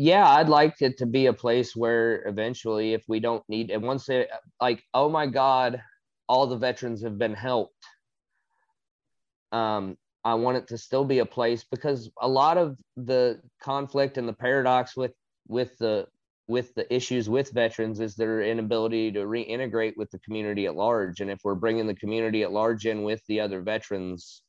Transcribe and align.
yeah, 0.00 0.28
I'd 0.28 0.48
like 0.48 0.80
it 0.80 0.98
to 0.98 1.06
be 1.06 1.26
a 1.26 1.32
place 1.32 1.74
where 1.74 2.22
eventually, 2.24 2.94
if 2.94 3.02
we 3.08 3.18
don't 3.18 3.42
need, 3.48 3.72
and 3.72 3.82
once 3.82 4.06
they 4.06 4.28
like, 4.60 4.80
oh 4.94 5.08
my 5.08 5.26
God, 5.26 5.82
all 6.28 6.46
the 6.46 6.56
veterans 6.56 7.02
have 7.02 7.18
been 7.18 7.34
helped. 7.34 7.84
Um, 9.50 9.98
I 10.24 10.34
want 10.34 10.58
it 10.58 10.68
to 10.68 10.78
still 10.78 11.04
be 11.04 11.18
a 11.18 11.26
place 11.26 11.64
because 11.68 12.12
a 12.20 12.28
lot 12.28 12.58
of 12.58 12.78
the 12.96 13.40
conflict 13.60 14.18
and 14.18 14.28
the 14.28 14.34
paradox 14.34 14.96
with 14.96 15.14
with 15.48 15.76
the 15.78 16.06
with 16.46 16.72
the 16.76 16.94
issues 16.94 17.28
with 17.28 17.50
veterans 17.50 17.98
is 17.98 18.14
their 18.14 18.40
inability 18.40 19.10
to 19.12 19.26
reintegrate 19.26 19.96
with 19.96 20.12
the 20.12 20.20
community 20.20 20.66
at 20.66 20.76
large. 20.76 21.20
And 21.20 21.28
if 21.28 21.40
we're 21.42 21.56
bringing 21.56 21.88
the 21.88 21.96
community 21.96 22.44
at 22.44 22.52
large 22.52 22.86
in 22.86 23.02
with 23.02 23.20
the 23.26 23.40
other 23.40 23.62
veterans, 23.62 24.42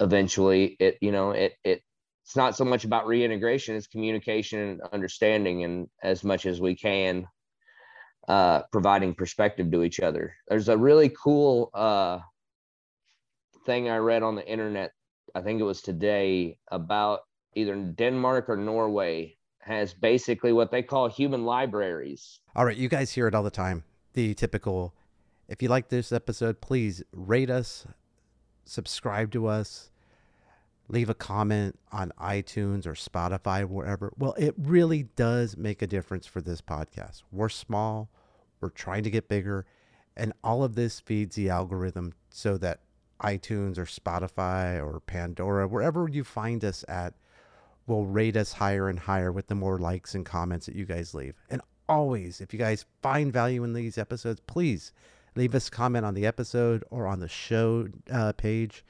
eventually, 0.00 0.76
it 0.80 0.98
you 1.00 1.12
know 1.12 1.30
it 1.30 1.52
it 1.62 1.82
it's 2.24 2.36
not 2.36 2.56
so 2.56 2.64
much 2.64 2.84
about 2.84 3.06
reintegration; 3.06 3.76
it's 3.76 3.86
communication 3.86 4.60
and 4.60 4.80
understanding, 4.92 5.64
and 5.64 5.88
as 6.02 6.24
much 6.24 6.46
as 6.46 6.60
we 6.60 6.74
can, 6.74 7.26
uh, 8.28 8.62
providing 8.70 9.14
perspective 9.14 9.70
to 9.70 9.82
each 9.82 10.00
other. 10.00 10.34
There's 10.48 10.68
a 10.68 10.76
really 10.76 11.10
cool 11.10 11.70
uh, 11.74 12.20
thing 13.66 13.88
I 13.88 13.96
read 13.96 14.22
on 14.22 14.34
the 14.34 14.46
internet. 14.46 14.92
I 15.34 15.40
think 15.40 15.60
it 15.60 15.64
was 15.64 15.82
today 15.82 16.58
about 16.70 17.20
either 17.54 17.74
Denmark 17.76 18.48
or 18.48 18.56
Norway 18.56 19.36
has 19.60 19.94
basically 19.94 20.52
what 20.52 20.70
they 20.70 20.82
call 20.82 21.08
human 21.08 21.44
libraries. 21.44 22.40
All 22.56 22.64
right, 22.64 22.76
you 22.76 22.88
guys 22.88 23.12
hear 23.12 23.28
it 23.28 23.34
all 23.34 23.42
the 23.42 23.50
time. 23.50 23.84
The 24.14 24.34
typical 24.34 24.94
if 25.48 25.62
you 25.62 25.68
like 25.68 25.88
this 25.90 26.12
episode, 26.12 26.60
please 26.60 27.02
rate 27.12 27.50
us, 27.50 27.86
subscribe 28.64 29.30
to 29.32 29.46
us, 29.46 29.90
leave 30.92 31.08
a 31.08 31.14
comment 31.14 31.78
on 31.90 32.12
iTunes 32.20 32.86
or 32.86 32.92
Spotify, 32.92 33.66
wherever. 33.66 34.12
Well, 34.18 34.34
it 34.34 34.54
really 34.58 35.04
does 35.16 35.56
make 35.56 35.80
a 35.82 35.86
difference 35.86 36.26
for 36.26 36.40
this 36.42 36.60
podcast. 36.60 37.22
We're 37.32 37.48
small, 37.48 38.10
we're 38.60 38.68
trying 38.68 39.02
to 39.04 39.10
get 39.10 39.28
bigger, 39.28 39.66
and 40.16 40.34
all 40.44 40.62
of 40.62 40.74
this 40.74 41.00
feeds 41.00 41.34
the 41.34 41.48
algorithm 41.48 42.12
so 42.28 42.58
that 42.58 42.80
iTunes 43.22 43.78
or 43.78 43.86
Spotify 43.86 44.84
or 44.84 45.00
Pandora, 45.00 45.66
wherever 45.66 46.08
you 46.08 46.24
find 46.24 46.62
us 46.62 46.84
at, 46.88 47.14
will 47.86 48.06
rate 48.06 48.36
us 48.36 48.52
higher 48.52 48.88
and 48.88 48.98
higher 48.98 49.32
with 49.32 49.46
the 49.46 49.54
more 49.54 49.78
likes 49.78 50.14
and 50.14 50.26
comments 50.26 50.66
that 50.66 50.76
you 50.76 50.84
guys 50.84 51.14
leave. 51.14 51.34
And 51.48 51.62
always, 51.88 52.40
if 52.40 52.52
you 52.52 52.58
guys 52.58 52.84
find 53.00 53.32
value 53.32 53.64
in 53.64 53.72
these 53.72 53.96
episodes, 53.96 54.40
please 54.46 54.92
leave 55.34 55.54
us 55.54 55.68
a 55.68 55.70
comment 55.70 56.04
on 56.04 56.12
the 56.14 56.26
episode 56.26 56.84
or 56.90 57.06
on 57.06 57.20
the 57.20 57.28
show 57.28 57.88
uh, 58.12 58.32
page. 58.32 58.84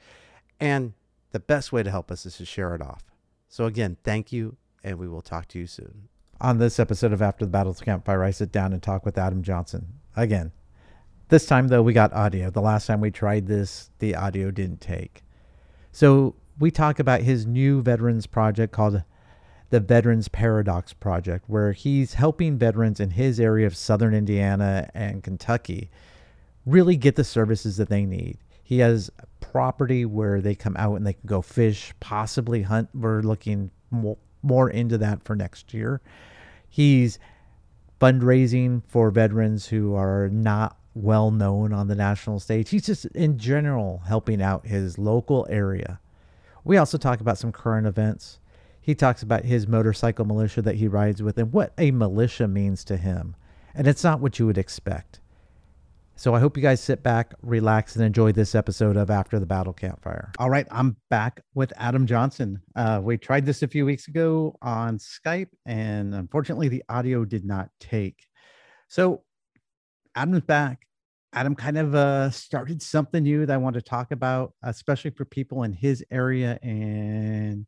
And 0.59 0.93
the 1.33 1.39
best 1.39 1.73
way 1.73 1.83
to 1.83 1.91
help 1.91 2.11
us 2.11 2.25
is 2.25 2.37
to 2.37 2.45
share 2.45 2.73
it 2.73 2.81
off. 2.81 3.03
So, 3.49 3.65
again, 3.65 3.97
thank 4.03 4.31
you, 4.31 4.55
and 4.83 4.97
we 4.97 5.09
will 5.09 5.21
talk 5.21 5.47
to 5.49 5.59
you 5.59 5.67
soon. 5.67 6.07
On 6.39 6.59
this 6.59 6.79
episode 6.79 7.11
of 7.11 7.21
After 7.21 7.43
the 7.43 7.51
Battle 7.51 7.73
Campfire, 7.73 8.23
I 8.23 8.31
sit 8.31 8.51
down 8.51 8.71
and 8.71 8.81
talk 8.81 9.03
with 9.03 9.17
Adam 9.17 9.41
Johnson. 9.41 9.99
Again, 10.15 10.51
this 11.29 11.45
time, 11.45 11.67
though, 11.67 11.81
we 11.81 11.91
got 11.91 12.13
audio. 12.13 12.49
The 12.49 12.61
last 12.61 12.85
time 12.85 13.01
we 13.01 13.11
tried 13.11 13.47
this, 13.47 13.89
the 13.99 14.15
audio 14.15 14.51
didn't 14.51 14.79
take. 14.79 15.23
So, 15.91 16.35
we 16.59 16.69
talk 16.69 16.99
about 16.99 17.21
his 17.21 17.47
new 17.47 17.81
veterans 17.81 18.27
project 18.27 18.71
called 18.71 19.03
the 19.71 19.79
Veterans 19.79 20.27
Paradox 20.27 20.93
Project, 20.93 21.45
where 21.47 21.71
he's 21.71 22.13
helping 22.13 22.59
veterans 22.59 22.99
in 22.99 23.09
his 23.11 23.39
area 23.39 23.65
of 23.65 23.75
southern 23.75 24.13
Indiana 24.13 24.87
and 24.93 25.23
Kentucky 25.23 25.89
really 26.63 26.95
get 26.95 27.15
the 27.15 27.23
services 27.23 27.77
that 27.77 27.89
they 27.89 28.05
need. 28.05 28.37
He 28.63 28.79
has 28.79 29.11
property 29.41 30.05
where 30.05 30.41
they 30.41 30.55
come 30.55 30.75
out 30.77 30.95
and 30.95 31.05
they 31.05 31.13
can 31.13 31.27
go 31.27 31.41
fish, 31.41 31.93
possibly 31.99 32.63
hunt. 32.63 32.89
We're 32.93 33.21
looking 33.21 33.71
more, 33.91 34.17
more 34.41 34.69
into 34.69 34.97
that 34.99 35.23
for 35.23 35.35
next 35.35 35.73
year. 35.73 36.01
He's 36.67 37.19
fundraising 38.01 38.81
for 38.87 39.11
veterans 39.11 39.67
who 39.67 39.93
are 39.95 40.29
not 40.29 40.77
well 40.95 41.29
known 41.29 41.73
on 41.73 41.87
the 41.87 41.95
national 41.95 42.39
stage. 42.39 42.69
He's 42.69 42.85
just 42.85 43.05
in 43.07 43.37
general 43.37 44.03
helping 44.07 44.41
out 44.41 44.65
his 44.65 44.97
local 44.97 45.45
area 45.49 45.99
we 46.63 46.77
also 46.77 46.97
talk 46.97 47.19
about 47.19 47.37
some 47.37 47.51
current 47.51 47.87
events. 47.87 48.39
He 48.79 48.95
talks 48.95 49.21
about 49.21 49.45
his 49.45 49.67
motorcycle 49.67 50.25
militia 50.25 50.61
that 50.61 50.75
he 50.75 50.87
rides 50.87 51.21
with 51.21 51.37
and 51.37 51.51
what 51.51 51.73
a 51.77 51.91
militia 51.91 52.47
means 52.47 52.83
to 52.85 52.97
him. 52.97 53.35
And 53.75 53.87
it's 53.87 54.03
not 54.03 54.19
what 54.19 54.39
you 54.39 54.45
would 54.45 54.57
expect. 54.57 55.19
So 56.23 56.33
I 56.33 56.39
hope 56.39 56.55
you 56.55 56.63
guys 56.63 56.79
sit 56.79 57.03
back, 57.03 57.33
relax, 57.41 57.97
and 57.97 58.05
enjoy 58.05 58.31
this 58.31 58.55
episode 58.55 58.95
of 58.95 59.09
After 59.09 59.39
the 59.39 59.45
Battle 59.45 59.73
Campfire. 59.73 60.31
All 60.39 60.49
right, 60.49 60.65
I'm 60.71 60.95
back 61.09 61.41
with 61.53 61.73
Adam 61.75 62.07
Johnson. 62.07 62.61
Uh, 62.77 63.01
we 63.03 63.17
tried 63.17 63.45
this 63.45 63.61
a 63.61 63.67
few 63.67 63.85
weeks 63.85 64.07
ago 64.07 64.55
on 64.61 64.99
Skype, 64.99 65.49
and 65.65 66.15
unfortunately, 66.15 66.69
the 66.69 66.81
audio 66.87 67.25
did 67.25 67.43
not 67.43 67.67
take. 67.81 68.25
So 68.87 69.23
Adam's 70.15 70.43
back. 70.43 70.87
Adam 71.33 71.55
kind 71.55 71.77
of 71.77 71.93
uh, 71.93 72.29
started 72.29 72.81
something 72.81 73.23
new 73.23 73.45
that 73.45 73.53
I 73.53 73.57
want 73.57 73.73
to 73.73 73.81
talk 73.81 74.13
about, 74.13 74.53
especially 74.63 75.11
for 75.11 75.25
people 75.25 75.63
in 75.63 75.73
his 75.73 76.05
area 76.09 76.57
and 76.63 77.65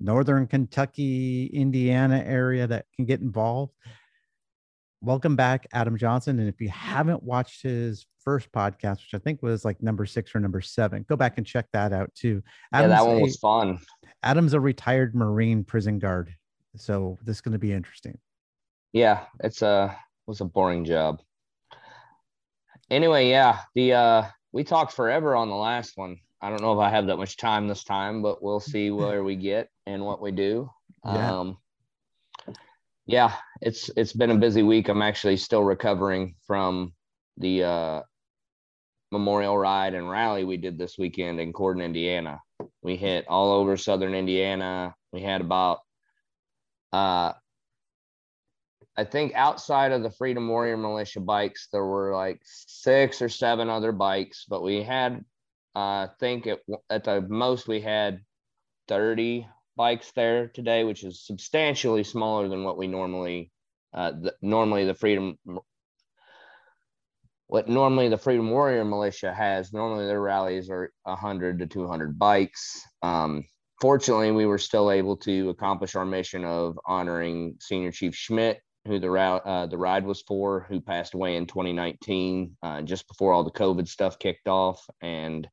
northern 0.00 0.48
Kentucky, 0.48 1.46
Indiana 1.54 2.20
area 2.26 2.66
that 2.66 2.86
can 2.96 3.04
get 3.04 3.20
involved. 3.20 3.74
Welcome 5.02 5.36
back, 5.36 5.66
Adam 5.72 5.96
Johnson. 5.96 6.38
And 6.38 6.48
if 6.48 6.60
you 6.60 6.68
haven't 6.68 7.22
watched 7.22 7.62
his 7.62 8.06
first 8.22 8.52
podcast, 8.52 8.98
which 8.98 9.14
I 9.14 9.18
think 9.18 9.42
was 9.42 9.64
like 9.64 9.82
number 9.82 10.04
six 10.04 10.34
or 10.34 10.40
number 10.40 10.60
seven, 10.60 11.04
go 11.08 11.16
back 11.16 11.38
and 11.38 11.46
check 11.46 11.66
that 11.72 11.92
out 11.92 12.14
too. 12.14 12.42
Adam's 12.72 12.90
yeah, 12.90 12.96
that 12.96 13.06
one 13.06 13.20
was 13.20 13.36
a, 13.36 13.38
fun. 13.38 13.78
Adam's 14.22 14.54
a 14.54 14.60
retired 14.60 15.14
Marine 15.14 15.64
prison 15.64 15.98
guard, 15.98 16.34
so 16.76 17.18
this 17.24 17.38
is 17.38 17.40
going 17.40 17.52
to 17.52 17.58
be 17.58 17.72
interesting. 17.72 18.18
Yeah, 18.92 19.24
it's 19.42 19.62
a 19.62 19.96
it 19.96 20.30
was 20.30 20.40
a 20.40 20.44
boring 20.44 20.84
job 20.84 21.20
anyway, 22.90 23.30
yeah, 23.30 23.60
the 23.74 23.92
uh 23.94 24.24
we 24.52 24.64
talked 24.64 24.92
forever 24.92 25.36
on 25.36 25.48
the 25.48 25.54
last 25.54 25.96
one. 25.96 26.18
I 26.42 26.48
don't 26.48 26.62
know 26.62 26.72
if 26.72 26.80
I 26.80 26.90
have 26.90 27.06
that 27.06 27.16
much 27.16 27.36
time 27.36 27.68
this 27.68 27.84
time, 27.84 28.22
but 28.22 28.42
we'll 28.42 28.60
see 28.60 28.90
where 28.90 29.22
we 29.22 29.36
get 29.36 29.68
and 29.86 30.04
what 30.04 30.20
we 30.20 30.32
do. 30.32 30.70
Yeah. 31.04 31.38
Um 31.38 31.58
yeah, 33.06 33.34
it's 33.60 33.90
it's 33.96 34.12
been 34.12 34.30
a 34.30 34.36
busy 34.38 34.62
week. 34.62 34.88
I'm 34.88 35.02
actually 35.02 35.36
still 35.36 35.64
recovering 35.64 36.36
from 36.46 36.92
the 37.38 37.64
uh 37.64 38.02
memorial 39.12 39.58
ride 39.58 39.94
and 39.94 40.08
rally 40.08 40.44
we 40.44 40.56
did 40.56 40.78
this 40.78 40.96
weekend 40.98 41.40
in 41.40 41.52
Corydon, 41.52 41.84
Indiana. 41.84 42.40
We 42.82 42.96
hit 42.96 43.26
all 43.28 43.52
over 43.52 43.76
southern 43.76 44.14
Indiana. 44.14 44.94
We 45.12 45.22
had 45.22 45.40
about 45.40 45.80
uh 46.92 47.32
I 48.96 49.04
think 49.04 49.34
outside 49.34 49.92
of 49.92 50.02
the 50.02 50.10
Freedom 50.10 50.48
Warrior 50.48 50.76
Militia 50.76 51.20
bikes, 51.20 51.68
there 51.72 51.84
were 51.86 52.14
like 52.14 52.40
six 52.44 53.22
or 53.22 53.28
seven 53.28 53.68
other 53.70 53.92
bikes, 53.92 54.44
but 54.48 54.62
we 54.62 54.82
had, 54.82 55.24
uh, 55.74 55.78
I 56.06 56.08
think 56.18 56.46
at, 56.46 56.60
at 56.90 57.04
the 57.04 57.22
most 57.22 57.68
we 57.68 57.80
had 57.80 58.20
30 58.88 59.48
bikes 59.80 60.12
there 60.12 60.48
today, 60.48 60.84
which 60.84 61.04
is 61.04 61.24
substantially 61.24 62.04
smaller 62.04 62.48
than 62.48 62.64
what 62.64 62.76
we 62.76 62.86
normally, 62.86 63.50
uh, 63.94 64.10
the, 64.10 64.34
normally 64.42 64.84
the 64.84 64.92
Freedom, 64.92 65.38
what 67.46 67.66
normally 67.66 68.10
the 68.10 68.18
Freedom 68.18 68.50
Warrior 68.50 68.84
Militia 68.84 69.32
has. 69.32 69.72
Normally 69.72 70.04
their 70.04 70.20
rallies 70.20 70.68
are 70.68 70.92
100 71.04 71.60
to 71.60 71.66
200 71.66 72.18
bikes. 72.18 72.82
Um, 73.00 73.46
fortunately, 73.80 74.32
we 74.32 74.44
were 74.44 74.58
still 74.58 74.90
able 74.90 75.16
to 75.16 75.48
accomplish 75.48 75.94
our 75.94 76.04
mission 76.04 76.44
of 76.44 76.78
honoring 76.84 77.56
Senior 77.58 77.90
Chief 77.90 78.14
Schmidt 78.14 78.60
who 78.84 78.98
the 78.98 79.10
uh, 79.10 79.64
the 79.64 79.78
ride 79.78 80.04
was 80.04 80.20
for, 80.20 80.66
who 80.68 80.82
passed 80.82 81.14
away 81.14 81.36
in 81.36 81.46
2019, 81.46 82.54
uh, 82.62 82.82
just 82.82 83.08
before 83.08 83.32
all 83.32 83.44
the 83.44 83.50
COVID 83.50 83.88
stuff 83.88 84.18
kicked 84.18 84.46
off, 84.46 84.84
and 85.00 85.48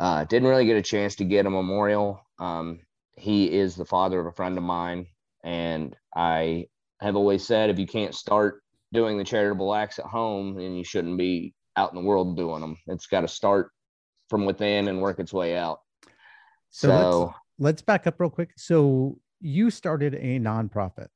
uh, 0.00 0.24
didn't 0.24 0.48
really 0.48 0.66
get 0.66 0.76
a 0.76 0.82
chance 0.82 1.14
to 1.16 1.24
get 1.24 1.46
a 1.46 1.50
memorial. 1.50 2.20
Um, 2.40 2.80
he 3.18 3.52
is 3.52 3.76
the 3.76 3.84
father 3.84 4.20
of 4.20 4.26
a 4.26 4.32
friend 4.32 4.56
of 4.56 4.64
mine, 4.64 5.06
and 5.44 5.94
I 6.14 6.66
have 7.00 7.16
always 7.16 7.46
said 7.46 7.70
if 7.70 7.78
you 7.78 7.86
can't 7.86 8.14
start 8.14 8.62
doing 8.92 9.18
the 9.18 9.24
charitable 9.24 9.74
acts 9.74 9.98
at 9.98 10.06
home, 10.06 10.56
then 10.56 10.74
you 10.74 10.84
shouldn't 10.84 11.18
be 11.18 11.54
out 11.76 11.92
in 11.92 11.96
the 11.96 12.06
world 12.06 12.36
doing 12.36 12.60
them. 12.60 12.76
It's 12.86 13.06
got 13.06 13.20
to 13.20 13.28
start 13.28 13.70
from 14.28 14.44
within 14.44 14.88
and 14.88 15.00
work 15.00 15.18
its 15.18 15.32
way 15.32 15.56
out. 15.56 15.80
So, 16.70 16.88
so 16.88 17.20
let's, 17.24 17.38
let's 17.58 17.82
back 17.82 18.06
up 18.06 18.20
real 18.20 18.30
quick. 18.30 18.50
So 18.56 19.18
you 19.40 19.70
started 19.70 20.14
a 20.14 20.38
nonprofit. 20.38 21.08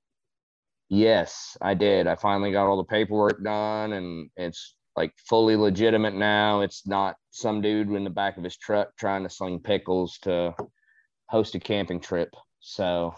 Yes, 0.88 1.56
I 1.60 1.75
did. 1.75 2.06
I 2.06 2.16
finally 2.16 2.52
got 2.52 2.66
all 2.66 2.76
the 2.76 2.84
paperwork 2.84 3.43
done 3.43 3.94
and 3.94 4.31
it's 4.37 4.76
like 4.94 5.12
fully 5.26 5.56
legitimate 5.56 6.14
now. 6.14 6.60
It's 6.60 6.87
not 6.87 7.16
some 7.31 7.60
dude 7.60 7.90
in 7.90 8.05
the 8.05 8.10
back 8.10 8.37
of 8.37 8.44
his 8.44 8.56
truck 8.56 8.90
trying 8.98 9.22
to 9.22 9.31
sling 9.31 9.60
pickles 9.60 10.19
to 10.22 10.55
host 11.32 11.55
a 11.55 11.58
camping 11.58 11.99
trip. 11.99 12.37
So 12.61 13.14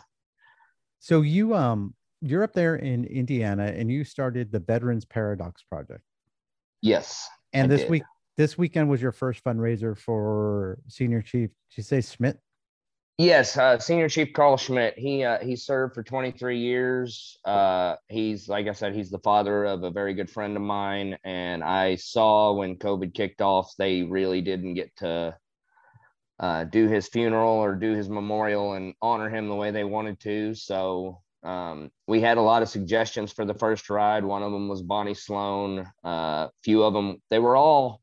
So 1.00 1.22
you 1.22 1.54
um 1.54 1.94
you're 2.22 2.44
up 2.44 2.52
there 2.54 2.76
in 2.76 3.04
Indiana 3.04 3.64
and 3.76 3.90
you 3.90 4.04
started 4.04 4.52
the 4.52 4.60
Veterans 4.60 5.04
Paradox 5.04 5.62
project. 5.64 6.00
Yes. 6.80 7.28
And 7.52 7.64
I 7.64 7.68
this 7.68 7.80
did. 7.82 7.90
week 7.90 8.02
this 8.36 8.56
weekend 8.56 8.88
was 8.88 9.02
your 9.02 9.12
first 9.12 9.42
fundraiser 9.44 9.98
for 9.98 10.78
senior 10.88 11.22
chief. 11.22 11.50
Did 11.70 11.76
you 11.76 11.82
say 11.82 12.00
Schmidt? 12.00 12.38
Yes, 13.18 13.56
uh, 13.56 13.78
Senior 13.78 14.08
Chief 14.08 14.32
Carl 14.32 14.56
Schmidt. 14.56 14.98
He 14.98 15.22
uh, 15.22 15.38
he 15.38 15.54
served 15.54 15.94
for 15.94 16.02
23 16.02 16.58
years. 16.58 17.38
Uh, 17.44 17.94
he's 18.08 18.48
like 18.48 18.66
I 18.66 18.72
said, 18.72 18.92
he's 18.94 19.10
the 19.10 19.20
father 19.20 19.64
of 19.64 19.84
a 19.84 19.90
very 19.90 20.14
good 20.14 20.30
friend 20.30 20.56
of 20.56 20.62
mine. 20.62 21.16
And 21.22 21.62
I 21.62 21.94
saw 21.94 22.52
when 22.52 22.76
COVID 22.76 23.14
kicked 23.14 23.40
off, 23.40 23.72
they 23.78 24.02
really 24.02 24.40
didn't 24.40 24.74
get 24.74 24.96
to 24.96 25.36
uh, 26.40 26.64
do 26.64 26.88
his 26.88 27.08
funeral 27.08 27.52
or 27.52 27.74
do 27.74 27.92
his 27.92 28.08
memorial 28.08 28.72
and 28.74 28.94
honor 29.00 29.28
him 29.28 29.48
the 29.48 29.54
way 29.54 29.70
they 29.70 29.84
wanted 29.84 30.18
to. 30.20 30.54
So 30.54 31.20
um, 31.42 31.90
we 32.06 32.20
had 32.20 32.38
a 32.38 32.42
lot 32.42 32.62
of 32.62 32.68
suggestions 32.68 33.32
for 33.32 33.44
the 33.44 33.54
first 33.54 33.90
ride. 33.90 34.24
One 34.24 34.42
of 34.42 34.52
them 34.52 34.68
was 34.68 34.82
Bonnie 34.82 35.14
Sloan. 35.14 35.86
A 36.02 36.08
uh, 36.08 36.48
few 36.62 36.82
of 36.82 36.94
them, 36.94 37.22
they 37.30 37.38
were 37.38 37.56
all 37.56 38.00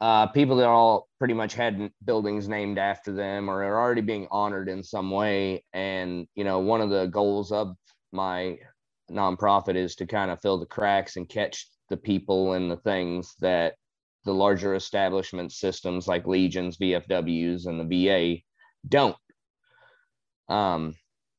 uh, 0.00 0.26
people 0.28 0.56
that 0.56 0.68
all 0.68 1.08
pretty 1.18 1.34
much 1.34 1.54
had 1.54 1.90
buildings 2.04 2.48
named 2.48 2.78
after 2.78 3.12
them 3.12 3.50
or 3.50 3.62
are 3.64 3.80
already 3.80 4.00
being 4.00 4.28
honored 4.30 4.68
in 4.68 4.82
some 4.82 5.10
way. 5.10 5.64
And, 5.72 6.26
you 6.34 6.44
know, 6.44 6.60
one 6.60 6.80
of 6.80 6.90
the 6.90 7.06
goals 7.06 7.52
of 7.52 7.76
my 8.12 8.58
nonprofit 9.10 9.76
is 9.76 9.96
to 9.96 10.06
kind 10.06 10.30
of 10.30 10.40
fill 10.40 10.58
the 10.58 10.66
cracks 10.66 11.16
and 11.16 11.28
catch 11.28 11.66
the 11.88 11.96
people 11.96 12.52
and 12.52 12.70
the 12.70 12.76
things 12.76 13.34
that 13.40 13.74
the 14.24 14.34
larger 14.34 14.74
establishment 14.74 15.52
systems 15.52 16.06
like 16.06 16.26
Legions, 16.26 16.76
VFWs, 16.78 17.66
and 17.66 17.80
the 17.80 18.06
VA 18.06 18.42
don't. 18.88 19.16
Um, 20.48 20.94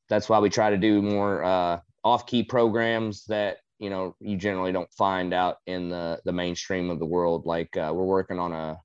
that's 0.08 0.28
why 0.28 0.40
we 0.40 0.50
try 0.50 0.70
to 0.70 0.76
do 0.76 1.02
more 1.02 1.44
uh, 1.44 1.80
off-key 2.04 2.44
programs 2.44 3.24
that 3.26 3.58
you 3.78 3.90
know 3.90 4.14
you 4.20 4.36
generally 4.36 4.72
don't 4.72 4.92
find 4.92 5.34
out 5.34 5.56
in 5.66 5.88
the 5.88 6.20
the 6.24 6.32
mainstream 6.32 6.90
of 6.90 6.98
the 6.98 7.06
world. 7.06 7.46
Like 7.46 7.76
uh, 7.76 7.92
we're 7.94 8.04
working 8.04 8.38
on 8.38 8.52
a 8.52 8.80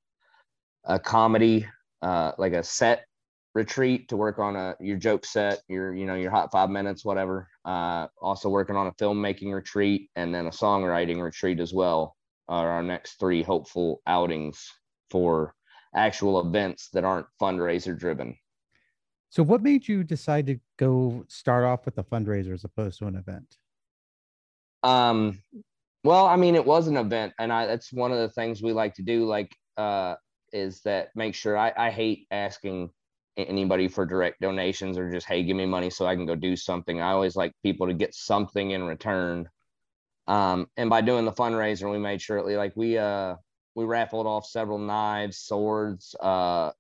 a 0.85 0.99
comedy 0.99 1.67
uh, 2.01 2.31
like 2.37 2.53
a 2.53 2.63
set 2.63 3.05
retreat 3.55 4.09
to 4.09 4.17
work 4.17 4.37
on 4.37 4.55
a 4.55 4.75
your 4.79 4.97
joke 4.97 5.25
set 5.25 5.61
your 5.67 5.93
you 5.95 6.05
know 6.05 6.15
your 6.15 6.31
hot 6.31 6.51
five 6.51 6.69
minutes 6.69 7.05
whatever. 7.05 7.47
Uh, 7.65 8.07
also 8.21 8.49
working 8.49 8.75
on 8.75 8.87
a 8.87 8.91
filmmaking 8.93 9.53
retreat 9.53 10.09
and 10.15 10.33
then 10.33 10.47
a 10.47 10.51
songwriting 10.51 11.21
retreat 11.21 11.59
as 11.59 11.73
well 11.73 12.16
are 12.49 12.69
our 12.69 12.83
next 12.83 13.19
three 13.19 13.43
hopeful 13.43 14.01
outings 14.07 14.71
for 15.09 15.53
actual 15.95 16.39
events 16.41 16.89
that 16.93 17.03
aren't 17.03 17.27
fundraiser 17.41 17.97
driven 17.97 18.35
so 19.29 19.43
what 19.43 19.61
made 19.61 19.87
you 19.87 20.03
decide 20.03 20.45
to 20.45 20.59
go 20.77 21.23
start 21.27 21.63
off 21.63 21.85
with 21.85 21.97
a 21.97 22.03
fundraiser 22.03 22.53
as 22.53 22.63
opposed 22.63 22.99
to 22.99 23.07
an 23.07 23.15
event 23.15 23.57
um, 24.83 25.39
well, 26.03 26.25
I 26.25 26.35
mean, 26.35 26.55
it 26.55 26.65
was 26.65 26.87
an 26.87 26.97
event, 26.97 27.33
and 27.39 27.51
I 27.51 27.65
that's 27.65 27.91
one 27.91 28.11
of 28.11 28.19
the 28.19 28.29
things 28.29 28.61
we 28.61 28.73
like 28.73 28.93
to 28.95 29.01
do. 29.01 29.25
Like, 29.25 29.53
uh, 29.75 30.15
is 30.53 30.81
that 30.81 31.09
make 31.15 31.35
sure 31.35 31.57
I, 31.57 31.73
I 31.75 31.89
hate 31.89 32.27
asking 32.31 32.91
anybody 33.35 33.87
for 33.87 34.05
direct 34.05 34.39
donations 34.41 34.97
or 34.97 35.11
just 35.11 35.27
hey, 35.27 35.43
give 35.43 35.57
me 35.57 35.65
money 35.65 35.89
so 35.89 36.05
I 36.05 36.15
can 36.15 36.25
go 36.25 36.35
do 36.35 36.55
something. 36.55 37.01
I 37.01 37.11
always 37.11 37.35
like 37.35 37.51
people 37.63 37.87
to 37.87 37.93
get 37.93 38.13
something 38.15 38.71
in 38.71 38.83
return. 38.83 39.49
Um, 40.27 40.67
and 40.75 40.89
by 40.89 41.01
doing 41.01 41.25
the 41.25 41.31
fundraiser, 41.31 41.89
we 41.89 41.99
made 41.99 42.21
sure 42.21 42.41
like 42.57 42.75
we 42.75 42.97
uh 42.97 43.35
we 43.75 43.85
raffled 43.85 44.25
off 44.25 44.45
several 44.45 44.79
knives, 44.79 45.37
swords, 45.37 46.15
uh, 46.19 46.71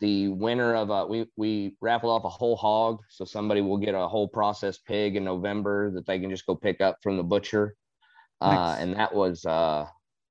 the 0.00 0.28
winner 0.28 0.74
of 0.74 0.90
a 0.90 1.06
we 1.06 1.26
we 1.36 1.76
raffle 1.80 2.10
off 2.10 2.24
a 2.24 2.28
whole 2.28 2.56
hog. 2.56 3.00
So 3.08 3.24
somebody 3.24 3.60
will 3.60 3.78
get 3.78 3.94
a 3.94 4.08
whole 4.08 4.28
processed 4.28 4.84
pig 4.86 5.16
in 5.16 5.24
november 5.24 5.90
that 5.92 6.06
they 6.06 6.18
can 6.18 6.30
just 6.30 6.46
go 6.46 6.54
pick 6.54 6.80
up 6.80 6.98
from 7.02 7.16
the 7.16 7.22
butcher. 7.22 7.76
Uh, 8.40 8.50
nice. 8.50 8.58
uh, 8.58 8.82
and 8.82 8.96
that 8.96 9.14
was 9.14 9.44
uh 9.46 9.86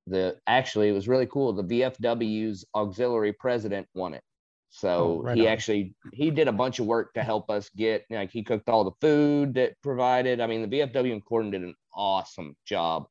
the 0.08 0.38
actually 0.48 0.90
it 0.90 0.94
was 0.94 1.08
really 1.08 1.28
cool. 1.28 1.54
The 1.54 1.64
vfw's 1.64 2.66
auxiliary 2.76 3.34
president 3.34 3.88
won 3.94 4.14
it. 4.14 4.24
So 4.70 4.90
oh, 4.90 5.22
right 5.24 5.38
he 5.38 5.48
on. 5.48 5.54
actually 5.54 5.94
he 6.14 6.32
did 6.32 6.48
a 6.48 6.52
bunch 6.52 6.80
of 6.80 6.86
work 6.86 7.14
to 7.14 7.24
help 7.24 7.50
us 7.50 7.70
get 7.76 8.06
like 8.10 8.32
he 8.32 8.44
cooked 8.44 8.70
all 8.70 8.84
the 8.84 8.98
food 9.00 9.54
that 9.54 9.82
provided. 9.82 10.42
I 10.42 10.48
mean 10.48 10.68
the 10.68 10.80
vfw 10.80 11.12
in 11.12 11.22
Corydon 11.22 11.52
did 11.52 11.62
an 11.62 11.76
awesome 11.96 12.56
job 12.66 13.06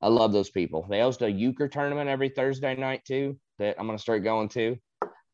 i 0.00 0.08
love 0.08 0.32
those 0.32 0.50
people 0.50 0.86
they 0.88 1.00
host 1.00 1.22
a 1.22 1.30
euchre 1.30 1.68
tournament 1.68 2.08
every 2.08 2.28
thursday 2.28 2.74
night 2.74 3.02
too 3.06 3.38
that 3.58 3.76
i'm 3.78 3.86
going 3.86 3.96
to 3.96 4.02
start 4.02 4.24
going 4.24 4.48
to 4.48 4.76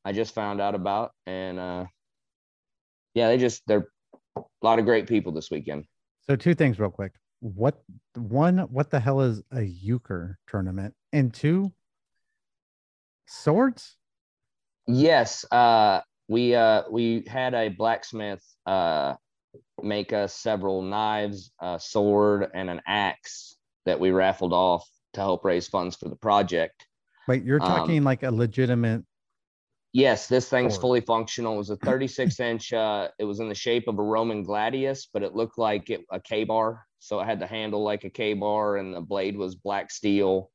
I 0.07 0.13
just 0.13 0.35
found 0.35 0.61
out 0.61 0.77
about. 0.77 1.11
And 1.27 1.59
uh, 1.59 1.87
yeah, 3.15 3.27
they 3.27 3.39
just, 3.39 3.63
they're 3.67 3.89
a 4.37 4.43
lot 4.63 4.79
of 4.79 4.85
great 4.85 5.09
people 5.09 5.33
this 5.33 5.51
weekend. 5.51 5.85
So, 6.29 6.37
two 6.37 6.55
things 6.55 6.79
real 6.79 6.91
quick. 6.91 7.13
What, 7.41 7.83
one, 8.15 8.59
what 8.59 8.89
the 8.91 9.01
hell 9.01 9.21
is 9.21 9.43
a 9.51 9.63
euchre 9.63 10.39
tournament? 10.47 10.95
And 11.13 11.35
two, 11.35 11.73
swords? 13.27 13.97
Yes. 14.87 15.45
Uh, 15.51 16.03
we, 16.29 16.55
uh, 16.55 16.85
we 16.89 17.25
had 17.27 17.55
a 17.55 17.69
blacksmith 17.69 18.45
uh, 18.65 19.15
make 19.83 20.13
us 20.13 20.35
several 20.35 20.83
knives, 20.83 21.53
a 21.61 21.79
sword, 21.81 22.49
and 22.55 22.71
an 22.71 22.81
axe 22.87 23.57
that 23.85 23.99
we 23.99 24.11
raffled 24.11 24.53
off 24.53 24.89
to 25.15 25.21
help 25.21 25.45
raise 25.45 25.69
funds 25.69 25.97
for 25.97 26.09
the 26.09 26.17
project. 26.17 26.87
Wait, 27.29 27.45
you're 27.45 27.63
um, 27.63 27.69
talking 27.69 27.99
um, 27.99 28.05
like 28.05 28.23
a 28.23 28.31
legitimate 28.31 29.03
Yes, 29.97 30.27
this 30.27 30.47
thing's 30.51 30.77
fully 30.77 31.01
functional. 31.01 31.55
It 31.55 31.57
was 31.57 31.71
a 31.71 31.77
36 31.85 32.39
inch. 32.39 32.75
Uh, 32.75 33.09
it 33.19 33.25
was 33.25 33.41
in 33.41 33.49
the 33.49 33.55
shape 33.55 33.89
of 33.89 33.99
a 33.99 34.03
Roman 34.03 34.45
gladius, 34.45 35.09
but 35.11 35.23
it 35.23 35.35
looked 35.35 35.57
like 35.57 35.89
it, 35.89 36.03
a 36.13 36.21
Ka-Bar. 36.21 36.85
So 36.99 37.19
it 37.21 37.25
had 37.25 37.41
the 37.41 37.47
handle 37.47 37.83
like 37.83 38.05
a 38.05 38.11
Ka-Bar, 38.11 38.77
and 38.77 38.93
the 38.93 39.01
blade 39.01 39.39
was 39.39 39.55
black 39.55 39.91
steel. 39.91 40.51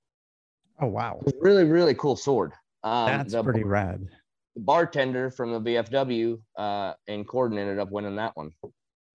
Oh 0.80 0.86
wow! 0.86 1.22
really, 1.40 1.64
really 1.64 1.96
cool 1.96 2.16
sword. 2.16 2.54
Um, 2.84 3.08
That's 3.08 3.34
the, 3.34 3.42
pretty 3.44 3.64
rad. 3.64 4.08
The 4.54 4.62
bartender 4.62 5.32
from 5.32 5.54
the 5.54 5.60
VFW 5.60 6.40
uh, 6.56 6.94
in 7.08 7.26
Corydon 7.26 7.58
ended 7.58 7.80
up 7.80 7.90
winning 7.90 8.18
that 8.18 8.38
one. 8.38 8.52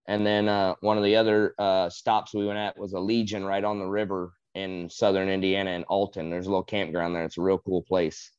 And 0.08 0.24
then 0.24 0.48
uh, 0.48 0.74
one 0.80 0.98
of 0.98 1.04
the 1.04 1.16
other 1.16 1.54
uh, 1.58 1.90
stops 1.90 2.32
we 2.32 2.46
went 2.46 2.58
at 2.58 2.78
was 2.78 2.92
a 2.92 3.00
Legion 3.00 3.44
right 3.44 3.64
on 3.64 3.78
the 3.78 3.86
river 3.86 4.32
in 4.54 4.88
southern 4.88 5.28
Indiana 5.28 5.70
in 5.70 5.84
Alton. 5.84 6.30
There's 6.30 6.46
a 6.46 6.50
little 6.50 6.62
campground 6.64 7.14
there. 7.14 7.24
It's 7.24 7.38
a 7.38 7.42
real 7.42 7.58
cool 7.58 7.82
place. 7.82 8.30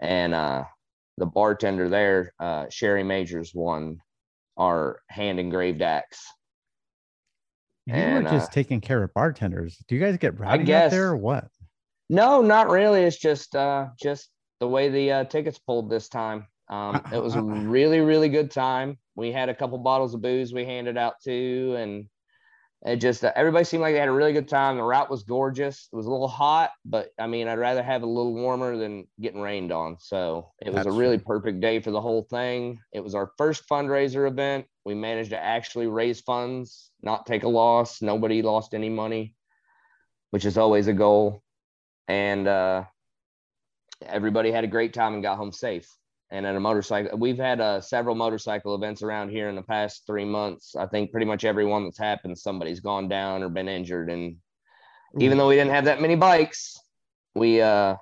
And 0.00 0.34
uh, 0.34 0.64
the 1.16 1.26
bartender 1.26 1.88
there, 1.88 2.34
uh, 2.38 2.66
Sherry 2.70 3.02
Majors, 3.02 3.54
won 3.54 4.00
our 4.56 5.00
hand 5.08 5.40
engraved 5.40 5.82
axe. 5.82 6.24
You 7.86 7.94
and, 7.94 8.24
were 8.24 8.30
just 8.30 8.50
uh, 8.50 8.54
taking 8.54 8.80
care 8.80 9.02
of 9.02 9.12
bartenders. 9.14 9.82
Do 9.88 9.94
you 9.94 10.00
guys 10.00 10.16
get 10.18 10.38
rowdy 10.38 10.64
guess, 10.64 10.86
out 10.86 10.90
there 10.90 11.08
or 11.08 11.16
what? 11.16 11.48
No, 12.08 12.42
not 12.42 12.68
really. 12.68 13.02
It's 13.02 13.16
just 13.16 13.56
uh, 13.56 13.86
just 14.00 14.30
the 14.60 14.68
way 14.68 14.88
the 14.90 15.12
uh, 15.12 15.24
tickets 15.24 15.58
pulled 15.58 15.90
this 15.90 16.08
time. 16.08 16.46
Um, 16.70 17.02
it 17.12 17.22
was 17.22 17.34
a 17.34 17.42
really, 17.42 18.00
really 18.00 18.28
good 18.28 18.50
time. 18.50 18.96
We 19.16 19.32
had 19.32 19.48
a 19.48 19.54
couple 19.54 19.76
bottles 19.78 20.14
of 20.14 20.22
booze 20.22 20.54
we 20.54 20.64
handed 20.64 20.96
out 20.96 21.14
too, 21.22 21.74
and 21.76 22.08
it 22.86 22.96
just 22.96 23.24
uh, 23.24 23.32
everybody 23.36 23.64
seemed 23.64 23.82
like 23.82 23.92
they 23.92 23.98
had 23.98 24.08
a 24.08 24.12
really 24.12 24.32
good 24.32 24.48
time. 24.48 24.76
The 24.76 24.82
route 24.82 25.10
was 25.10 25.24
gorgeous. 25.24 25.88
It 25.92 25.96
was 25.96 26.06
a 26.06 26.10
little 26.10 26.28
hot, 26.28 26.70
but 26.84 27.10
I 27.18 27.26
mean, 27.26 27.48
I'd 27.48 27.58
rather 27.58 27.82
have 27.82 28.02
a 28.02 28.06
little 28.06 28.32
warmer 28.32 28.76
than 28.78 29.06
getting 29.20 29.40
rained 29.42 29.72
on. 29.72 29.98
So 29.98 30.52
it 30.62 30.72
was 30.72 30.84
That's 30.84 30.96
a 30.96 30.98
really 30.98 31.18
true. 31.18 31.26
perfect 31.26 31.60
day 31.60 31.80
for 31.80 31.90
the 31.90 32.00
whole 32.00 32.22
thing. 32.22 32.78
It 32.92 33.00
was 33.00 33.14
our 33.14 33.32
first 33.36 33.68
fundraiser 33.68 34.26
event. 34.26 34.64
We 34.86 34.94
managed 34.94 35.30
to 35.30 35.38
actually 35.38 35.88
raise 35.88 36.22
funds, 36.22 36.90
not 37.02 37.26
take 37.26 37.42
a 37.42 37.48
loss. 37.48 38.00
Nobody 38.00 38.40
lost 38.40 38.72
any 38.72 38.88
money, 38.88 39.34
which 40.30 40.46
is 40.46 40.56
always 40.56 40.86
a 40.86 40.94
goal. 40.94 41.42
And 42.08 42.48
uh, 42.48 42.84
everybody 44.06 44.52
had 44.52 44.64
a 44.64 44.68
great 44.68 44.94
time 44.94 45.12
and 45.12 45.22
got 45.22 45.36
home 45.36 45.52
safe 45.52 45.86
and 46.30 46.46
at 46.46 46.56
a 46.56 46.60
motorcycle 46.60 47.18
we've 47.18 47.38
had 47.38 47.60
uh, 47.60 47.80
several 47.80 48.14
motorcycle 48.14 48.74
events 48.74 49.02
around 49.02 49.30
here 49.30 49.48
in 49.48 49.56
the 49.56 49.62
past 49.62 50.04
three 50.06 50.24
months. 50.24 50.76
I 50.76 50.86
think 50.86 51.10
pretty 51.10 51.26
much 51.26 51.44
every 51.44 51.64
one 51.64 51.84
that's 51.84 51.98
happened 51.98 52.38
somebody's 52.38 52.80
gone 52.80 53.08
down 53.08 53.42
or 53.42 53.48
been 53.48 53.68
injured. 53.68 54.10
And 54.10 54.36
even 55.18 55.38
though 55.38 55.48
we 55.48 55.56
didn't 55.56 55.72
have 55.72 55.86
that 55.86 56.00
many 56.00 56.14
bikes 56.14 56.78
we 57.34 57.60
uh 57.60 57.96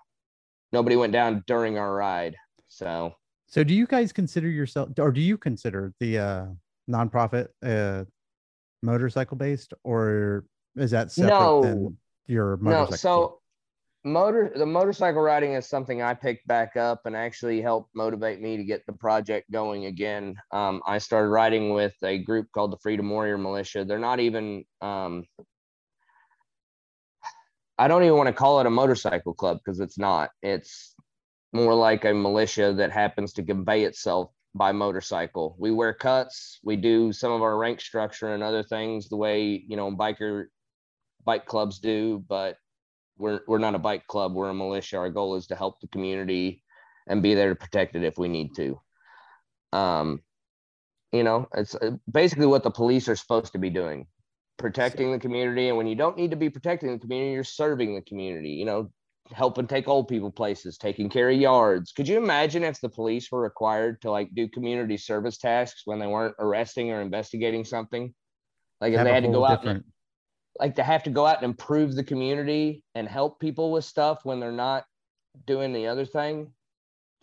nobody 0.72 0.96
went 0.96 1.12
down 1.12 1.44
during 1.46 1.78
our 1.78 1.94
ride. 1.94 2.36
So 2.68 3.14
so 3.46 3.64
do 3.64 3.74
you 3.74 3.86
guys 3.86 4.12
consider 4.12 4.48
yourself 4.48 4.90
or 4.98 5.12
do 5.12 5.20
you 5.20 5.38
consider 5.38 5.92
the 6.00 6.18
uh 6.18 6.46
nonprofit 6.90 7.48
uh 7.62 8.04
motorcycle 8.82 9.36
based 9.36 9.74
or 9.84 10.44
is 10.76 10.90
that 10.92 11.10
separate 11.10 11.30
no, 11.30 11.62
than 11.62 11.96
your 12.26 12.56
motorcycle 12.58 12.90
no 12.90 12.96
so 12.96 13.40
motor 14.04 14.52
the 14.54 14.66
motorcycle 14.66 15.20
riding 15.20 15.52
is 15.52 15.66
something 15.66 16.02
I 16.02 16.14
picked 16.14 16.46
back 16.46 16.76
up 16.76 17.02
and 17.04 17.16
actually 17.16 17.60
helped 17.60 17.90
motivate 17.94 18.40
me 18.40 18.56
to 18.56 18.64
get 18.64 18.86
the 18.86 18.92
project 18.92 19.50
going 19.50 19.86
again. 19.86 20.36
Um, 20.52 20.82
I 20.86 20.98
started 20.98 21.28
riding 21.28 21.74
with 21.74 21.94
a 22.02 22.18
group 22.18 22.46
called 22.52 22.72
the 22.72 22.78
Freedom 22.78 23.08
Warrior 23.10 23.38
Militia. 23.38 23.84
They're 23.84 23.98
not 23.98 24.20
even 24.20 24.64
um, 24.80 25.24
I 27.78 27.86
don't 27.86 28.02
even 28.02 28.16
want 28.16 28.26
to 28.26 28.32
call 28.32 28.60
it 28.60 28.66
a 28.66 28.70
motorcycle 28.70 29.34
club 29.34 29.58
because 29.64 29.78
it's 29.78 29.98
not. 29.98 30.30
It's 30.42 30.94
more 31.52 31.74
like 31.74 32.04
a 32.04 32.12
militia 32.12 32.74
that 32.74 32.90
happens 32.90 33.32
to 33.34 33.44
convey 33.44 33.84
itself 33.84 34.32
by 34.54 34.72
motorcycle. 34.72 35.54
We 35.58 35.70
wear 35.70 35.94
cuts, 35.94 36.58
we 36.64 36.76
do 36.76 37.12
some 37.12 37.30
of 37.30 37.42
our 37.42 37.56
rank 37.56 37.80
structure 37.80 38.34
and 38.34 38.42
other 38.42 38.64
things 38.64 39.08
the 39.08 39.16
way, 39.16 39.64
you 39.66 39.76
know, 39.76 39.92
biker 39.92 40.46
bike 41.24 41.46
clubs 41.46 41.78
do, 41.78 42.24
but 42.28 42.56
we're 43.18 43.40
we're 43.46 43.58
not 43.58 43.74
a 43.74 43.78
bike 43.78 44.06
club. 44.06 44.34
We're 44.34 44.50
a 44.50 44.54
militia. 44.54 44.98
Our 44.98 45.10
goal 45.10 45.36
is 45.36 45.46
to 45.48 45.56
help 45.56 45.80
the 45.80 45.88
community 45.88 46.62
and 47.06 47.22
be 47.22 47.34
there 47.34 47.50
to 47.50 47.54
protect 47.54 47.96
it 47.96 48.04
if 48.04 48.18
we 48.18 48.28
need 48.28 48.54
to. 48.56 48.80
Um, 49.72 50.22
You 51.12 51.22
know, 51.22 51.48
it's 51.54 51.74
uh, 51.74 51.96
basically 52.10 52.46
what 52.46 52.62
the 52.62 52.70
police 52.70 53.08
are 53.08 53.16
supposed 53.16 53.52
to 53.52 53.58
be 53.58 53.70
doing 53.70 54.06
protecting 54.58 55.12
the 55.12 55.18
community. 55.18 55.68
And 55.68 55.76
when 55.78 55.86
you 55.86 55.94
don't 55.94 56.16
need 56.16 56.32
to 56.32 56.36
be 56.36 56.50
protecting 56.50 56.92
the 56.92 56.98
community, 56.98 57.32
you're 57.32 57.44
serving 57.44 57.94
the 57.94 58.02
community, 58.02 58.50
you 58.50 58.66
know, 58.66 58.90
helping 59.32 59.66
take 59.66 59.88
old 59.88 60.08
people 60.08 60.30
places, 60.30 60.76
taking 60.76 61.08
care 61.08 61.30
of 61.30 61.36
yards. 61.36 61.92
Could 61.92 62.08
you 62.08 62.18
imagine 62.18 62.64
if 62.64 62.80
the 62.80 62.88
police 62.88 63.30
were 63.30 63.40
required 63.40 64.02
to 64.02 64.10
like 64.10 64.34
do 64.34 64.48
community 64.48 64.96
service 64.96 65.38
tasks 65.38 65.82
when 65.84 65.98
they 65.98 66.06
weren't 66.06 66.34
arresting 66.38 66.90
or 66.90 67.00
investigating 67.00 67.64
something? 67.64 68.12
Like 68.80 68.92
if 68.92 69.02
they 69.04 69.12
had 69.12 69.22
to 69.24 69.30
go 69.30 69.44
out 69.46 69.64
and 69.64 69.84
like 70.58 70.76
to 70.76 70.82
have 70.82 71.02
to 71.04 71.10
go 71.10 71.26
out 71.26 71.36
and 71.36 71.44
improve 71.44 71.94
the 71.94 72.04
community 72.04 72.82
and 72.94 73.08
help 73.08 73.40
people 73.40 73.72
with 73.72 73.84
stuff 73.84 74.24
when 74.24 74.40
they're 74.40 74.52
not 74.52 74.84
doing 75.46 75.72
the 75.72 75.86
other 75.86 76.04
thing. 76.04 76.52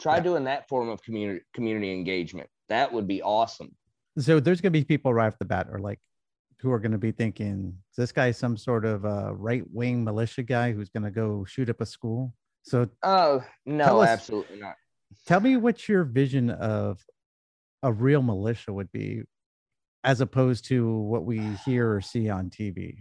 Try 0.02 0.18
yeah. 0.18 0.24
doing 0.24 0.44
that 0.46 0.68
form 0.68 0.90
of 0.90 1.02
community 1.04 1.42
community 1.54 1.94
engagement. 1.94 2.50
That 2.70 2.92
would 2.92 3.08
be 3.08 3.22
awesome. 3.22 3.76
So 4.18 4.40
there's 4.40 4.62
gonna 4.62 4.72
be 4.72 4.84
people 4.84 5.14
right 5.14 5.28
off 5.28 5.38
the 5.40 5.46
bat 5.46 5.68
or 5.72 5.80
like, 5.80 6.00
who 6.66 6.72
are 6.72 6.80
going 6.80 6.92
to 6.92 6.98
be 6.98 7.12
thinking, 7.12 7.76
is 7.92 7.96
this 7.96 8.12
guy 8.12 8.32
some 8.32 8.58
sort 8.58 8.86
of 8.86 9.06
uh, 9.06 9.34
right 9.36 9.64
wing 9.72 10.04
militia 10.04 10.42
guy 10.42 10.72
who's 10.72 10.90
going 10.90 11.04
to 11.04 11.12
go 11.12 11.46
shoot 11.46 11.70
up 11.70 11.82
a 11.82 11.86
school? 11.86 12.34
So, 12.64 12.90
oh, 13.04 13.44
no, 13.66 14.02
us, 14.02 14.10
absolutely 14.10 14.60
not. 14.60 14.76
Tell 15.28 15.40
me 15.40 15.58
what 15.58 15.88
your 15.88 16.04
vision 16.04 16.50
of 16.50 17.06
a 17.84 17.94
real 17.94 18.24
militia 18.24 18.74
would 18.74 18.92
be 18.92 19.24
as 20.04 20.22
opposed 20.22 20.66
to 20.66 20.98
what 21.02 21.26
we 21.26 21.40
hear 21.66 21.94
or 21.94 22.02
see 22.02 22.30
on 22.30 22.50
TV. 22.50 22.98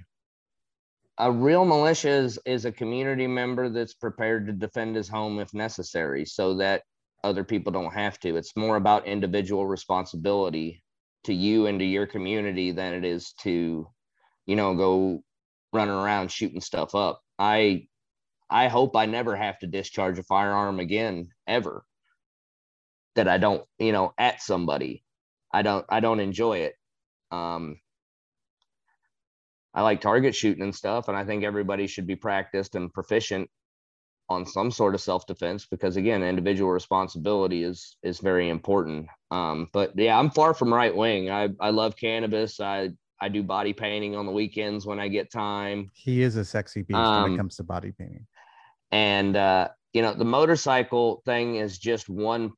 A 1.19 1.31
real 1.31 1.65
militia 1.65 2.09
is, 2.09 2.39
is 2.45 2.65
a 2.65 2.73
community 2.73 3.27
member 3.27 3.69
that's 3.69 3.95
prepared 3.95 4.47
to 4.47 4.53
defend 4.53 4.97
his 4.97 5.09
home 5.09 5.39
if 5.39 5.55
necessary 5.55 6.25
so 6.25 6.55
that 6.55 6.83
other 7.23 7.45
people 7.45 7.73
don't 7.73 7.93
have 7.95 8.19
to. 8.21 8.37
It's 8.37 8.57
more 8.57 8.77
about 8.77 9.07
individual 9.07 9.67
responsibility 9.67 10.83
to 11.25 11.33
you 11.35 11.67
and 11.67 11.79
to 11.79 11.85
your 11.85 12.07
community 12.07 12.71
than 12.73 12.95
it 12.95 13.05
is 13.05 13.33
to 13.43 13.89
you 14.47 14.57
know 14.57 14.75
go 14.75 15.23
running 15.73 15.95
around 15.95 16.31
shooting 16.31 16.61
stuff 16.61 16.95
up. 16.95 17.21
I 17.39 17.87
i 18.51 18.69
hope 18.69 18.95
i 18.95 19.07
never 19.07 19.35
have 19.35 19.59
to 19.59 19.67
discharge 19.67 20.19
a 20.19 20.23
firearm 20.23 20.79
again 20.79 21.29
ever 21.47 21.83
that 23.15 23.27
i 23.29 23.39
don't 23.39 23.65
you 23.79 23.93
know 23.93 24.13
at 24.19 24.43
somebody. 24.43 25.03
I 25.53 25.63
don't 25.63 25.87
i 25.89 26.01
don't 26.01 26.21
enjoy 26.21 26.59
it. 26.59 26.75
Um 27.31 27.81
i 29.75 29.83
like 29.83 30.01
target 30.01 30.35
shooting 30.35 30.63
and 30.63 30.75
stuff 30.75 31.09
and 31.09 31.17
i 31.17 31.25
think 31.25 31.45
everybody 31.45 31.87
should 31.87 32.07
be 32.07 32.17
practiced 32.17 32.75
and 32.75 32.93
proficient 32.93 33.49
on 34.31 34.47
some 34.47 34.71
sort 34.71 34.95
of 34.95 35.01
self-defense 35.01 35.67
because 35.67 35.97
again 35.97 36.23
individual 36.23 36.71
responsibility 36.71 37.63
is 37.63 37.97
is 38.03 38.21
very 38.21 38.49
important. 38.49 39.07
Um 39.31 39.69
but 39.73 39.93
yeah 39.97 40.19
i'm 40.19 40.31
far 40.31 40.55
from 40.55 40.73
right 40.73 40.95
wing. 40.97 41.31
I 41.31 41.51
i 41.61 41.71
love 41.71 41.95
cannabis. 41.97 42.59
I 42.59 42.91
i 43.21 43.29
do 43.29 43.43
body 43.43 43.73
painting 43.75 44.17
on 44.17 44.25
the 44.25 44.33
weekends 44.33 44.87
when 44.87 44.99
i 44.99 45.09
get 45.09 45.31
time. 45.31 45.91
He 45.93 46.23
is 46.23 46.37
a 46.37 46.45
sexy 46.45 46.83
beast 46.83 46.97
um, 46.97 47.23
when 47.23 47.33
it 47.33 47.35
um, 47.35 47.39
comes 47.39 47.57
to 47.57 47.65
body 47.65 47.93
painting. 47.93 48.27
and 48.93 49.37
uh 49.37 49.69
you 49.93 50.01
know 50.01 50.15
the 50.15 50.25
motorcycle 50.25 51.23
thing 51.27 51.57
is 51.57 51.79
just 51.79 52.09
one 52.09 52.53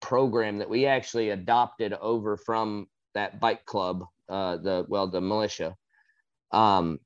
program 0.00 0.58
that 0.58 0.70
we 0.70 0.86
actually 0.86 1.30
adopted 1.30 1.92
over 1.92 2.38
from 2.38 2.86
that 3.14 3.38
bike 3.38 3.66
club 3.66 4.04
uh 4.30 4.56
the 4.56 4.86
well 4.88 5.06
the 5.08 5.20
militia 5.20 5.76
um 6.52 6.98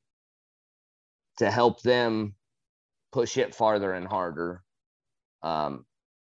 to 1.38 1.50
help 1.50 1.82
them 1.82 2.34
push 3.12 3.36
it 3.36 3.54
farther 3.54 3.92
and 3.92 4.06
harder. 4.06 4.62
Um, 5.42 5.84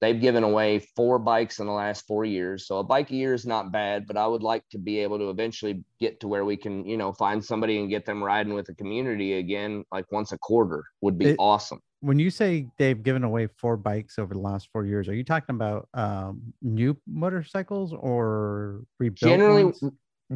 they've 0.00 0.20
given 0.20 0.44
away 0.44 0.78
four 0.96 1.18
bikes 1.18 1.58
in 1.58 1.66
the 1.66 1.72
last 1.72 2.06
four 2.06 2.24
years. 2.24 2.66
So 2.66 2.78
a 2.78 2.84
bike 2.84 3.10
a 3.10 3.14
year 3.14 3.34
is 3.34 3.46
not 3.46 3.72
bad, 3.72 4.06
but 4.06 4.16
I 4.16 4.26
would 4.26 4.42
like 4.42 4.64
to 4.70 4.78
be 4.78 4.98
able 5.00 5.18
to 5.18 5.30
eventually 5.30 5.84
get 6.00 6.20
to 6.20 6.28
where 6.28 6.44
we 6.44 6.56
can, 6.56 6.86
you 6.86 6.96
know, 6.96 7.12
find 7.12 7.44
somebody 7.44 7.78
and 7.78 7.90
get 7.90 8.06
them 8.06 8.22
riding 8.22 8.54
with 8.54 8.66
the 8.66 8.74
community 8.74 9.34
again, 9.34 9.84
like 9.92 10.10
once 10.10 10.32
a 10.32 10.38
quarter 10.38 10.84
would 11.00 11.18
be 11.18 11.26
it, 11.26 11.36
awesome. 11.38 11.80
When 12.00 12.18
you 12.18 12.30
say 12.30 12.68
they've 12.78 13.02
given 13.02 13.24
away 13.24 13.48
four 13.58 13.76
bikes 13.76 14.18
over 14.18 14.32
the 14.32 14.40
last 14.40 14.70
four 14.72 14.86
years, 14.86 15.06
are 15.08 15.14
you 15.14 15.24
talking 15.24 15.54
about 15.54 15.88
um, 15.92 16.40
new 16.62 16.96
motorcycles 17.06 17.92
or 17.92 18.84
rebuilt 18.98 19.30
generally, 19.30 19.64
ones? 19.64 19.82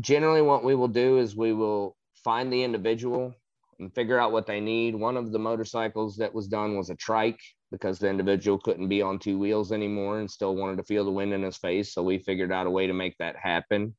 generally 0.01 0.43
what 0.43 0.63
we 0.63 0.75
will 0.75 0.89
do 0.89 1.17
is 1.19 1.35
we 1.35 1.55
will 1.55 1.97
find 2.25 2.53
the 2.53 2.65
individual 2.65 3.35
and 3.79 3.95
figure 3.95 4.19
out 4.19 4.33
what 4.33 4.47
they 4.47 4.61
need. 4.61 4.95
One 4.95 5.17
of 5.17 5.31
the 5.31 5.39
motorcycles 5.39 6.17
that 6.17 6.35
was 6.35 6.49
done 6.49 6.77
was 6.77 6.91
a 6.91 6.97
trike 6.97 7.41
because 7.71 7.99
the 7.99 8.09
individual 8.09 8.59
couldn't 8.59 8.89
be 8.89 9.03
on 9.03 9.19
two 9.19 9.39
wheels 9.39 9.73
anymore 9.73 10.21
and 10.21 10.31
still 10.31 10.57
wanted 10.57 10.77
to 10.77 10.85
feel 10.85 11.05
the 11.05 11.11
wind 11.11 11.33
in 11.33 11.43
his 11.43 11.57
face. 11.57 11.93
So 11.93 12.03
we 12.03 12.19
figured 12.19 12.53
out 12.53 12.67
a 12.67 12.71
way 12.71 12.87
to 12.87 12.95
make 12.95 13.17
that 13.19 13.37
happen. 13.37 13.95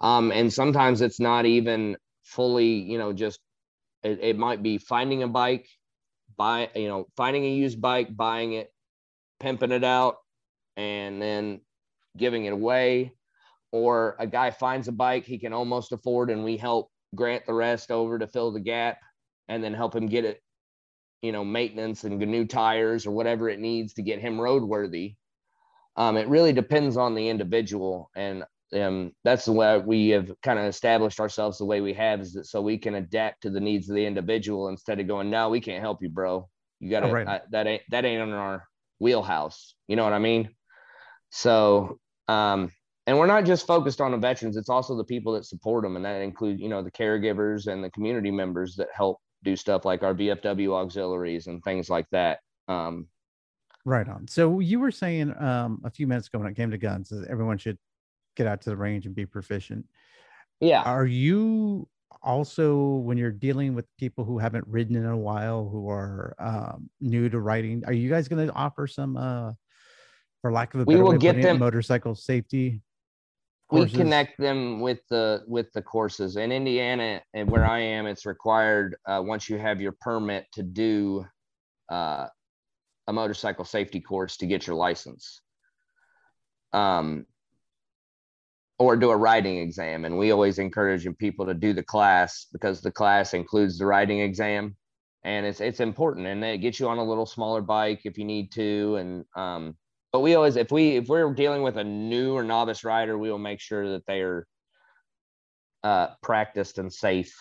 Um, 0.00 0.30
and 0.32 0.52
sometimes 0.52 1.00
it's 1.00 1.20
not 1.20 1.46
even 1.46 1.96
fully, 2.22 2.66
you 2.66 2.98
know, 2.98 3.12
just 3.12 3.40
it, 4.02 4.18
it 4.20 4.38
might 4.38 4.62
be 4.62 4.78
finding 4.78 5.22
a 5.22 5.28
bike, 5.28 5.66
buy, 6.36 6.70
you 6.74 6.88
know, 6.88 7.06
finding 7.16 7.44
a 7.44 7.50
used 7.50 7.80
bike, 7.80 8.14
buying 8.14 8.52
it, 8.52 8.70
pimping 9.40 9.72
it 9.72 9.84
out, 9.84 10.16
and 10.76 11.20
then 11.22 11.60
giving 12.16 12.44
it 12.44 12.52
away. 12.52 13.12
Or 13.72 14.16
a 14.18 14.26
guy 14.26 14.50
finds 14.50 14.86
a 14.86 14.92
bike 14.92 15.24
he 15.24 15.38
can 15.38 15.52
almost 15.52 15.92
afford, 15.92 16.30
and 16.30 16.44
we 16.44 16.56
help 16.56 16.90
grant 17.14 17.46
the 17.46 17.54
rest 17.54 17.90
over 17.90 18.18
to 18.18 18.26
fill 18.26 18.52
the 18.52 18.60
gap 18.60 18.98
and 19.48 19.62
then 19.62 19.74
help 19.74 19.94
him 19.94 20.06
get 20.06 20.24
it, 20.24 20.42
you 21.22 21.32
know, 21.32 21.44
maintenance 21.44 22.04
and 22.04 22.18
new 22.18 22.44
tires 22.44 23.06
or 23.06 23.10
whatever 23.10 23.48
it 23.48 23.60
needs 23.60 23.94
to 23.94 24.02
get 24.02 24.20
him 24.20 24.36
roadworthy. 24.38 25.16
Um, 25.96 26.16
it 26.16 26.28
really 26.28 26.52
depends 26.52 26.96
on 26.96 27.14
the 27.14 27.28
individual. 27.28 28.10
And 28.16 28.44
um, 28.74 29.12
that's 29.22 29.44
the 29.44 29.52
way 29.52 29.78
we 29.78 30.08
have 30.10 30.32
kind 30.42 30.58
of 30.58 30.64
established 30.64 31.20
ourselves 31.20 31.58
the 31.58 31.64
way 31.64 31.80
we 31.80 31.94
have 31.94 32.20
is 32.20 32.32
that 32.32 32.46
so 32.46 32.60
we 32.60 32.78
can 32.78 32.96
adapt 32.96 33.42
to 33.42 33.50
the 33.50 33.60
needs 33.60 33.88
of 33.88 33.94
the 33.94 34.04
individual 34.04 34.68
instead 34.68 34.98
of 34.98 35.06
going, 35.06 35.30
no, 35.30 35.48
we 35.48 35.60
can't 35.60 35.82
help 35.82 36.02
you, 36.02 36.08
bro. 36.08 36.48
You 36.80 36.90
got 36.90 37.00
to, 37.00 37.08
oh, 37.08 37.12
right. 37.12 37.42
that 37.50 37.66
ain't, 37.66 37.82
that 37.90 38.04
ain't 38.04 38.22
in 38.22 38.32
our 38.32 38.64
wheelhouse. 38.98 39.74
You 39.86 39.96
know 39.96 40.04
what 40.04 40.12
I 40.12 40.18
mean? 40.18 40.50
So, 41.30 41.98
um, 42.28 42.72
and 43.06 43.18
we're 43.18 43.26
not 43.26 43.44
just 43.44 43.66
focused 43.66 44.00
on 44.00 44.12
the 44.12 44.18
veterans 44.18 44.56
it's 44.56 44.68
also 44.68 44.96
the 44.96 45.04
people 45.04 45.32
that 45.32 45.44
support 45.44 45.82
them 45.82 45.96
and 45.96 46.04
that 46.04 46.20
includes 46.20 46.60
you 46.60 46.68
know 46.68 46.82
the 46.82 46.90
caregivers 46.90 47.66
and 47.66 47.82
the 47.82 47.90
community 47.90 48.30
members 48.30 48.76
that 48.76 48.88
help 48.94 49.18
do 49.44 49.54
stuff 49.54 49.84
like 49.84 50.02
our 50.02 50.14
VFW 50.14 50.72
auxiliaries 50.72 51.46
and 51.46 51.62
things 51.62 51.88
like 51.88 52.06
that. 52.10 52.40
Um, 52.66 53.06
right 53.84 54.08
on. 54.08 54.26
So 54.26 54.58
you 54.58 54.80
were 54.80 54.90
saying 54.90 55.34
um, 55.38 55.80
a 55.84 55.90
few 55.90 56.06
minutes 56.06 56.26
ago 56.26 56.38
when 56.38 56.50
it 56.50 56.56
came 56.56 56.70
to 56.70 56.78
guns, 56.78 57.10
that 57.10 57.28
everyone 57.28 57.58
should 57.58 57.78
get 58.34 58.46
out 58.48 58.62
to 58.62 58.70
the 58.70 58.76
range 58.76 59.06
and 59.06 59.14
be 59.14 59.26
proficient. 59.26 59.84
Yeah. 60.60 60.82
Are 60.82 61.06
you 61.06 61.86
also 62.22 62.96
when 62.96 63.18
you're 63.18 63.30
dealing 63.30 63.74
with 63.74 63.84
people 63.98 64.24
who 64.24 64.38
haven't 64.38 64.66
ridden 64.66 64.96
in 64.96 65.04
a 65.04 65.16
while, 65.16 65.68
who 65.68 65.88
are 65.90 66.34
um, 66.38 66.88
new 67.00 67.28
to 67.28 67.38
riding, 67.38 67.84
are 67.86 67.92
you 67.92 68.08
guys 68.08 68.26
going 68.26 68.46
to 68.46 68.52
offer 68.54 68.86
some, 68.86 69.16
uh, 69.16 69.52
for 70.40 70.50
lack 70.50 70.74
of 70.74 70.80
a 70.80 70.86
better 70.86 70.98
we 70.98 71.02
will 71.02 71.12
way, 71.12 71.18
get 71.18 71.40
them 71.40 71.58
motorcycle 71.58 72.14
safety 72.14 72.82
we 73.70 73.88
connect 73.88 74.38
them 74.38 74.80
with 74.80 75.00
the 75.10 75.42
with 75.46 75.72
the 75.72 75.82
courses. 75.82 76.36
In 76.36 76.52
indiana 76.52 77.22
and 77.32 77.50
where 77.50 77.64
i 77.64 77.80
am 77.80 78.06
it's 78.06 78.26
required 78.26 78.96
uh, 79.06 79.22
once 79.24 79.48
you 79.48 79.58
have 79.58 79.80
your 79.80 79.96
permit 80.00 80.46
to 80.52 80.62
do 80.62 81.24
uh, 81.90 82.26
a 83.06 83.12
motorcycle 83.12 83.64
safety 83.64 84.00
course 84.00 84.36
to 84.38 84.46
get 84.46 84.66
your 84.66 84.76
license. 84.76 85.40
Um, 86.72 87.26
or 88.78 88.96
do 88.96 89.10
a 89.10 89.16
riding 89.16 89.58
exam 89.58 90.04
and 90.04 90.18
we 90.18 90.32
always 90.32 90.58
encourage 90.58 91.06
people 91.18 91.46
to 91.46 91.54
do 91.54 91.72
the 91.72 91.82
class 91.82 92.46
because 92.52 92.80
the 92.80 92.90
class 92.90 93.32
includes 93.32 93.78
the 93.78 93.86
riding 93.86 94.20
exam 94.20 94.76
and 95.22 95.46
it's 95.46 95.60
it's 95.60 95.78
important 95.80 96.26
and 96.26 96.44
it 96.44 96.58
gets 96.58 96.80
you 96.80 96.88
on 96.88 96.98
a 96.98 97.04
little 97.04 97.26
smaller 97.26 97.60
bike 97.60 98.00
if 98.04 98.18
you 98.18 98.24
need 98.24 98.50
to 98.50 98.96
and 98.96 99.24
um, 99.36 99.76
but 100.14 100.20
we 100.20 100.36
always 100.36 100.54
if 100.54 100.70
we 100.70 100.96
if 100.96 101.08
we're 101.08 101.34
dealing 101.34 101.62
with 101.64 101.76
a 101.76 101.82
new 101.82 102.34
or 102.34 102.44
novice 102.44 102.84
rider 102.84 103.18
we 103.18 103.32
will 103.32 103.38
make 103.38 103.60
sure 103.60 103.90
that 103.90 104.06
they 104.06 104.20
are 104.20 104.46
uh, 105.82 106.06
practiced 106.22 106.78
and 106.78 106.90
safe 106.90 107.34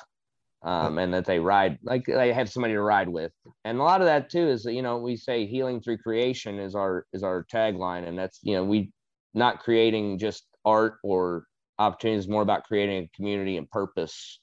um, 0.64 0.98
and 0.98 1.14
that 1.14 1.24
they 1.24 1.38
ride 1.38 1.78
like 1.84 2.04
they 2.08 2.34
have 2.34 2.50
somebody 2.50 2.74
to 2.74 2.82
ride 2.82 3.08
with. 3.08 3.32
And 3.64 3.80
a 3.80 3.84
lot 3.84 4.02
of 4.02 4.08
that 4.08 4.30
too 4.30 4.50
is 4.50 4.66
you 4.66 4.82
know 4.82 4.98
we 4.98 5.16
say 5.16 5.46
healing 5.46 5.82
through 5.82 6.00
creation 6.00 6.60
is 6.60 6.74
our 6.74 7.06
is 7.14 7.22
our 7.22 7.46
tagline. 7.54 8.08
And 8.08 8.18
that's 8.18 8.40
you 8.42 8.56
know 8.56 8.64
we 8.64 8.92
not 9.36 9.60
creating 9.60 10.18
just 10.18 10.48
art 10.66 10.96
or 11.04 11.46
opportunities 11.78 12.28
more 12.28 12.42
about 12.42 12.64
creating 12.64 13.04
a 13.04 13.10
community 13.16 13.58
and 13.58 13.70
purpose 13.70 14.40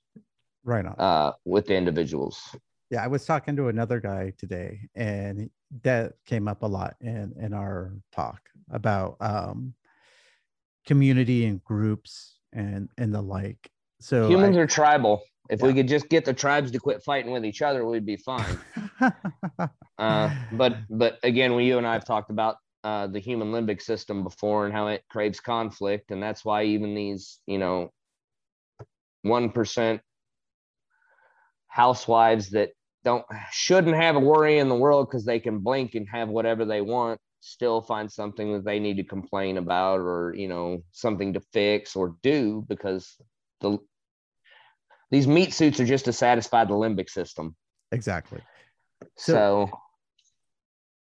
right 0.62 0.86
on. 0.86 0.94
uh, 0.98 1.32
with 1.44 1.66
the 1.66 1.74
individuals. 1.74 2.40
Yeah 2.90 3.04
i 3.04 3.06
was 3.06 3.24
talking 3.24 3.56
to 3.56 3.68
another 3.68 4.00
guy 4.00 4.32
today 4.36 4.80
and 4.94 5.48
that 5.82 6.14
came 6.26 6.48
up 6.48 6.62
a 6.62 6.66
lot 6.66 6.96
in 7.00 7.34
in 7.40 7.52
our 7.52 7.92
talk 8.12 8.40
about 8.70 9.16
um 9.20 9.74
community 10.86 11.44
and 11.46 11.62
groups 11.64 12.38
and 12.52 12.88
and 12.98 13.14
the 13.14 13.22
like. 13.22 13.70
So 14.00 14.28
humans 14.28 14.56
I, 14.56 14.60
are 14.60 14.66
tribal. 14.66 15.22
If 15.48 15.60
yeah. 15.60 15.66
we 15.66 15.74
could 15.74 15.88
just 15.88 16.08
get 16.08 16.24
the 16.24 16.32
tribes 16.32 16.70
to 16.70 16.78
quit 16.78 17.02
fighting 17.02 17.32
with 17.32 17.44
each 17.44 17.62
other 17.62 17.84
we'd 17.84 18.06
be 18.06 18.16
fine. 18.16 18.58
Uh 19.98 20.34
but 20.52 20.78
but 20.88 21.18
again 21.22 21.54
we 21.54 21.66
you 21.66 21.76
and 21.76 21.86
i 21.86 21.92
have 21.92 22.06
talked 22.06 22.30
about 22.30 22.56
uh, 22.82 23.06
the 23.06 23.18
human 23.18 23.52
limbic 23.52 23.82
system 23.82 24.24
before 24.24 24.64
and 24.64 24.74
how 24.74 24.86
it 24.86 25.04
craves 25.10 25.40
conflict, 25.40 26.10
and 26.10 26.22
that's 26.22 26.44
why 26.44 26.64
even 26.64 26.94
these, 26.94 27.38
you 27.46 27.58
know, 27.58 27.90
one 29.22 29.50
percent 29.50 30.00
housewives 31.66 32.50
that 32.50 32.70
don't 33.04 33.24
shouldn't 33.50 33.96
have 33.96 34.16
a 34.16 34.20
worry 34.20 34.58
in 34.58 34.68
the 34.68 34.74
world 34.74 35.08
because 35.08 35.24
they 35.24 35.40
can 35.40 35.58
blink 35.58 35.94
and 35.94 36.06
have 36.08 36.28
whatever 36.28 36.64
they 36.64 36.80
want 36.80 37.20
still 37.40 37.80
find 37.80 38.10
something 38.12 38.52
that 38.52 38.64
they 38.64 38.78
need 38.78 38.98
to 38.98 39.04
complain 39.04 39.56
about 39.56 40.00
or 40.00 40.34
you 40.36 40.46
know 40.46 40.82
something 40.92 41.32
to 41.32 41.40
fix 41.52 41.96
or 41.96 42.16
do 42.22 42.64
because 42.68 43.16
the 43.62 43.78
these 45.10 45.26
meat 45.26 45.52
suits 45.54 45.80
are 45.80 45.86
just 45.86 46.04
to 46.04 46.12
satisfy 46.12 46.64
the 46.64 46.74
limbic 46.74 47.08
system 47.08 47.56
Exactly. 47.92 48.40
so, 49.16 49.32
So- 49.32 49.70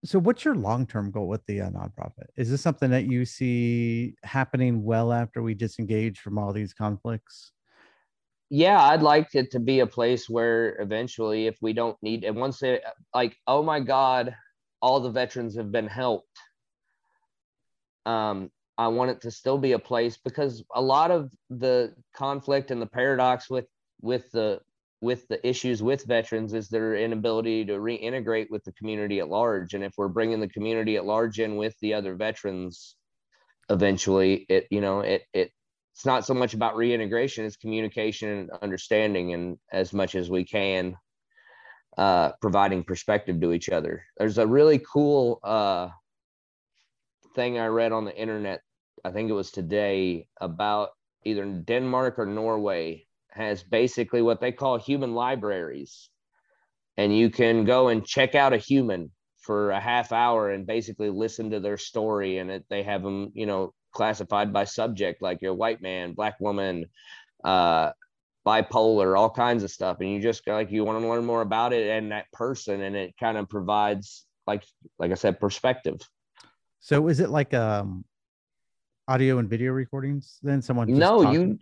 So, 0.04 0.20
what's 0.20 0.44
your 0.44 0.54
long 0.54 0.86
term 0.86 1.10
goal 1.10 1.26
with 1.26 1.44
the 1.46 1.60
uh, 1.60 1.70
nonprofit? 1.70 2.28
Is 2.36 2.48
this 2.50 2.62
something 2.62 2.90
that 2.90 3.06
you 3.06 3.24
see 3.24 4.14
happening 4.22 4.84
well 4.84 5.12
after 5.12 5.42
we 5.42 5.54
disengage 5.54 6.20
from 6.20 6.38
all 6.38 6.52
these 6.52 6.72
conflicts? 6.72 7.50
Yeah 8.50 8.82
i'd 8.84 9.02
like 9.02 9.34
it 9.34 9.50
to 9.50 9.60
be 9.60 9.80
a 9.80 9.86
place 9.86 10.28
where 10.28 10.76
eventually 10.80 11.46
if 11.46 11.56
we 11.60 11.72
don't 11.72 11.96
need 12.02 12.24
and 12.24 12.36
once 12.36 12.62
it 12.62 12.82
like 13.14 13.36
oh 13.46 13.62
my 13.62 13.80
god 13.80 14.34
all 14.80 15.00
the 15.00 15.10
veterans 15.10 15.56
have 15.56 15.70
been 15.70 15.86
helped 15.86 16.38
um 18.06 18.50
i 18.78 18.88
want 18.88 19.10
it 19.10 19.20
to 19.20 19.30
still 19.30 19.58
be 19.58 19.72
a 19.72 19.78
place 19.78 20.18
because 20.24 20.64
a 20.74 20.80
lot 20.80 21.10
of 21.10 21.30
the 21.50 21.94
conflict 22.14 22.70
and 22.70 22.80
the 22.80 22.86
paradox 22.86 23.50
with 23.50 23.66
with 24.00 24.30
the 24.32 24.60
with 25.00 25.28
the 25.28 25.46
issues 25.46 25.82
with 25.82 26.04
veterans 26.06 26.54
is 26.54 26.68
their 26.68 26.96
inability 26.96 27.64
to 27.64 27.74
reintegrate 27.74 28.50
with 28.50 28.64
the 28.64 28.72
community 28.72 29.20
at 29.20 29.28
large. 29.28 29.74
And 29.74 29.84
if 29.84 29.92
we're 29.96 30.08
bringing 30.08 30.40
the 30.40 30.48
community 30.48 30.96
at 30.96 31.04
large 31.04 31.38
in 31.38 31.56
with 31.56 31.78
the 31.80 31.94
other 31.94 32.16
veterans 32.16 32.96
eventually 33.70 34.46
it 34.48 34.66
you 34.70 34.80
know 34.80 35.00
it 35.00 35.22
it 35.34 35.52
it's 35.98 36.06
not 36.06 36.24
so 36.24 36.32
much 36.32 36.54
about 36.54 36.76
reintegration 36.76 37.44
it's 37.44 37.56
communication 37.56 38.28
and 38.28 38.50
understanding 38.62 39.34
and 39.34 39.58
as 39.72 39.92
much 39.92 40.14
as 40.14 40.30
we 40.30 40.44
can 40.44 40.96
uh 41.96 42.30
providing 42.40 42.84
perspective 42.84 43.40
to 43.40 43.52
each 43.52 43.68
other. 43.68 44.04
There's 44.16 44.38
a 44.38 44.46
really 44.46 44.78
cool 44.78 45.40
uh 45.42 45.88
thing 47.34 47.58
i 47.58 47.66
read 47.66 47.90
on 47.92 48.04
the 48.04 48.16
internet 48.16 48.62
i 49.04 49.10
think 49.10 49.28
it 49.28 49.34
was 49.34 49.50
today 49.50 50.26
about 50.40 50.90
either 51.24 51.44
denmark 51.44 52.18
or 52.18 52.26
norway 52.26 53.04
has 53.30 53.62
basically 53.62 54.22
what 54.22 54.40
they 54.40 54.52
call 54.52 54.78
human 54.78 55.14
libraries. 55.14 56.10
And 56.96 57.16
you 57.16 57.30
can 57.30 57.64
go 57.64 57.88
and 57.88 58.04
check 58.04 58.34
out 58.34 58.52
a 58.52 58.58
human 58.58 59.10
for 59.38 59.70
a 59.70 59.80
half 59.80 60.12
hour 60.12 60.50
and 60.50 60.66
basically 60.66 61.10
listen 61.10 61.50
to 61.50 61.60
their 61.60 61.78
story 61.78 62.38
and 62.38 62.50
it, 62.50 62.64
they 62.68 62.82
have 62.82 63.02
them 63.02 63.30
you 63.34 63.46
know 63.46 63.72
classified 63.98 64.52
by 64.52 64.64
subject 64.64 65.20
like 65.20 65.38
you're 65.42 65.52
a 65.58 65.62
white 65.64 65.82
man 65.82 66.12
black 66.14 66.36
woman 66.40 66.86
uh 67.44 67.90
bipolar 68.48 69.18
all 69.18 69.28
kinds 69.28 69.62
of 69.62 69.70
stuff. 69.70 69.98
And 70.00 70.10
you 70.10 70.20
just 70.20 70.46
like 70.46 70.70
you 70.70 70.84
want 70.84 71.02
to 71.02 71.08
learn 71.08 71.24
more 71.24 71.42
about 71.42 71.72
it 71.74 71.86
and 71.90 72.12
that 72.12 72.32
person 72.32 72.80
and 72.80 72.96
it 72.96 73.14
kind 73.20 73.36
of 73.36 73.48
provides 73.48 74.24
like 74.46 74.64
like 74.98 75.10
i 75.10 75.14
said 75.14 75.38
perspective. 75.38 76.00
So, 76.80 77.08
is 77.08 77.18
it 77.20 77.28
like 77.28 77.52
um, 77.52 78.04
audio 79.06 79.38
and 79.38 79.50
video 79.50 79.72
recordings? 79.72 80.38
Then? 80.42 80.62
Someone 80.62 80.86
just 80.88 80.98
no 80.98 81.22
talking- 81.24 81.40
you 81.42 81.58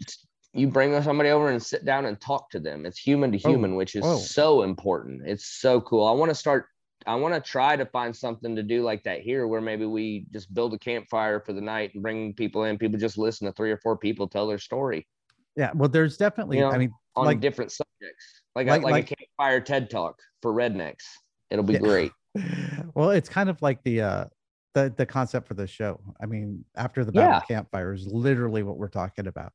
you 0.53 0.69
bring 0.69 1.03
somebody 1.03 1.31
over 1.31 1.51
and 1.51 1.61
sit 1.63 1.85
down 1.85 2.07
and 2.07 2.21
talk 2.21 2.51
to 2.51 2.61
them. 2.61 2.87
It's 2.87 2.99
human 2.99 3.33
to 3.33 3.39
Oh, 3.45 3.51
human 3.51 3.75
which 3.75 3.95
is 3.97 4.05
oh. 4.05 4.19
so 4.19 4.63
important. 4.63 5.23
It's 5.27 5.47
so 5.47 5.81
cool. 5.81 6.07
I 6.07 6.13
want 6.13 6.31
to 6.31 6.35
start 6.35 6.67
i 7.07 7.15
want 7.15 7.35
to 7.35 7.41
try 7.41 7.77
to 7.77 7.87
find 7.87 8.15
something 8.15 8.57
to 8.57 8.63
do 8.63 8.83
like 8.83 9.03
that 9.05 9.21
here 9.21 9.47
where 9.47 9.61
maybe 9.61 9.85
we 9.87 10.27
just 10.33 10.53
build 10.53 10.75
a 10.75 10.79
campfire 10.79 11.41
for 11.41 11.53
the 11.53 11.61
night 11.61 11.93
and 11.95 12.03
bring 12.03 12.33
people 12.35 12.65
in 12.65 12.77
people 12.79 12.99
just 12.99 13.19
listen 13.19 13.47
to 13.47 13.53
three 13.53 13.71
or 13.71 13.79
four 13.79 13.97
people 13.97 14.27
tell 14.29 14.47
their 14.47 14.59
story 14.59 15.07
Yeah. 15.57 15.71
Well, 15.75 15.89
there's 15.89 16.17
definitely. 16.19 16.59
You 16.59 16.65
know, 16.65 16.71
I 16.73 16.79
mean, 16.79 16.93
on 17.15 17.25
Like- 17.27 17.41
different 17.41 17.73
subjects 17.73 18.43
like 18.55 18.67
like- 18.67 18.83
a, 18.83 18.85
like, 18.85 18.93
like- 18.93 19.11
a 19.13 19.15
campfire 19.17 19.61
ted 19.61 19.89
talk 19.91 20.19
for 20.43 20.53
rednecks 20.53 21.05
it'll 21.51 21.65
be 21.65 21.75
Yeah. 21.75 21.79
great 21.81 22.13
well, 22.95 23.11
it's 23.11 23.29
kind 23.29 23.49
of 23.49 23.61
like 23.63 23.83
the 23.85 24.03
uh, 24.03 24.25
the 24.75 24.93
the 24.97 25.07
concept 25.07 25.49
for 25.49 25.55
the 25.55 25.67
show. 25.67 25.99
I 26.21 26.27
mean, 26.27 26.63
after 26.77 27.03
the 27.03 27.13
Yeah. 27.15 27.27
battle 27.29 27.47
campfire 27.49 27.95
is 27.95 28.07
literally 28.07 28.63
what 28.63 28.77
we're 28.77 28.89
talking 28.89 29.27
about. 29.27 29.53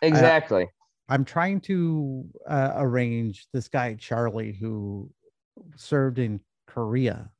exactly 0.00 0.66
I'm 1.10 1.24
trying 1.26 1.60
to 1.62 2.24
uh, 2.48 2.72
arrange 2.76 3.46
this 3.52 3.68
guy 3.68 3.92
Charlie 3.94 4.52
who 4.52 5.10
served 5.76 6.18
in 6.18 6.40
Korea 6.72 7.30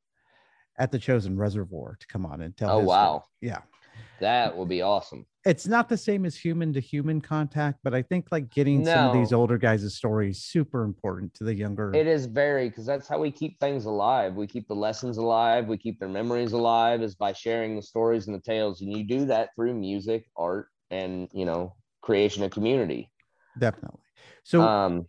at 0.78 0.92
the 0.92 0.98
Chosin 0.98 1.38
Reservoir 1.38 1.96
to 1.98 2.06
come 2.06 2.26
on 2.26 2.42
and 2.42 2.56
tell. 2.56 2.70
oh 2.70 2.80
his 2.80 2.88
story. 2.88 3.00
wow 3.00 3.24
Yeah, 3.40 3.60
that 4.20 4.56
will 4.56 4.66
be 4.66 4.82
awesome 4.82 5.26
it's 5.44 5.66
not 5.66 5.88
the 5.88 5.96
same 5.96 6.24
as 6.24 6.36
human 6.36 6.72
to 6.72 6.80
human 6.80 7.20
contact, 7.20 7.80
but 7.82 7.94
I 7.94 8.02
think 8.02 8.28
like 8.30 8.48
getting 8.50 8.84
some 8.84 9.06
of 9.06 9.12
these 9.12 9.32
older 9.32 9.58
guys' 9.58 9.94
stories 9.94 10.44
super 10.44 10.84
important 10.84 11.34
to 11.34 11.44
the 11.44 11.52
younger. 11.52 11.92
It 11.92 12.06
is 12.06 12.26
very 12.26 12.68
because 12.68 12.86
that's 12.86 13.08
how 13.08 13.18
we 13.18 13.32
keep 13.32 13.58
things 13.58 13.86
alive. 13.86 14.34
We 14.34 14.46
keep 14.46 14.68
the 14.68 14.74
lessons 14.76 15.16
alive. 15.16 15.66
We 15.66 15.78
keep 15.78 15.98
their 15.98 16.08
memories 16.08 16.52
alive 16.52 17.02
is 17.02 17.16
by 17.16 17.32
sharing 17.32 17.74
the 17.74 17.82
stories 17.82 18.28
and 18.28 18.36
the 18.36 18.40
tales. 18.40 18.82
And 18.82 18.96
you 18.96 19.02
do 19.04 19.24
that 19.26 19.50
through 19.56 19.74
music, 19.74 20.26
art, 20.36 20.68
and 20.90 21.28
you 21.32 21.44
know, 21.44 21.74
creation 22.02 22.44
of 22.44 22.52
community. 22.52 23.10
definitely. 23.58 24.00
So 24.44 24.62
Um, 24.62 25.06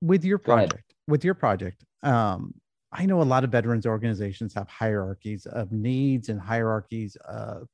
with 0.00 0.24
your 0.24 0.38
project 0.38 0.94
with 1.06 1.24
your 1.24 1.34
project 1.34 1.84
um 2.02 2.54
i 2.92 3.06
know 3.06 3.20
a 3.20 3.24
lot 3.24 3.44
of 3.44 3.50
veterans 3.50 3.86
organizations 3.86 4.54
have 4.54 4.68
hierarchies 4.68 5.46
of 5.46 5.72
needs 5.72 6.28
and 6.28 6.40
hierarchies 6.40 7.16
of 7.28 7.68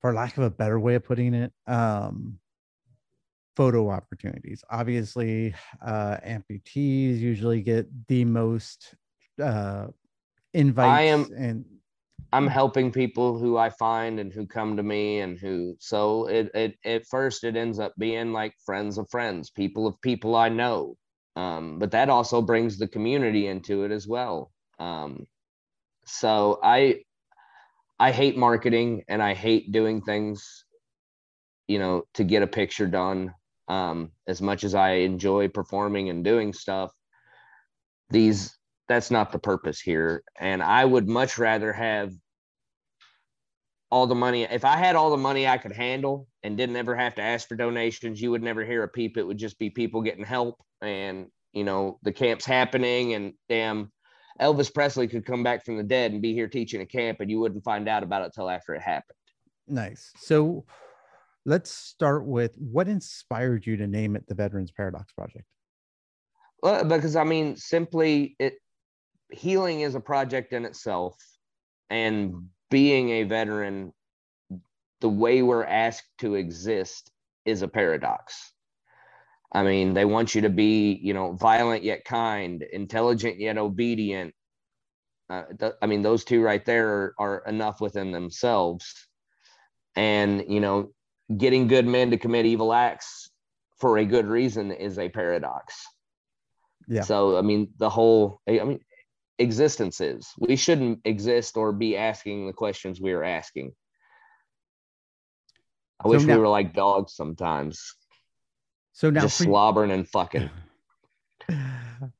for 0.00 0.12
lack 0.12 0.36
of 0.36 0.44
a 0.44 0.50
better 0.50 0.78
way 0.78 0.94
of 0.94 1.04
putting 1.04 1.34
it 1.34 1.52
um 1.66 2.38
photo 3.56 3.88
opportunities 3.88 4.62
obviously 4.70 5.54
uh 5.84 6.16
amputees 6.26 7.18
usually 7.18 7.62
get 7.62 7.86
the 8.08 8.24
most 8.24 8.94
uh 9.42 9.86
invites 10.52 11.10
am- 11.10 11.30
and 11.36 11.64
I'm 12.32 12.48
helping 12.48 12.90
people 12.92 13.38
who 13.38 13.56
I 13.56 13.70
find 13.70 14.18
and 14.18 14.32
who 14.32 14.46
come 14.46 14.76
to 14.76 14.82
me 14.82 15.20
and 15.20 15.38
who 15.38 15.76
so 15.78 16.26
it, 16.26 16.50
it 16.54 16.76
at 16.84 17.06
first 17.06 17.44
it 17.44 17.56
ends 17.56 17.78
up 17.78 17.94
being 17.96 18.32
like 18.32 18.54
friends 18.64 18.98
of 18.98 19.08
friends, 19.10 19.50
people 19.50 19.86
of 19.86 20.00
people 20.02 20.34
I 20.34 20.48
know. 20.48 20.96
Um, 21.36 21.78
but 21.78 21.90
that 21.90 22.08
also 22.08 22.40
brings 22.40 22.78
the 22.78 22.88
community 22.88 23.46
into 23.46 23.84
it 23.84 23.92
as 23.92 24.08
well. 24.08 24.50
Um, 24.78 25.26
so 26.06 26.58
I 26.62 27.02
I 27.98 28.10
hate 28.10 28.36
marketing 28.36 29.04
and 29.08 29.22
I 29.22 29.34
hate 29.34 29.70
doing 29.72 30.02
things, 30.02 30.64
you 31.68 31.78
know, 31.78 32.04
to 32.14 32.24
get 32.24 32.42
a 32.42 32.46
picture 32.46 32.86
done. 32.86 33.34
Um, 33.68 34.12
as 34.26 34.40
much 34.40 34.62
as 34.64 34.74
I 34.74 34.92
enjoy 34.92 35.48
performing 35.48 36.08
and 36.08 36.24
doing 36.24 36.52
stuff, 36.52 36.92
these 38.10 38.56
that's 38.88 39.10
not 39.10 39.32
the 39.32 39.38
purpose 39.38 39.80
here. 39.80 40.22
And 40.38 40.62
I 40.62 40.84
would 40.84 41.08
much 41.08 41.38
rather 41.38 41.72
have 41.72 42.12
all 43.96 44.06
the 44.06 44.14
money. 44.14 44.42
If 44.42 44.64
I 44.64 44.76
had 44.76 44.94
all 44.94 45.10
the 45.10 45.16
money 45.16 45.48
I 45.48 45.56
could 45.56 45.72
handle 45.72 46.28
and 46.42 46.54
didn't 46.56 46.76
ever 46.76 46.94
have 46.94 47.14
to 47.14 47.22
ask 47.22 47.48
for 47.48 47.56
donations, 47.56 48.20
you 48.20 48.30
would 48.30 48.42
never 48.42 48.62
hear 48.62 48.82
a 48.82 48.88
peep. 48.88 49.16
It 49.16 49.26
would 49.26 49.38
just 49.38 49.58
be 49.58 49.70
people 49.70 50.02
getting 50.02 50.24
help 50.24 50.62
and, 50.82 51.28
you 51.54 51.64
know, 51.64 51.98
the 52.02 52.12
camp's 52.12 52.44
happening 52.44 53.14
and 53.14 53.32
damn 53.48 53.90
Elvis 54.38 54.72
Presley 54.72 55.08
could 55.08 55.24
come 55.24 55.42
back 55.42 55.64
from 55.64 55.78
the 55.78 55.82
dead 55.82 56.12
and 56.12 56.20
be 56.20 56.34
here 56.34 56.46
teaching 56.46 56.82
a 56.82 56.86
camp 56.86 57.20
and 57.20 57.30
you 57.30 57.40
wouldn't 57.40 57.64
find 57.64 57.88
out 57.88 58.02
about 58.02 58.22
it 58.26 58.32
till 58.34 58.50
after 58.50 58.74
it 58.74 58.82
happened. 58.82 59.16
nice 59.66 60.12
so 60.18 60.66
let's 61.46 61.70
start 61.70 62.26
with 62.26 62.52
what 62.58 62.88
inspired 62.88 63.64
you 63.64 63.78
to 63.78 63.86
name 63.86 64.14
it 64.14 64.26
the 64.28 64.34
veterans 64.34 64.70
paradox 64.70 65.10
project 65.14 65.46
Well, 66.62 66.84
because 66.84 67.16
I 67.16 67.24
mean, 67.24 67.56
simply 67.56 68.36
it 68.38 68.54
healing 69.30 69.80
is 69.80 69.94
a 69.94 70.00
project 70.00 70.52
in 70.52 70.64
itself, 70.64 71.16
and 71.88 72.48
being 72.70 73.10
a 73.10 73.22
veteran, 73.24 73.92
the 75.00 75.08
way 75.08 75.42
we're 75.42 75.64
asked 75.64 76.10
to 76.18 76.34
exist 76.34 77.10
is 77.44 77.62
a 77.62 77.68
paradox. 77.68 78.52
I 79.52 79.62
mean, 79.62 79.94
they 79.94 80.04
want 80.04 80.34
you 80.34 80.42
to 80.42 80.50
be, 80.50 80.98
you 81.02 81.14
know, 81.14 81.32
violent 81.32 81.84
yet 81.84 82.04
kind, 82.04 82.64
intelligent 82.72 83.38
yet 83.38 83.58
obedient. 83.58 84.34
Uh, 85.30 85.44
th- 85.58 85.72
I 85.80 85.86
mean, 85.86 86.02
those 86.02 86.24
two 86.24 86.42
right 86.42 86.64
there 86.64 86.88
are, 86.88 87.14
are 87.18 87.42
enough 87.46 87.80
within 87.80 88.12
themselves. 88.12 89.08
And, 89.94 90.44
you 90.48 90.60
know, 90.60 90.90
getting 91.36 91.68
good 91.68 91.86
men 91.86 92.10
to 92.10 92.18
commit 92.18 92.46
evil 92.46 92.72
acts 92.72 93.30
for 93.78 93.98
a 93.98 94.04
good 94.04 94.26
reason 94.26 94.72
is 94.72 94.98
a 94.98 95.08
paradox. 95.08 95.74
Yeah. 96.88 97.02
So 97.02 97.36
I 97.36 97.42
mean, 97.42 97.68
the 97.78 97.90
whole 97.90 98.40
I 98.48 98.62
mean, 98.64 98.80
existence 99.38 100.00
is 100.00 100.32
we 100.38 100.56
shouldn't 100.56 101.00
exist 101.04 101.56
or 101.56 101.72
be 101.72 101.96
asking 101.96 102.46
the 102.46 102.52
questions 102.52 103.00
we 103.00 103.12
are 103.12 103.24
asking. 103.24 103.72
I 106.00 106.04
So 106.04 106.10
wish 106.10 106.24
now- 106.24 106.34
we 106.34 106.40
were 106.40 106.48
like 106.48 106.72
dogs 106.74 107.14
sometimes, 107.14 107.94
so 108.92 109.10
now 109.10 109.22
just 109.22 109.38
slobbering 109.38 109.90
and 109.90 110.08
fucking. 110.08 110.50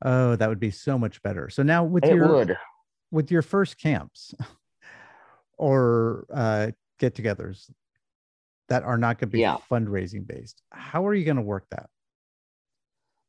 oh 0.04 0.36
that 0.36 0.48
would 0.48 0.60
be 0.60 0.70
so 0.70 0.96
much 0.98 1.20
better 1.22 1.50
so 1.50 1.62
now 1.62 1.82
with 1.84 2.04
It 2.04 2.14
your 2.14 2.28
would. 2.28 2.56
with 3.10 3.30
your 3.30 3.42
first 3.42 3.78
camps 3.78 4.34
or 5.58 6.26
uh, 6.32 6.70
get-togethers 6.98 7.70
that 8.68 8.82
are 8.82 8.98
not 8.98 9.18
going 9.18 9.28
to 9.28 9.32
be 9.32 9.40
Yeah. 9.40 9.56
fundraising 9.70 10.26
based. 10.26 10.62
How 10.70 11.06
are 11.06 11.14
you 11.14 11.24
going 11.24 11.36
to 11.36 11.42
work 11.42 11.66
that? 11.70 11.88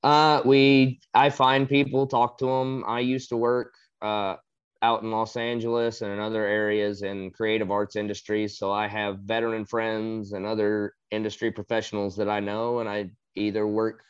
Uh, 0.07 0.41
we 0.45 1.01
I 1.13 1.29
find 1.29 1.67
people, 1.67 2.07
talk 2.07 2.37
to 2.37 2.45
them. 2.45 2.85
I 2.87 3.01
used 3.01 3.27
to 3.29 3.37
work 3.37 3.73
uh 4.01 4.37
out 4.81 5.03
in 5.03 5.11
Los 5.11 5.35
Angeles 5.35 6.01
and 6.01 6.13
in 6.13 6.19
other 6.19 6.45
areas 6.45 7.01
in 7.01 7.31
creative 7.31 7.71
arts 7.71 7.97
industries, 7.97 8.57
so 8.57 8.71
I 8.71 8.87
have 8.87 9.19
veteran 9.19 9.65
friends 9.65 10.31
and 10.31 10.45
other 10.45 10.93
industry 11.11 11.51
professionals 11.51 12.15
that 12.17 12.29
I 12.29 12.39
know, 12.39 12.79
and 12.79 12.87
I 12.87 13.09
either 13.35 13.67
work 13.67 14.01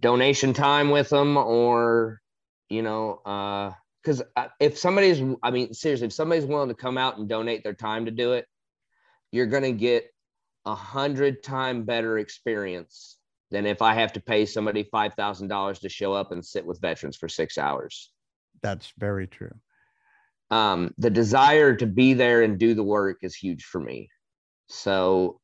donation 0.00 0.52
time 0.52 0.90
with 0.90 1.08
them 1.08 1.36
or 1.36 2.20
you 2.68 2.82
know 2.82 3.20
uh 3.26 3.70
because 4.02 4.22
if 4.58 4.76
somebody's 4.78 5.22
i 5.42 5.50
mean 5.50 5.72
seriously 5.72 6.06
if 6.06 6.12
somebody's 6.12 6.46
willing 6.46 6.68
to 6.68 6.74
come 6.74 6.98
out 6.98 7.18
and 7.18 7.28
donate 7.28 7.62
their 7.62 7.74
time 7.74 8.06
to 8.06 8.10
do 8.10 8.32
it 8.32 8.46
you're 9.30 9.46
going 9.46 9.62
to 9.62 9.72
get 9.72 10.06
a 10.64 10.74
hundred 10.74 11.42
time 11.42 11.84
better 11.84 12.18
experience 12.18 13.18
than 13.54 13.66
if 13.66 13.80
i 13.80 13.94
have 13.94 14.12
to 14.12 14.20
pay 14.20 14.44
somebody 14.44 14.84
$5000 14.92 15.80
to 15.80 15.88
show 15.88 16.12
up 16.12 16.32
and 16.32 16.44
sit 16.44 16.66
with 16.66 16.80
veterans 16.80 17.16
for 17.16 17.28
six 17.28 17.56
hours 17.58 18.10
That's 18.62 18.92
very 18.98 19.26
true. 19.26 19.54
um, 20.50 20.92
the 20.98 21.10
desire 21.10 21.74
to 21.76 21.86
be 21.86 22.14
there 22.14 22.42
and 22.42 22.58
do 22.58 22.74
the 22.74 22.82
work 22.82 23.18
is 23.22 23.34
huge 23.34 23.64
for 23.64 23.80
me. 23.80 24.08
So 24.68 25.40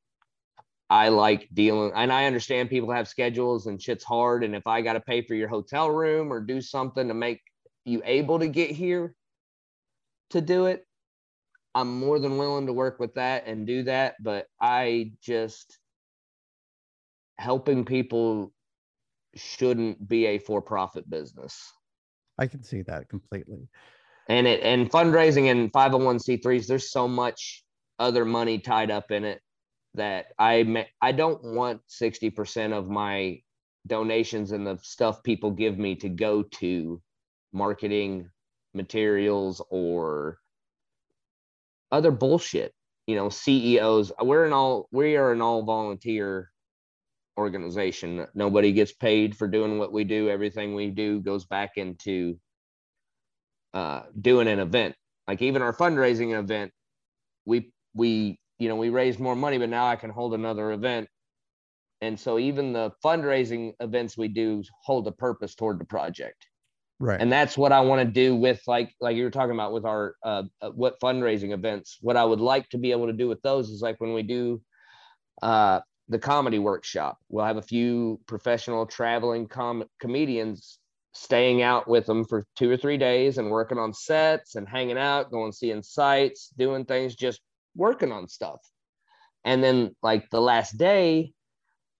I 0.89 1.09
like 1.09 1.49
dealing, 1.53 1.93
and 1.95 2.13
I 2.13 2.27
understand 2.27 2.69
people 2.71 2.93
have 2.93 3.09
schedules 3.09 3.67
and 3.67 3.81
shit's 3.81 4.05
hard. 4.05 4.45
And 4.45 4.55
if 4.55 4.67
I 4.67 4.83
got 4.83 4.95
to 4.95 5.01
pay 5.01 5.23
for 5.23 5.35
your 5.35 5.49
hotel 5.49 5.91
room 5.91 6.33
or 6.33 6.41
do 6.41 6.61
something 6.61 7.09
to 7.09 7.15
make 7.15 7.41
you 7.85 8.03
able 8.05 8.39
to 8.39 8.49
get 8.49 8.71
here 8.71 9.15
to 10.31 10.41
do 10.41 10.67
it, 10.67 10.87
I'm 11.75 11.99
more 12.01 12.19
than 12.19 12.39
willing 12.39 12.67
to 12.67 12.73
work 12.73 12.99
with 12.99 13.15
that 13.15 13.47
and 13.47 13.67
do 13.67 13.83
that. 13.85 14.17
But 14.21 14.47
I 14.61 15.13
just 15.23 15.79
helping 17.41 17.85
people 17.85 18.53
shouldn't 19.35 20.07
be 20.07 20.27
a 20.27 20.39
for 20.39 20.61
profit 20.61 21.09
business 21.09 21.73
I 22.39 22.47
can 22.47 22.63
see 22.63 22.83
that 22.83 23.09
completely. 23.09 23.69
and 24.29 24.47
it 24.47 24.63
and 24.63 24.91
fundraising 24.91 25.51
and 25.51 25.73
501c3s 25.73 26.67
there's 26.67 26.91
so 26.91 27.09
much 27.09 27.65
other 27.99 28.25
money 28.25 28.59
tied 28.59 28.91
up 28.91 29.11
in 29.11 29.25
it 29.25 29.41
that 29.95 30.27
i 30.39 30.87
i 31.01 31.13
don't 31.13 31.43
want 31.43 31.81
60% 31.89 32.73
of 32.73 32.89
my 32.89 33.41
donations 33.87 34.53
and 34.53 34.67
the 34.67 34.79
stuff 34.83 35.23
people 35.23 35.51
give 35.51 35.79
me 35.79 35.95
to 35.97 36.09
go 36.09 36.43
to 36.43 37.01
marketing 37.53 38.29
materials 38.75 39.63
or 39.71 40.39
other 41.91 42.11
bullshit 42.11 42.73
you 43.07 43.17
know 43.17 43.29
ceos 43.29 44.13
we're 44.23 44.45
an 44.45 44.53
all 44.53 44.89
we 44.93 45.17
are 45.17 45.33
an 45.33 45.41
all 45.41 45.63
volunteer 45.63 46.50
organization 47.41 48.27
nobody 48.35 48.73
gets 48.73 48.93
paid 48.93 49.37
for 49.37 49.49
doing 49.49 49.79
what 49.79 49.93
we 49.93 50.05
do 50.05 50.29
everything 50.29 50.75
we 50.75 50.91
do 50.91 51.21
goes 51.21 51.45
back 51.47 51.73
into 51.77 52.39
uh, 53.75 54.03
doing 54.21 54.49
an 54.49 54.59
event. 54.59 54.95
Like 55.29 55.43
even 55.43 55.63
our 55.63 55.73
fundraising 55.73 56.39
event, 56.39 56.73
we 57.45 57.73
we 57.95 58.39
you 58.59 58.69
know 58.69 58.77
we 58.77 58.89
raised 58.89 59.21
more 59.21 59.37
money, 59.37 59.59
but 59.59 59.69
now 59.69 59.87
I 59.87 59.97
can 59.97 60.11
hold 60.11 60.35
another 60.35 60.73
event. 60.73 61.09
And 62.01 62.19
so 62.19 62.39
even 62.39 62.73
the 62.73 62.93
fundraising 63.05 63.75
events 63.81 64.17
we 64.17 64.29
do 64.29 64.65
hold 64.85 65.07
a 65.07 65.13
purpose 65.13 65.55
toward 65.55 65.79
the 65.79 65.85
project. 65.85 66.47
Right. 66.99 67.21
And 67.21 67.31
that's 67.31 67.57
what 67.57 67.73
I 67.73 67.81
want 67.81 68.01
to 68.01 68.13
do 68.13 68.35
with 68.35 68.61
like 68.67 68.93
like 69.01 69.17
you 69.17 69.25
were 69.25 69.31
talking 69.31 69.55
about 69.55 69.73
with 69.73 69.85
our 69.85 70.15
uh, 70.25 70.45
uh, 70.61 70.71
what 70.71 71.01
fundraising 71.01 71.53
events. 71.53 71.99
What 72.01 72.17
I 72.17 72.25
would 72.25 72.41
like 72.41 72.69
to 72.71 72.79
be 72.79 72.91
able 72.91 73.07
to 73.07 73.13
do 73.13 73.29
with 73.29 73.41
those 73.43 73.71
is 73.71 73.83
like 73.83 74.01
when 74.01 74.15
we 74.15 74.23
do 74.23 74.61
uh, 75.43 75.81
the 76.11 76.19
comedy 76.19 76.59
workshop. 76.59 77.19
We'll 77.29 77.45
have 77.47 77.57
a 77.57 77.63
few 77.63 78.21
professional 78.27 78.85
traveling 78.85 79.47
com- 79.47 79.85
comedians 80.01 80.79
staying 81.13 81.63
out 81.63 81.89
with 81.89 82.05
them 82.05 82.25
for 82.25 82.47
two 82.57 82.69
or 82.71 82.77
three 82.77 82.99
days 82.99 83.39
and 83.39 83.51
working 83.51 83.79
on 83.79 83.95
sets 83.95 84.57
and 84.57 84.69
hanging 84.69 84.99
out, 84.99 85.31
going 85.31 85.53
seeing 85.53 85.83
sights, 85.83 86.51
doing 86.59 86.85
things, 86.85 87.15
just 87.15 87.41
working 87.77 88.11
on 88.11 88.29
stuff. 88.29 88.61
And 89.45 89.63
then, 89.63 89.95
like 90.03 90.29
the 90.31 90.41
last 90.41 90.77
day, 90.77 91.33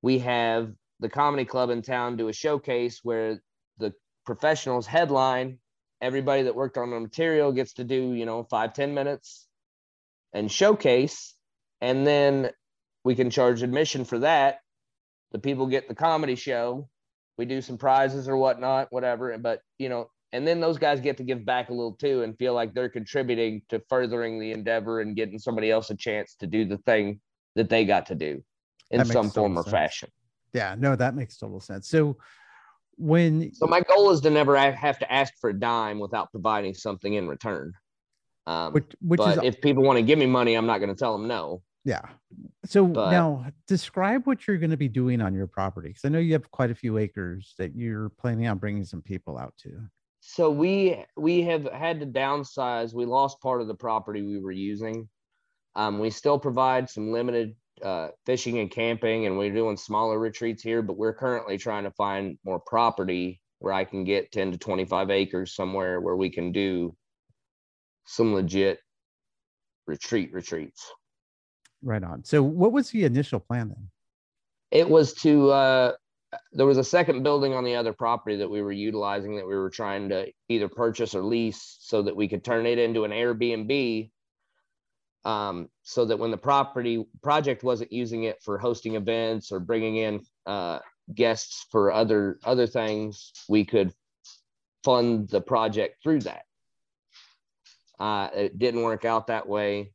we 0.03 0.19
have 0.19 0.73
the 0.99 1.09
comedy 1.09 1.45
club 1.45 1.71
in 1.71 1.81
town 1.81 2.17
do 2.17 2.29
a 2.29 2.33
showcase 2.33 3.01
where 3.05 3.41
the 3.79 3.95
professionals 4.27 4.87
headline. 4.87 5.59
Everybody 6.01 6.43
that 6.43 6.57
worked 6.57 6.79
on 6.79 6.91
the 6.91 6.99
material 6.99 7.53
gets 7.53 7.75
to 7.75 7.85
do, 7.85 8.13
you 8.13 8.27
know, 8.27 8.43
five 8.43 8.75
ten 8.75 8.93
minutes 8.93 9.47
and 10.33 10.51
showcase. 10.51 11.35
And 11.81 12.07
then 12.07 12.51
we 13.05 13.15
can 13.15 13.31
charge 13.31 13.63
admission 13.63 14.05
for 14.05 14.19
that. 14.21 14.61
The 15.33 15.39
people 15.39 15.67
get 15.67 15.89
the 15.89 15.95
comedy 15.95 16.35
show. 16.35 16.89
We 17.39 17.45
do 17.45 17.61
some 17.61 17.79
prizes 17.79 18.29
or 18.29 18.37
whatnot, 18.37 18.89
whatever. 18.91 19.37
But 19.39 19.63
you 19.79 19.89
know, 19.89 20.11
and 20.33 20.47
then 20.47 20.61
those 20.61 20.79
guys 20.79 21.01
get 21.01 21.17
to 21.17 21.25
give 21.25 21.45
back 21.45 21.71
a 21.71 21.73
little 21.73 21.95
too 21.95 22.23
and 22.23 22.37
feel 22.37 22.55
like 22.55 22.75
they're 22.75 22.89
contributing 22.89 23.63
to 23.71 23.83
furthering 23.89 24.39
the 24.39 24.53
endeavor 24.53 25.01
and 25.01 25.17
getting 25.17 25.39
somebody 25.39 25.71
else 25.71 25.91
a 25.91 25.97
chance 25.97 26.35
to 26.41 26.47
do 26.47 26.65
the 26.65 26.79
thing 26.79 27.21
that 27.57 27.69
they 27.69 27.85
got 27.85 28.07
to 28.07 28.15
do 28.15 28.43
in 28.91 29.05
some 29.05 29.31
form 29.31 29.59
or 29.59 29.63
sense. 29.63 29.73
fashion. 29.73 30.09
yeah. 30.53 30.75
No, 30.79 30.97
that 30.97 31.15
makes 31.15 31.37
total 31.37 31.61
sense. 31.61 31.89
So 31.89 32.17
when 32.97 33.53
So 33.55 33.67
my 33.67 33.81
goal 33.81 34.11
is 34.11 34.21
to 34.23 34.31
never 34.31 34.57
have 34.57 34.99
to 34.99 35.13
ask 35.13 35.33
for 35.41 35.51
a 35.51 35.55
dime 35.55 35.99
without 35.99 36.31
providing 36.31 36.75
something 36.75 37.15
in 37.15 37.29
return. 37.29 37.73
Um, 38.47 38.73
which 38.73 38.87
which 39.01 39.19
but 39.19 39.39
is 39.39 39.45
if 39.45 39.61
people 39.61 39.83
want 39.83 39.99
to 39.99 40.03
give 40.03 40.19
me 40.19 40.27
money, 40.27 40.55
I'm 40.55 40.67
not 40.67 40.79
going 40.79 40.91
to 40.91 40.97
tell 40.97 41.17
them 41.17 41.29
no. 41.29 41.63
Yeah. 41.85 42.03
So 42.65 42.87
but- 42.87 43.11
now 43.11 43.47
describe 43.67 44.27
what 44.27 44.47
you're 44.47 44.59
going 44.59 44.71
to 44.71 44.77
be 44.77 44.89
doing 44.89 45.21
on 45.21 45.35
your 45.35 45.47
property 45.47 45.89
because 45.89 46.05
I 46.05 46.09
know 46.09 46.19
you 46.19 46.33
have 46.35 46.51
quite 46.51 46.71
a 46.71 46.75
few 46.75 46.99
acres 46.99 47.55
that 47.59 47.75
you're 47.75 48.11
planning 48.11 48.47
on 48.47 48.59
bringing 48.59 48.85
some 48.85 49.03
people 49.03 49.39
out 49.39 49.55
to. 49.63 49.71
So 50.21 50.51
we 50.51 51.03
we 51.17 51.43
have 51.43 51.65
had 51.73 52.01
to 52.01 52.07
downsize. 52.07 52.93
We 52.93 53.07
lost 53.07 53.41
part 53.41 53.63
of 53.63 53.69
the 53.69 53.75
property 53.75 54.23
we 54.23 54.39
were 54.39 54.53
using. 54.53 55.09
Um, 55.75 55.99
we 55.99 56.11
still 56.11 56.39
provide 56.39 56.91
some 56.91 57.11
limited 57.11 57.55
uh, 57.83 58.09
fishing 58.27 58.59
and 58.59 58.71
camping, 58.71 59.27
and 59.27 59.39
we're 59.39 59.55
doing 59.55 59.79
smaller 59.79 60.19
retreats 60.19 60.63
here. 60.63 60.83
But 60.83 60.99
we're 60.99 61.15
currently 61.15 61.57
trying 61.57 61.85
to 61.85 61.91
find 61.93 62.39
more 62.45 62.61
property 62.61 63.41
where 63.61 63.73
I 63.73 63.85
can 63.85 64.05
get 64.05 64.31
ten 64.31 64.53
to 64.53 64.59
twenty 64.59 64.85
five 64.85 65.11
acres 65.11 65.55
somewhere 65.55 66.01
where 66.01 66.17
we 66.17 66.29
can 66.29 66.53
do 66.53 66.95
some 68.07 68.35
legit 68.35 68.79
retreat 69.87 70.33
retreats. 70.33 70.93
Right 71.83 72.03
on. 72.03 72.25
So 72.25 72.43
what 72.43 72.73
was 72.73 72.91
the 72.91 73.05
initial 73.05 73.41
plan 73.41 73.69
then? 73.69 73.91
It 74.71 74.89
was 74.89 75.15
to 75.15 75.51
uh, 75.51 75.93
there 76.53 76.67
was 76.67 76.79
a 76.79 76.85
second 76.85 77.23
building 77.23 77.55
on 77.55 77.65
the 77.65 77.75
other 77.75 77.93
property 77.93 78.37
that 78.37 78.51
we 78.51 78.63
were 78.63 78.73
utilizing 78.73 79.37
that 79.37 79.47
we 79.47 79.57
were 79.57 79.71
trying 79.71 80.09
to 80.11 80.31
either 80.49 80.69
purchase 80.69 81.15
or 81.15 81.23
lease 81.23 81.77
so 81.81 82.03
that 82.03 82.15
we 82.15 82.29
could 82.29 82.45
turn 82.45 82.67
it 82.67 82.79
into 82.79 83.05
an 83.05 83.11
Airbnb. 83.11 84.11
Um, 85.25 85.69
so 85.83 86.07
that 86.07 86.19
when 86.19 86.31
the 86.31 86.39
property 86.39 87.05
project 87.23 87.63
wasn't 87.63 87.93
using 87.93 88.25
it 88.25 88.43
for 88.43 88.57
hosting 88.57 88.95
events 88.95 89.53
or 89.53 89.61
bringing 89.61 89.97
in 89.97 90.21
uh, 90.47 90.79
guests 91.15 91.67
for 91.71 91.93
other 91.93 92.39
other 92.45 92.67
things, 92.67 93.33
we 93.49 93.65
could 93.65 93.93
fund 94.83 95.29
the 95.29 95.41
project 95.41 96.03
through 96.03 96.21
that. 96.21 96.45
Uh, 97.99 98.31
it 98.35 98.59
didn't 98.59 98.83
work 98.83 99.05
out 99.05 99.27
that 99.27 99.47
way, 99.47 99.93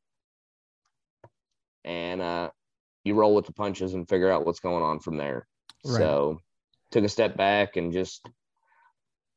and 1.86 2.21
uh, 2.21 2.50
you 3.04 3.13
roll 3.13 3.36
with 3.36 3.45
the 3.45 3.54
punches 3.54 3.93
and 3.93 4.10
figure 4.10 4.30
out 4.30 4.45
what's 4.45 4.60
going 4.60 4.84
on 4.84 5.00
from 5.00 5.17
there. 5.17 5.48
Right. 5.86 5.98
So 5.98 6.39
took 6.91 7.06
a 7.06 7.10
step 7.10 7.38
back 7.38 7.78
and 7.78 7.93
just 7.93 8.28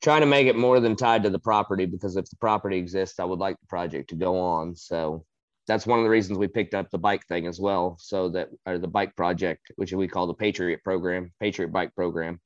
trying 0.03 0.23
to 0.23 0.27
make 0.27 0.47
it 0.47 0.57
more 0.57 0.81
than 0.81 0.97
tied 0.97 1.23
to 1.25 1.31
the 1.31 1.39
property 1.39 1.85
because 1.85 2.17
if 2.17 2.29
the 2.31 2.37
property 2.37 2.79
exists, 2.79 3.21
I 3.21 3.25
would 3.25 3.39
like 3.39 3.61
the 3.61 3.67
project 3.67 4.11
to 4.11 4.17
go 4.17 4.41
on. 4.41 4.75
So 4.75 5.25
that's 5.67 5.87
one 5.87 5.99
of 5.99 6.05
the 6.05 6.11
reasons 6.11 6.39
we 6.39 6.49
picked 6.49 6.75
up 6.75 6.91
the 6.91 6.99
bike 6.99 7.27
thing 7.27 7.47
as 7.47 7.61
well. 7.61 7.99
So 8.01 8.31
that 8.31 8.49
or 8.65 8.79
the 8.79 8.89
bike 8.89 9.15
project, 9.15 9.71
which 9.77 9.93
we 9.93 10.09
call 10.09 10.27
the 10.27 10.35
Patriot 10.35 10.83
program, 10.83 11.33
Patriot 11.41 11.73
Bike 11.73 11.95
Program. 11.95 12.41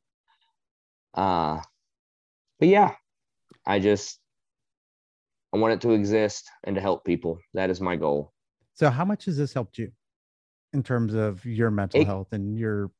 Uh 1.15 1.61
but 2.59 2.69
yeah, 2.69 2.95
I 3.67 3.79
just 3.79 4.19
I 5.55 5.59
want 5.59 5.75
it 5.75 5.81
to 5.83 5.93
exist 5.93 6.51
and 6.65 6.75
to 6.77 6.81
help 6.81 7.05
people. 7.05 7.39
That 7.55 7.71
is 7.71 7.81
my 7.81 7.97
goal. 7.97 8.33
So 8.83 8.91
how 8.91 9.05
much 9.05 9.27
has 9.27 9.37
this 9.37 9.53
helped 9.55 9.79
you 9.79 9.93
in 10.73 10.83
terms 10.83 11.15
of 11.15 11.45
your 11.45 11.71
mental 11.71 12.03
It- 12.03 12.09
health 12.09 12.33
and 12.33 12.59
your 12.59 12.91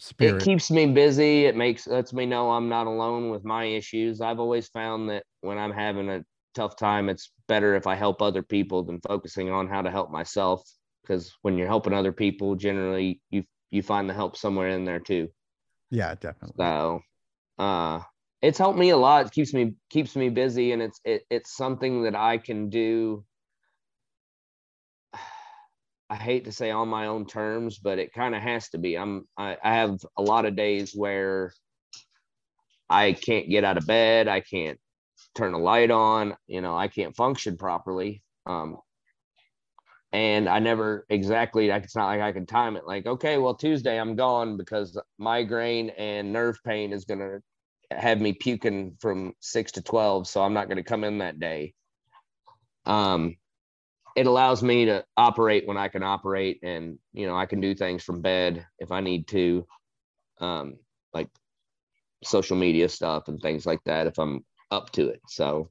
spirit? 0.00 0.40
it 0.40 0.40
keeps 0.44 0.70
me 0.70 0.86
busy 0.86 1.44
it 1.44 1.56
makes 1.56 1.86
lets 1.86 2.12
me 2.12 2.26
know 2.26 2.50
i'm 2.50 2.68
not 2.68 2.86
alone 2.86 3.30
with 3.30 3.44
my 3.44 3.64
issues 3.64 4.20
i've 4.20 4.40
always 4.40 4.68
found 4.68 5.08
that 5.08 5.24
when 5.42 5.58
i'm 5.58 5.72
having 5.72 6.08
a 6.08 6.24
tough 6.54 6.76
time 6.76 7.08
it's 7.08 7.30
better 7.46 7.74
if 7.74 7.86
i 7.86 7.94
help 7.94 8.20
other 8.20 8.42
people 8.42 8.82
than 8.84 9.00
focusing 9.06 9.50
on 9.50 9.68
how 9.68 9.80
to 9.82 9.90
help 9.90 10.10
myself 10.10 10.62
because 11.02 11.32
when 11.42 11.56
you're 11.56 11.68
helping 11.68 11.92
other 11.92 12.12
people 12.12 12.56
generally 12.56 13.20
you 13.30 13.44
you 13.70 13.82
find 13.82 14.08
the 14.10 14.14
help 14.14 14.36
somewhere 14.36 14.68
in 14.68 14.84
there 14.84 15.00
too 15.00 15.28
yeah, 15.90 16.14
definitely. 16.14 16.54
so 16.58 17.00
uh 17.58 18.00
it's 18.42 18.58
helped 18.58 18.78
me 18.78 18.90
a 18.90 18.96
lot 18.96 19.26
it 19.26 19.32
keeps 19.32 19.54
me 19.54 19.74
keeps 19.90 20.16
me 20.16 20.28
busy 20.28 20.72
and 20.72 20.82
it's 20.82 21.00
it, 21.04 21.22
it's 21.30 21.56
something 21.56 22.04
that 22.04 22.14
i 22.16 22.38
can 22.38 22.70
do 22.70 23.24
I 26.10 26.16
hate 26.16 26.44
to 26.46 26.52
say 26.52 26.70
on 26.70 26.88
my 26.88 27.06
own 27.06 27.26
terms, 27.26 27.78
but 27.78 27.98
it 27.98 28.12
kind 28.12 28.34
of 28.34 28.42
has 28.42 28.70
to 28.70 28.78
be. 28.78 28.96
I'm 28.96 29.26
I, 29.36 29.56
I 29.62 29.74
have 29.74 29.98
a 30.16 30.22
lot 30.22 30.46
of 30.46 30.56
days 30.56 30.92
where 30.94 31.52
I 32.88 33.12
can't 33.12 33.50
get 33.50 33.64
out 33.64 33.76
of 33.76 33.86
bed. 33.86 34.28
I 34.28 34.40
can't 34.40 34.78
turn 35.34 35.54
a 35.54 35.58
light 35.58 35.90
on. 35.90 36.36
You 36.46 36.62
know, 36.62 36.76
I 36.76 36.88
can't 36.88 37.14
function 37.14 37.56
properly. 37.56 38.22
Um, 38.46 38.78
and 40.12 40.48
I 40.48 40.58
never 40.58 41.04
exactly 41.10 41.68
it's 41.68 41.96
not 41.96 42.06
like 42.06 42.22
I 42.22 42.32
can 42.32 42.46
time 42.46 42.76
it. 42.76 42.86
Like, 42.86 43.06
okay, 43.06 43.36
well, 43.36 43.54
Tuesday 43.54 44.00
I'm 44.00 44.16
gone 44.16 44.56
because 44.56 44.98
migraine 45.18 45.90
and 45.90 46.32
nerve 46.32 46.58
pain 46.64 46.92
is 46.92 47.04
gonna 47.04 47.40
have 47.90 48.20
me 48.20 48.32
puking 48.32 48.96
from 49.00 49.34
six 49.40 49.72
to 49.72 49.82
twelve, 49.82 50.26
so 50.26 50.42
I'm 50.42 50.54
not 50.54 50.68
gonna 50.68 50.82
come 50.82 51.04
in 51.04 51.18
that 51.18 51.38
day. 51.38 51.74
Um, 52.86 53.36
it 54.18 54.26
allows 54.26 54.64
me 54.64 54.84
to 54.86 55.04
operate 55.16 55.64
when 55.64 55.76
I 55.76 55.86
can 55.86 56.02
operate, 56.02 56.58
and 56.64 56.98
you 57.12 57.28
know 57.28 57.36
I 57.36 57.46
can 57.46 57.60
do 57.60 57.72
things 57.72 58.02
from 58.02 58.20
bed 58.20 58.66
if 58.80 58.90
I 58.90 59.00
need 59.00 59.28
to, 59.28 59.64
um, 60.40 60.74
like 61.14 61.28
social 62.24 62.56
media 62.56 62.88
stuff 62.88 63.28
and 63.28 63.40
things 63.40 63.64
like 63.64 63.78
that 63.84 64.08
if 64.08 64.18
I'm 64.18 64.44
up 64.72 64.90
to 64.94 65.08
it. 65.08 65.20
So 65.28 65.70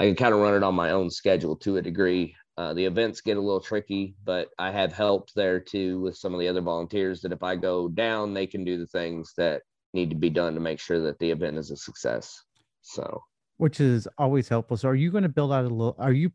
I 0.00 0.06
can 0.06 0.16
kind 0.16 0.34
of 0.34 0.40
run 0.40 0.56
it 0.56 0.64
on 0.64 0.74
my 0.74 0.90
own 0.90 1.08
schedule 1.08 1.54
to 1.58 1.76
a 1.76 1.82
degree. 1.82 2.34
Uh, 2.58 2.74
the 2.74 2.84
events 2.84 3.20
get 3.20 3.36
a 3.36 3.40
little 3.40 3.60
tricky, 3.60 4.16
but 4.24 4.48
I 4.58 4.72
have 4.72 4.92
helped 4.92 5.32
there 5.36 5.60
too 5.60 6.00
with 6.00 6.16
some 6.16 6.34
of 6.34 6.40
the 6.40 6.48
other 6.48 6.62
volunteers 6.62 7.20
that 7.20 7.32
if 7.32 7.44
I 7.44 7.54
go 7.54 7.86
down, 7.86 8.34
they 8.34 8.48
can 8.48 8.64
do 8.64 8.76
the 8.76 8.88
things 8.88 9.34
that 9.36 9.62
need 9.94 10.10
to 10.10 10.16
be 10.16 10.30
done 10.30 10.54
to 10.54 10.60
make 10.60 10.80
sure 10.80 11.00
that 11.00 11.20
the 11.20 11.30
event 11.30 11.58
is 11.58 11.70
a 11.70 11.76
success. 11.76 12.42
So, 12.82 13.22
which 13.58 13.78
is 13.78 14.08
always 14.18 14.48
helpful. 14.48 14.76
So, 14.76 14.88
are 14.88 14.96
you 14.96 15.12
going 15.12 15.22
to 15.22 15.28
build 15.28 15.52
out 15.52 15.64
a 15.64 15.68
little? 15.68 15.94
Are 16.00 16.12
you 16.12 16.32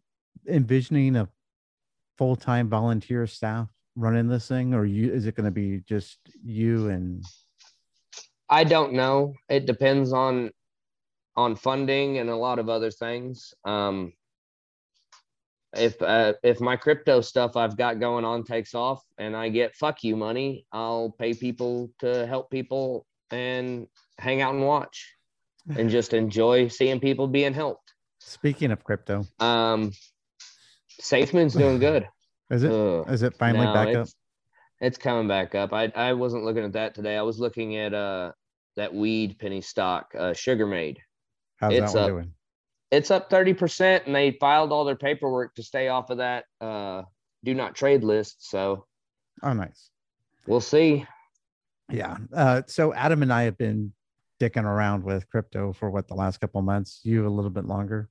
envisioning 0.48 1.16
a 1.16 1.30
full 2.18 2.36
time 2.36 2.70
volunteer 2.70 3.28
staff 3.28 3.68
running 3.96 4.28
this 4.28 4.48
thing, 4.48 4.74
or 4.74 4.86
you? 4.86 5.12
Is 5.12 5.26
it 5.26 5.36
going 5.36 5.46
to 5.46 5.52
be 5.52 5.82
just 5.88 6.20
you 6.44 6.90
and? 6.90 7.24
I 8.50 8.64
don't 8.64 8.94
know. 8.94 9.34
It 9.50 9.66
depends 9.66 10.12
on 10.14 10.52
on 11.36 11.56
funding 11.56 12.18
and 12.18 12.30
a 12.30 12.36
lot 12.36 12.60
of 12.60 12.70
other 12.70 12.92
things. 12.92 13.54
Um, 13.64 14.14
if 15.74 16.02
uh, 16.02 16.34
if 16.44 16.60
my 16.60 16.76
crypto 16.76 17.22
stuff 17.22 17.56
I've 17.56 17.78
got 17.78 18.00
going 18.00 18.26
on 18.26 18.44
takes 18.44 18.76
off 18.76 19.04
and 19.18 19.36
I 19.36 19.50
get 19.50 19.76
fuck 19.76 20.04
you 20.04 20.16
money, 20.16 20.66
I'll 20.72 21.16
pay 21.18 21.34
people 21.34 21.92
to 22.00 22.28
help 22.28 22.50
people 22.50 23.06
and 23.32 23.88
hang 24.18 24.42
out 24.42 24.54
and 24.54 24.66
watch 24.66 25.16
and 25.78 25.90
just 25.98 26.14
enjoy 26.14 26.68
seeing 26.68 27.00
people 27.00 27.28
being 27.28 27.54
helped. 27.54 27.94
Speaking 28.20 28.72
of 28.72 28.84
crypto, 28.84 29.26
um, 29.40 29.92
SafeMoon's 31.02 31.54
doing 31.54 31.80
good. 31.80 32.08
Is 32.50 32.64
it? 32.64 32.72
Uh, 32.72 33.04
is 33.04 33.24
it 33.24 33.34
finally 33.38 33.66
no, 33.66 33.74
back 33.74 33.96
up? 33.96 34.10
It's 34.82 34.98
coming 34.98 35.26
back 35.26 35.56
up. 35.56 35.72
I 35.72 35.90
I 35.96 36.12
wasn't 36.12 36.44
looking 36.44 36.66
at 36.66 36.74
that 36.74 36.94
today. 36.94 37.16
I 37.16 37.22
was 37.22 37.40
looking 37.40 37.78
at 37.78 37.94
uh 37.94 38.34
that 38.76 38.94
weed 38.94 39.40
penny 39.40 39.62
stock, 39.62 40.12
uh, 40.20 40.32
Sugarmade. 40.32 40.98
How's 41.62 41.74
it's 41.74 41.94
that 41.94 42.00
one 42.00 42.04
up, 42.04 42.10
doing? 42.10 42.34
it's 42.92 43.10
up 43.10 43.30
30% 43.30 44.06
and 44.06 44.14
they 44.14 44.32
filed 44.32 44.72
all 44.72 44.84
their 44.84 44.98
paperwork 44.98 45.56
to 45.56 45.64
stay 45.64 45.88
off 45.88 46.10
of 46.10 46.18
that 46.18 46.44
uh, 46.60 47.04
do 47.44 47.54
not 47.54 47.74
trade 47.74 48.04
list. 48.04 48.50
So, 48.50 48.86
oh, 49.42 49.54
nice. 49.54 49.90
We'll 50.46 50.62
see. 50.62 51.06
Yeah. 51.90 52.18
Uh, 52.34 52.62
so, 52.68 52.94
Adam 52.94 53.24
and 53.24 53.32
I 53.32 53.44
have 53.44 53.58
been 53.58 53.94
dicking 54.40 54.64
around 54.64 55.04
with 55.04 55.30
crypto 55.30 55.74
for 55.74 55.90
what 55.90 56.08
the 56.08 56.16
last 56.16 56.40
couple 56.40 56.62
months, 56.62 57.00
you 57.04 57.26
a 57.26 57.30
little 57.30 57.50
bit 57.50 57.66
longer. 57.66 58.10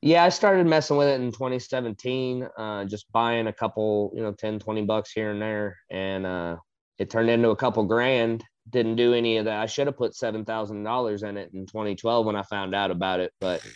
Yeah, 0.00 0.24
I 0.24 0.28
started 0.28 0.66
messing 0.66 0.96
with 0.96 1.08
it 1.08 1.20
in 1.20 1.32
2017, 1.32 2.48
uh, 2.56 2.84
just 2.84 3.10
buying 3.10 3.48
a 3.48 3.52
couple, 3.52 4.12
you 4.14 4.22
know, 4.22 4.32
10, 4.32 4.60
20 4.60 4.82
bucks 4.82 5.10
here 5.10 5.32
and 5.32 5.42
there. 5.42 5.76
And 5.90 6.24
uh, 6.24 6.56
it 6.98 7.10
turned 7.10 7.30
into 7.30 7.50
a 7.50 7.56
couple 7.56 7.84
grand. 7.84 8.44
Didn't 8.70 8.96
do 8.96 9.12
any 9.12 9.38
of 9.38 9.46
that. 9.46 9.60
I 9.60 9.66
should 9.66 9.88
have 9.88 9.96
put 9.96 10.12
$7,000 10.12 11.28
in 11.28 11.36
it 11.36 11.50
in 11.52 11.66
2012 11.66 12.26
when 12.26 12.36
I 12.36 12.42
found 12.42 12.74
out 12.74 12.90
about 12.90 13.18
it. 13.18 13.32
But 13.40 13.66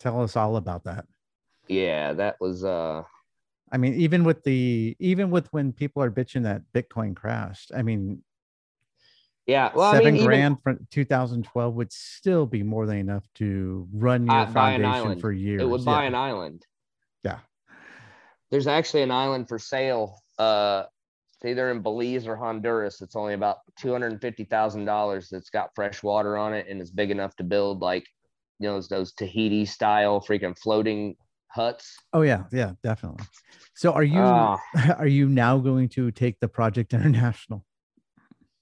Tell 0.00 0.22
us 0.22 0.36
all 0.36 0.56
about 0.56 0.84
that. 0.84 1.06
Yeah, 1.68 2.14
that 2.14 2.36
was 2.40 2.64
uh 2.64 3.02
I 3.72 3.76
mean, 3.76 3.94
even 3.94 4.24
with 4.24 4.42
the 4.42 4.96
even 4.98 5.30
with 5.30 5.52
when 5.52 5.72
people 5.72 6.02
are 6.02 6.10
bitching 6.10 6.42
that 6.42 6.62
Bitcoin 6.74 7.14
crashed, 7.14 7.70
I 7.74 7.82
mean 7.82 8.22
yeah, 9.50 9.72
well, 9.74 9.92
seven 9.92 10.06
I 10.06 10.10
mean, 10.12 10.24
grand 10.24 10.58
even, 10.64 10.78
from 10.78 10.86
2012 10.92 11.74
would 11.74 11.92
still 11.92 12.46
be 12.46 12.62
more 12.62 12.86
than 12.86 12.98
enough 12.98 13.26
to 13.36 13.88
run 13.92 14.26
your 14.26 14.36
uh, 14.36 14.46
foundation 14.46 15.18
for 15.18 15.32
years. 15.32 15.60
It 15.60 15.68
would 15.68 15.84
buy 15.84 16.02
yeah. 16.02 16.08
an 16.08 16.14
island. 16.14 16.64
Yeah. 17.24 17.38
There's 18.52 18.68
actually 18.68 19.02
an 19.02 19.10
island 19.10 19.48
for 19.48 19.58
sale. 19.58 20.20
Uh, 20.38 20.84
it's 21.34 21.44
either 21.50 21.72
in 21.72 21.82
Belize 21.82 22.28
or 22.28 22.36
Honduras. 22.36 23.00
It's 23.00 23.16
only 23.16 23.34
about 23.34 23.58
two 23.76 23.90
hundred 23.90 24.12
and 24.12 24.20
fifty 24.20 24.44
thousand 24.44 24.84
dollars. 24.84 25.28
That's 25.30 25.50
got 25.50 25.70
fresh 25.74 26.00
water 26.02 26.36
on 26.36 26.54
it 26.54 26.66
and 26.68 26.80
it's 26.80 26.90
big 26.90 27.10
enough 27.10 27.34
to 27.36 27.44
build 27.44 27.80
like 27.80 28.06
you 28.60 28.68
know 28.68 28.74
those, 28.74 28.88
those 28.88 29.12
Tahiti 29.14 29.64
style 29.64 30.20
freaking 30.20 30.56
floating 30.56 31.16
huts. 31.48 31.96
Oh 32.12 32.22
yeah, 32.22 32.44
yeah, 32.52 32.72
definitely. 32.84 33.24
So 33.74 33.92
are 33.92 34.04
you 34.04 34.20
uh, 34.20 34.58
are 34.98 35.08
you 35.08 35.28
now 35.28 35.58
going 35.58 35.88
to 35.90 36.12
take 36.12 36.38
the 36.38 36.48
project 36.48 36.94
international? 36.94 37.64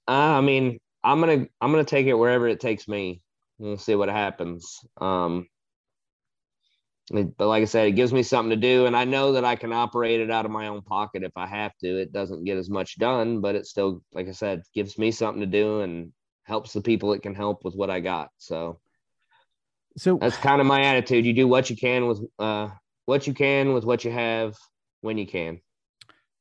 Uh, 0.08 0.38
I 0.38 0.40
mean, 0.40 0.78
I'm 1.04 1.20
gonna 1.20 1.46
I'm 1.60 1.70
gonna 1.70 1.84
take 1.84 2.06
it 2.06 2.14
wherever 2.14 2.48
it 2.48 2.60
takes 2.60 2.88
me. 2.88 3.20
We'll 3.58 3.76
see 3.76 3.94
what 3.94 4.08
happens. 4.08 4.80
Um, 5.00 5.48
but 7.10 7.46
like 7.46 7.62
I 7.62 7.66
said, 7.66 7.88
it 7.88 7.92
gives 7.92 8.12
me 8.12 8.22
something 8.22 8.50
to 8.50 8.56
do, 8.56 8.86
and 8.86 8.96
I 8.96 9.04
know 9.04 9.32
that 9.32 9.44
I 9.44 9.56
can 9.56 9.72
operate 9.72 10.20
it 10.20 10.30
out 10.30 10.44
of 10.44 10.50
my 10.50 10.68
own 10.68 10.82
pocket 10.82 11.22
if 11.22 11.32
I 11.36 11.46
have 11.46 11.72
to. 11.82 11.98
It 11.98 12.12
doesn't 12.12 12.44
get 12.44 12.58
as 12.58 12.68
much 12.68 12.98
done, 12.98 13.40
but 13.40 13.54
it 13.54 13.66
still, 13.66 14.02
like 14.12 14.28
I 14.28 14.32
said, 14.32 14.62
gives 14.74 14.98
me 14.98 15.10
something 15.10 15.40
to 15.40 15.46
do 15.46 15.80
and 15.80 16.12
helps 16.44 16.72
the 16.72 16.80
people 16.80 17.12
it 17.12 17.22
can 17.22 17.34
help 17.34 17.64
with 17.64 17.74
what 17.74 17.90
I 17.90 18.00
got. 18.00 18.30
So 18.38 18.80
so 19.96 20.16
that's 20.18 20.36
kind 20.36 20.60
of 20.60 20.66
my 20.66 20.82
attitude. 20.82 21.26
You 21.26 21.32
do 21.32 21.48
what 21.48 21.70
you 21.70 21.76
can 21.76 22.06
with 22.06 22.20
uh, 22.38 22.68
what 23.06 23.26
you 23.26 23.34
can 23.34 23.74
with 23.74 23.84
what 23.84 24.04
you 24.04 24.10
have 24.10 24.56
when 25.00 25.18
you 25.18 25.26
can. 25.26 25.60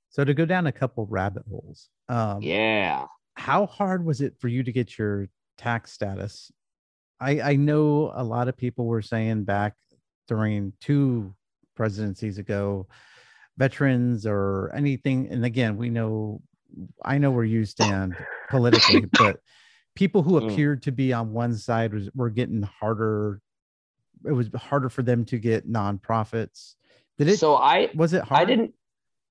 So 0.09 0.23
to 0.23 0.33
go 0.33 0.45
down 0.45 0.67
a 0.67 0.71
couple 0.71 1.05
rabbit 1.05 1.43
holes. 1.49 1.89
Um, 2.07 2.41
yeah. 2.41 3.05
How 3.37 3.65
hard 3.65 4.05
was 4.05 4.21
it 4.21 4.35
for 4.39 4.47
you 4.47 4.63
to 4.63 4.71
get 4.71 4.97
your 4.97 5.29
tax 5.57 5.93
status? 5.93 6.51
I 7.19 7.41
I 7.41 7.55
know 7.55 8.11
a 8.13 8.23
lot 8.23 8.47
of 8.47 8.57
people 8.57 8.85
were 8.85 9.01
saying 9.01 9.43
back 9.43 9.73
during 10.27 10.73
two 10.81 11.33
presidencies 11.75 12.37
ago, 12.37 12.87
veterans 13.57 14.25
or 14.25 14.71
anything. 14.75 15.29
And 15.29 15.45
again, 15.45 15.77
we 15.77 15.89
know, 15.89 16.41
I 17.03 17.17
know 17.17 17.31
where 17.31 17.45
you 17.45 17.65
stand 17.65 18.15
politically, 18.49 19.05
but 19.17 19.39
people 19.95 20.23
who 20.23 20.39
mm. 20.39 20.51
appeared 20.51 20.83
to 20.83 20.91
be 20.91 21.13
on 21.13 21.31
one 21.31 21.55
side 21.55 21.93
was 21.93 22.09
were 22.13 22.29
getting 22.29 22.63
harder 22.63 23.41
it 24.25 24.31
was 24.31 24.49
harder 24.55 24.89
for 24.89 25.03
them 25.03 25.25
to 25.25 25.37
get 25.37 25.69
nonprofits. 25.69 26.75
Did 27.17 27.29
it? 27.29 27.39
So 27.39 27.55
I 27.55 27.89
was 27.95 28.13
it 28.13 28.23
hard? 28.23 28.41
I 28.41 28.45
didn't. 28.45 28.73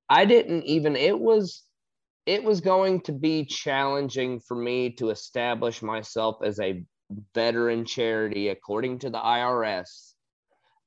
I 0.09 0.25
didn't 0.25 0.65
even. 0.65 0.97
It 0.97 1.19
was. 1.19 1.63
It 2.27 2.43
was 2.43 2.61
going 2.61 3.03
to 3.03 3.13
be 3.13 3.45
challenging 3.45 4.41
for 4.41 4.57
me 4.57 4.91
to 4.95 5.11
establish 5.11 5.81
myself 5.81 6.39
as 6.43 6.59
a 6.59 6.83
veteran 7.35 7.85
charity 7.85 8.49
according 8.49 8.99
to 8.99 9.11
the 9.11 9.19
IRS 9.19 10.15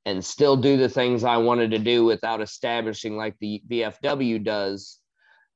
and 0.06 0.24
still 0.24 0.58
do 0.58 0.76
the 0.78 0.90
things 0.90 1.24
I 1.24 1.38
wanted 1.38 1.72
to 1.72 1.80
do 1.80 2.04
without 2.04 2.42
establishing 2.42 3.16
like 3.16 3.36
the 3.40 3.62
VFW 3.70 4.44
does. 4.44 5.00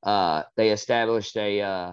Uh, 0.02 0.44
they 0.56 0.70
established 0.70 1.36
a 1.38 1.62
uh, 1.62 1.92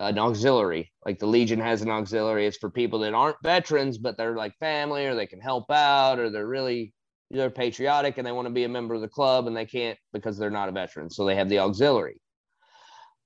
an 0.00 0.18
auxiliary. 0.18 0.92
Like 1.04 1.18
the 1.18 1.26
Legion 1.26 1.60
has 1.60 1.82
an 1.82 1.90
auxiliary. 1.90 2.46
It's 2.46 2.58
for 2.58 2.70
people 2.70 3.00
that 3.00 3.14
aren't 3.14 3.36
veterans, 3.42 3.98
but 3.98 4.16
they're 4.16 4.36
like 4.36 4.56
family 4.58 5.06
or 5.06 5.14
they 5.14 5.26
can 5.26 5.40
help 5.40 5.70
out 5.70 6.18
or 6.18 6.30
they're 6.30 6.46
really 6.46 6.92
they're 7.30 7.50
patriotic 7.50 8.18
and 8.18 8.26
they 8.26 8.32
want 8.32 8.46
to 8.48 8.54
be 8.54 8.64
a 8.64 8.68
member 8.70 8.94
of 8.94 9.02
the 9.02 9.08
club 9.08 9.46
and 9.48 9.56
they 9.56 9.66
can't 9.66 9.98
because 10.12 10.38
they're 10.38 10.50
not 10.50 10.68
a 10.70 10.72
veteran. 10.72 11.10
So 11.10 11.26
they 11.26 11.36
have 11.36 11.48
the 11.48 11.60
auxiliary. 11.60 12.20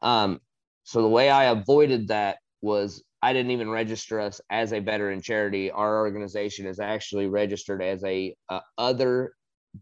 Um, 0.02 0.40
so 0.84 1.02
the 1.02 1.08
way 1.08 1.30
I 1.30 1.44
avoided 1.46 2.08
that 2.08 2.38
was 2.62 3.02
I 3.22 3.32
didn't 3.32 3.52
even 3.52 3.70
register 3.70 4.20
us 4.20 4.40
as 4.50 4.72
a 4.72 4.80
veteran 4.80 5.20
charity. 5.22 5.70
Our 5.70 5.98
organization 6.00 6.66
is 6.66 6.80
actually 6.80 7.26
registered 7.28 7.82
as 7.82 8.02
a, 8.04 8.34
a 8.48 8.60
other 8.78 9.32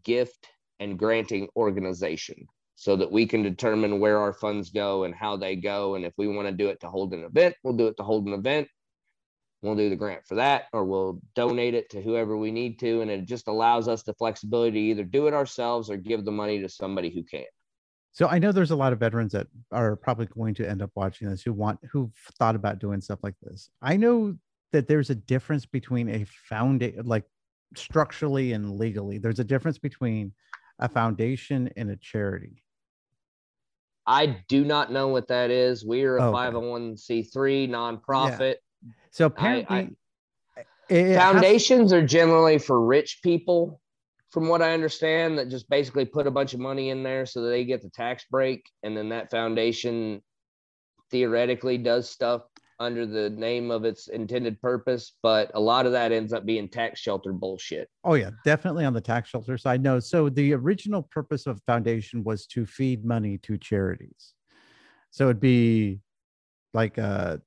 gift 0.03 0.47
and 0.79 0.99
granting 0.99 1.47
organization 1.55 2.47
so 2.75 2.95
that 2.97 3.11
we 3.11 3.25
can 3.27 3.43
determine 3.43 3.99
where 3.99 4.19
our 4.19 4.33
funds 4.33 4.71
go 4.71 5.03
and 5.05 5.15
how 5.15 5.37
they 5.37 5.55
go. 5.55 5.95
And 5.95 6.05
if 6.05 6.13
we 6.17 6.27
want 6.27 6.47
to 6.47 6.53
do 6.53 6.69
it 6.69 6.79
to 6.81 6.89
hold 6.89 7.13
an 7.13 7.23
event, 7.23 7.55
we'll 7.63 7.77
do 7.77 7.87
it 7.87 7.97
to 7.97 8.03
hold 8.03 8.27
an 8.27 8.33
event. 8.33 8.67
We'll 9.61 9.75
do 9.75 9.89
the 9.89 9.95
grant 9.95 10.25
for 10.25 10.35
that, 10.35 10.65
or 10.71 10.85
we'll 10.85 11.19
donate 11.35 11.73
it 11.73 11.89
to 11.91 12.01
whoever 12.01 12.37
we 12.37 12.51
need 12.51 12.79
to. 12.79 13.01
And 13.01 13.11
it 13.11 13.25
just 13.25 13.47
allows 13.47 13.87
us 13.87 14.03
the 14.03 14.13
flexibility 14.13 14.71
to 14.71 14.79
either 14.79 15.03
do 15.03 15.27
it 15.27 15.33
ourselves 15.33 15.89
or 15.89 15.97
give 15.97 16.23
the 16.23 16.31
money 16.31 16.61
to 16.61 16.69
somebody 16.69 17.09
who 17.09 17.23
can. 17.23 17.45
So 18.11 18.27
I 18.27 18.39
know 18.39 18.51
there's 18.51 18.71
a 18.71 18.75
lot 18.75 18.93
of 18.93 18.99
veterans 18.99 19.33
that 19.33 19.47
are 19.71 19.95
probably 19.95 20.27
going 20.27 20.55
to 20.55 20.69
end 20.69 20.81
up 20.81 20.91
watching 20.95 21.29
this 21.29 21.41
who 21.41 21.53
want 21.53 21.79
who've 21.91 22.11
thought 22.39 22.55
about 22.55 22.79
doing 22.79 23.01
stuff 23.01 23.19
like 23.21 23.35
this. 23.41 23.69
I 23.81 23.97
know 23.97 24.35
that 24.71 24.87
there's 24.87 25.09
a 25.09 25.15
difference 25.15 25.65
between 25.65 26.09
a 26.09 26.25
foundation, 26.25 27.05
like 27.05 27.25
structurally 27.75 28.53
and 28.53 28.77
legally. 28.77 29.17
There's 29.17 29.39
a 29.39 29.43
difference 29.43 29.77
between 29.77 30.33
a 30.79 30.87
foundation, 30.87 31.69
and 31.75 31.91
a 31.91 31.95
charity? 31.97 32.63
I 34.07 34.37
do 34.47 34.63
not 34.63 34.91
know 34.91 35.09
what 35.09 35.27
that 35.27 35.51
is. 35.51 35.85
We 35.85 36.03
are 36.03 36.17
a 36.17 36.23
Okay. 36.23 36.55
501c3 36.55 37.69
nonprofit. 37.69 38.55
So 39.11 39.25
apparently, 39.27 39.95
I- 40.55 40.65
has- 40.89 41.15
Foundations 41.17 41.93
are 41.93 42.05
generally 42.05 42.57
for 42.57 42.83
rich 42.83 43.19
people, 43.23 43.79
from 44.31 44.47
what 44.47 44.61
I 44.61 44.73
understand, 44.73 45.37
that 45.37 45.49
just 45.49 45.69
basically 45.69 46.05
put 46.05 46.27
a 46.27 46.31
bunch 46.31 46.53
of 46.53 46.59
money 46.59 46.89
in 46.89 47.03
there 47.03 47.25
so 47.25 47.41
that 47.43 47.49
they 47.49 47.63
get 47.65 47.81
the 47.81 47.89
tax 47.89 48.25
break. 48.29 48.63
And 48.83 48.95
then 48.97 49.09
that 49.09 49.29
foundation 49.31 50.21
theoretically 51.11 51.77
does 51.77 52.09
stuff 52.09 52.43
under 52.79 53.05
the 53.05 53.29
name 53.29 53.71
of 53.71 53.83
its 53.83 54.07
intended 54.07 54.61
purpose. 54.61 55.13
But 55.21 55.51
a 55.53 55.59
lot 55.59 55.85
of 55.85 55.91
that 55.91 56.11
ends 56.11 56.31
up 56.31 56.45
being 56.45 56.69
tax 56.69 56.99
shelter 56.99 57.33
bullshit. 57.33 57.89
Oh 58.03 58.13
yeah, 58.13 58.29
definitely 58.45 58.85
on 58.85 58.93
the 58.93 59.01
tax 59.01 59.29
shelter 59.29 59.57
side. 59.57 59.83
No, 59.83 59.99
so 59.99 60.29
the 60.29 60.53
original 60.53 61.03
purpose 61.03 61.45
of 61.45 61.61
foundation 61.67 62.23
was 62.23 62.45
to 62.47 62.65
feed 62.65 63.03
money 63.03 63.37
to 63.39 63.57
charities. 63.57 64.33
So 65.11 65.25
it'd 65.25 65.39
be 65.41 65.99
like 66.73 66.97
uh 66.97 67.37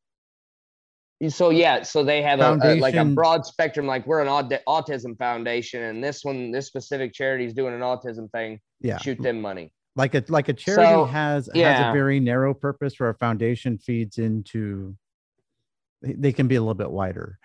So 1.29 1.51
yeah, 1.51 1.83
so 1.83 2.03
they 2.03 2.21
have 2.23 2.41
a, 2.41 2.59
a- 2.63 2.81
like 2.81 2.95
a 2.95 3.05
broad 3.05 3.47
spectrum. 3.47 3.87
Like 3.87 4.07
we're 4.07 4.21
an 4.21 4.29
aut- 4.29 4.53
autism 4.69 5.17
foundation, 5.19 5.83
and 5.83 6.03
this 6.03 6.25
one, 6.25 6.51
this 6.51 6.67
specific 6.67 7.13
charity 7.15 7.45
is 7.45 7.55
doing 7.55 7.75
an 7.75 7.81
autism 7.81 8.31
thing. 8.33 8.59
yeah, 8.81 8.99
Shoot 8.99 9.23
them 9.23 9.41
money. 9.41 9.73
like 9.95 10.15
a 10.15 10.25
like 10.29 10.49
a 10.49 10.53
charity 10.53 10.83
So, 10.85 11.05
has 11.05 11.49
has 11.55 11.81
a 11.81 11.93
very 11.93 12.19
narrow 12.19 12.55
purpose 12.55 12.99
where 12.99 13.11
a 13.11 13.15
foundation 13.15 13.79
feeds 13.79 14.19
into 14.19 14.97
they- 16.01 16.15
they 16.15 16.33
can 16.33 16.49
be 16.49 16.57
a 16.57 16.61
little 16.61 16.75
bit 16.75 16.91
wider. 16.91 17.39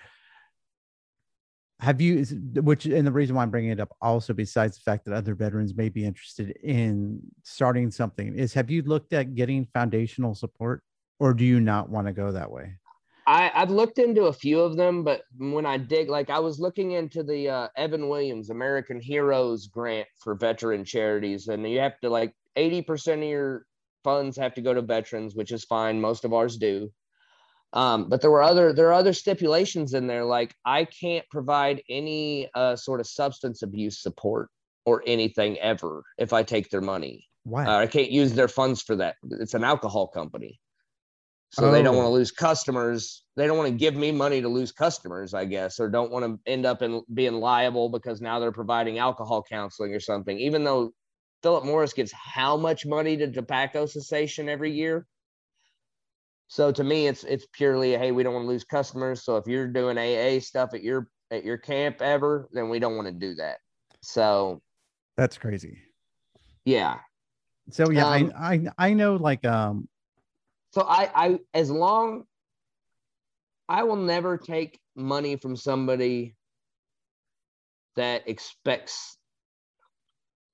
Have 1.79 2.01
you 2.01 2.23
which 2.55 2.87
and 2.87 3.05
the 3.05 3.11
reason 3.11 3.35
why 3.35 3.43
I'm 3.43 3.51
bringing 3.51 3.69
it 3.69 3.79
up 3.79 3.95
also 4.01 4.33
besides 4.33 4.77
the 4.77 4.81
fact 4.81 5.05
that 5.05 5.13
other 5.13 5.35
veterans 5.35 5.75
may 5.75 5.89
be 5.89 6.03
interested 6.03 6.49
in 6.63 7.19
starting 7.43 7.91
something 7.91 8.33
is 8.35 8.53
have 8.55 8.71
you 8.71 8.81
looked 8.81 9.13
at 9.13 9.35
getting 9.35 9.67
foundational 9.75 10.33
support 10.33 10.81
or 11.19 11.35
do 11.35 11.45
you 11.45 11.59
not 11.59 11.89
want 11.91 12.07
to 12.07 12.13
go 12.13 12.31
that 12.31 12.49
way? 12.49 12.73
I, 13.27 13.51
I've 13.53 13.71
looked 13.71 13.99
into 13.99 14.23
a 14.23 14.33
few 14.33 14.61
of 14.61 14.77
them, 14.77 15.03
but 15.03 15.23
when 15.37 15.65
I 15.65 15.77
dig, 15.77 16.09
like 16.09 16.29
I 16.29 16.39
was 16.39 16.61
looking 16.61 16.93
into 16.93 17.23
the 17.23 17.49
uh, 17.49 17.67
Evan 17.75 18.07
Williams 18.07 18.49
American 18.49 19.01
Heroes 19.01 19.67
grant 19.67 20.07
for 20.23 20.33
veteran 20.33 20.85
charities, 20.85 21.49
and 21.49 21.69
you 21.69 21.79
have 21.79 21.99
to 21.99 22.09
like 22.09 22.33
80% 22.55 23.15
of 23.15 23.23
your 23.23 23.65
funds 24.05 24.37
have 24.37 24.53
to 24.55 24.61
go 24.61 24.73
to 24.73 24.81
veterans, 24.81 25.35
which 25.35 25.51
is 25.51 25.65
fine. 25.65 25.99
Most 25.99 26.23
of 26.23 26.33
ours 26.33 26.55
do. 26.55 26.89
Um, 27.73 28.07
but 28.07 28.21
there 28.21 28.31
were 28.31 28.41
other 28.41 28.71
there 28.71 28.87
are 28.87 28.93
other 28.93 29.11
stipulations 29.11 29.93
in 29.93 30.07
there, 30.07 30.23
like 30.23 30.55
I 30.65 30.85
can't 30.85 31.25
provide 31.29 31.83
any 31.89 32.49
uh, 32.55 32.77
sort 32.77 33.01
of 33.01 33.07
substance 33.07 33.61
abuse 33.61 34.01
support 34.01 34.49
or 34.85 35.03
anything 35.05 35.59
ever 35.59 36.01
if 36.17 36.31
I 36.31 36.43
take 36.43 36.69
their 36.69 36.79
money. 36.79 37.27
Why? 37.43 37.65
Uh, 37.65 37.79
I 37.79 37.87
can't 37.87 38.09
use 38.09 38.31
their 38.31 38.47
funds 38.47 38.81
for 38.81 38.95
that. 38.95 39.15
It's 39.31 39.53
an 39.53 39.65
alcohol 39.65 40.07
company. 40.07 40.61
So 41.49 41.71
they 41.71 41.81
don't 41.81 41.95
Oh. 41.95 41.99
want 41.99 42.07
to 42.07 42.11
lose 42.11 42.31
customers. 42.31 43.23
They 43.35 43.47
don't 43.47 43.57
want 43.57 43.69
to 43.71 43.77
give 43.77 43.95
me 43.95 44.11
money 44.11 44.41
to 44.41 44.49
lose 44.49 44.71
customers, 44.71 45.33
I 45.33 45.45
guess, 45.45 45.79
or 45.79 45.89
don't 45.89 46.11
want 46.11 46.25
to 46.25 46.51
end 46.51 46.65
up 46.65 46.81
in 46.81 47.01
being 47.13 47.35
liable 47.39 47.89
because 47.89 48.21
now 48.21 48.39
they're 48.39 48.51
providing 48.51 48.99
alcohol 48.99 49.43
counseling 49.43 49.93
or 49.93 49.99
something. 49.99 50.37
Even 50.39 50.63
though 50.63 50.91
Philip 51.43 51.63
Morris 51.65 51.93
gives 51.93 52.11
how 52.11 52.57
much 52.57 52.85
money 52.85 53.15
to 53.17 53.31
tobacco 53.31 53.85
cessation 53.85 54.49
every 54.49 54.71
year? 54.71 55.07
So 56.49 56.71
to 56.71 56.83
me, 56.83 57.07
it's 57.07 57.23
it's 57.23 57.45
purely 57.53 57.91
hey, 57.97 58.11
we 58.11 58.23
don't 58.23 58.33
want 58.33 58.43
to 58.45 58.49
lose 58.49 58.63
customers. 58.63 59.23
So 59.23 59.37
if 59.37 59.47
you're 59.47 59.67
doing 59.67 59.97
AA 59.97 60.39
stuff 60.39 60.73
at 60.73 60.83
your 60.83 61.09
at 61.31 61.43
your 61.43 61.57
camp 61.57 62.01
ever, 62.01 62.49
then 62.51 62.69
we 62.69 62.79
don't 62.79 62.95
want 62.95 63.07
to 63.07 63.13
do 63.13 63.35
that. 63.35 63.57
So 64.01 64.61
That's 65.17 65.37
crazy. 65.37 65.79
yeah, 66.65 66.99
So 67.69 67.89
yeah, 67.89 68.05
Um, 68.05 68.31
I, 68.35 68.53
I 68.53 68.87
I 68.89 68.93
know 68.93 69.15
like 69.15 69.45
um 69.45 69.87
So 70.77 70.83
I, 70.83 71.09
I, 71.15 71.39
as 71.55 71.71
long, 71.71 72.25
I 73.67 73.81
will 73.81 73.95
never 73.95 74.37
take 74.37 74.79
money 74.95 75.35
from 75.35 75.55
somebody 75.55 76.35
that 77.95 78.29
expects 78.29 79.17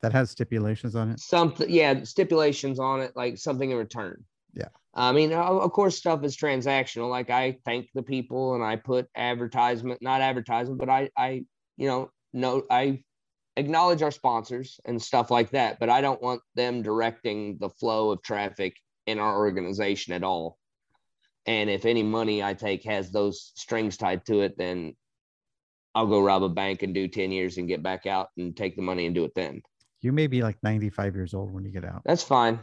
that 0.01 0.13
has 0.13 0.31
stipulations 0.31 0.95
on 0.95 1.11
it. 1.11 1.19
something. 1.19 1.69
Yeah, 1.69 2.03
stipulations 2.03 2.79
on 2.79 3.01
it, 3.01 3.11
like 3.17 3.37
something 3.37 3.69
in 3.69 3.75
return. 3.75 4.23
Yeah. 4.53 4.69
I 4.93 5.11
mean, 5.11 5.33
of 5.33 5.69
course, 5.73 5.97
stuff 5.97 6.23
is 6.23 6.37
transactional. 6.37 7.09
Like 7.09 7.29
I 7.29 7.57
thank 7.65 7.89
the 7.93 8.03
people 8.03 8.55
and 8.55 8.63
I 8.63 8.77
put 8.77 9.09
advertisement, 9.17 10.01
not 10.01 10.21
advertisement, 10.21 10.79
but 10.79 10.87
I, 10.87 11.09
I, 11.17 11.43
you 11.75 11.87
know, 11.89 12.11
no, 12.31 12.63
I 12.71 13.03
acknowledge 13.57 14.01
our 14.01 14.11
sponsors 14.11 14.79
and 14.85 15.01
stuff 15.01 15.29
like 15.29 15.49
that. 15.49 15.79
But 15.81 15.89
I 15.89 15.99
don't 15.99 16.21
want 16.21 16.39
them 16.55 16.81
directing 16.81 17.57
the 17.59 17.69
flow 17.69 18.11
of 18.11 18.23
traffic 18.23 18.77
in 19.05 19.19
our 19.19 19.37
organization 19.37 20.13
at 20.13 20.23
all. 20.23 20.57
And 21.45 21.69
if 21.69 21.85
any 21.85 22.03
money 22.03 22.41
I 22.41 22.53
take 22.53 22.83
has 22.85 23.11
those 23.11 23.51
strings 23.55 23.97
tied 23.97 24.25
to 24.27 24.41
it, 24.41 24.57
then 24.57 24.95
I'll 25.93 26.07
go 26.07 26.21
rob 26.23 26.43
a 26.43 26.49
bank 26.49 26.83
and 26.83 26.93
do 26.93 27.07
10 27.07 27.31
years 27.31 27.57
and 27.57 27.67
get 27.67 27.83
back 27.83 28.05
out 28.05 28.29
and 28.37 28.55
take 28.55 28.75
the 28.75 28.81
money 28.81 29.05
and 29.05 29.13
do 29.13 29.25
it 29.25 29.35
then. 29.35 29.61
You 30.01 30.11
may 30.11 30.27
be 30.27 30.41
like 30.41 30.57
95 30.63 31.15
years 31.15 31.33
old 31.33 31.51
when 31.53 31.65
you 31.65 31.71
get 31.71 31.85
out. 31.85 32.01
That's 32.05 32.23
fine. 32.23 32.59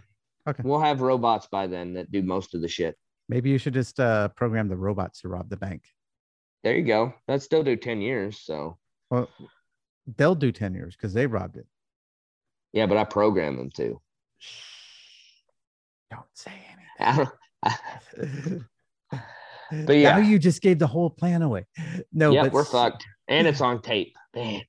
Okay. 0.48 0.62
We'll 0.64 0.80
have 0.80 1.00
robots 1.02 1.46
by 1.50 1.66
then 1.66 1.94
that 1.94 2.10
do 2.10 2.22
most 2.22 2.54
of 2.54 2.62
the 2.62 2.68
shit. 2.68 2.96
Maybe 3.28 3.50
you 3.50 3.58
should 3.58 3.74
just 3.74 4.00
uh, 4.00 4.28
program 4.30 4.68
the 4.68 4.76
robots 4.76 5.20
to 5.20 5.28
rob 5.28 5.48
the 5.48 5.56
bank. 5.56 5.84
There 6.64 6.76
you 6.76 6.82
go. 6.84 7.14
That 7.28 7.42
still 7.42 7.62
do 7.62 7.76
10 7.76 8.00
years. 8.00 8.40
So 8.40 8.78
Well, 9.10 9.28
they'll 10.16 10.34
do 10.34 10.52
10 10.52 10.74
years 10.74 10.96
because 10.96 11.12
they 11.14 11.26
robbed 11.26 11.56
it. 11.56 11.66
yeah, 12.72 12.86
but 12.86 12.96
I 12.96 13.04
program 13.04 13.56
them 13.56 13.70
to. 13.76 14.00
Don't 16.10 16.24
say 16.34 16.52
don't, 16.98 17.28
anything. 17.62 18.64
But 19.86 19.98
yeah. 19.98 20.16
now 20.16 20.18
you 20.18 20.40
just 20.40 20.62
gave 20.62 20.80
the 20.80 20.86
whole 20.88 21.10
plan 21.10 21.42
away. 21.42 21.64
No, 22.12 22.32
yeah, 22.32 22.42
but 22.42 22.52
we're 22.52 22.64
fucked. 22.64 23.06
And 23.28 23.46
it's 23.46 23.60
on 23.60 23.80
tape. 23.80 24.16
Man, 24.34 24.62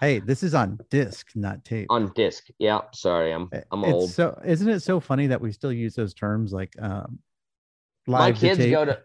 Hey, 0.00 0.18
this 0.20 0.42
is 0.42 0.54
on 0.54 0.78
disc, 0.90 1.28
not 1.34 1.64
tape. 1.64 1.86
on 1.90 2.12
disc. 2.14 2.46
Yeah, 2.58 2.80
sorry. 2.94 3.32
I'm 3.32 3.48
Uh, 3.52 3.60
I'm 3.70 3.84
it's 3.84 3.92
old. 3.92 4.10
So 4.10 4.40
isn't 4.44 4.68
it 4.68 4.80
so 4.80 5.00
funny 5.00 5.26
that 5.26 5.40
we 5.40 5.52
still 5.52 5.72
use 5.72 5.94
those 5.94 6.14
terms 6.14 6.52
like 6.52 6.74
um 6.80 7.18
my 8.06 8.18
live 8.18 8.38
to 8.38 8.48
kids 8.48 8.66
go 8.66 8.84
to 8.84 8.98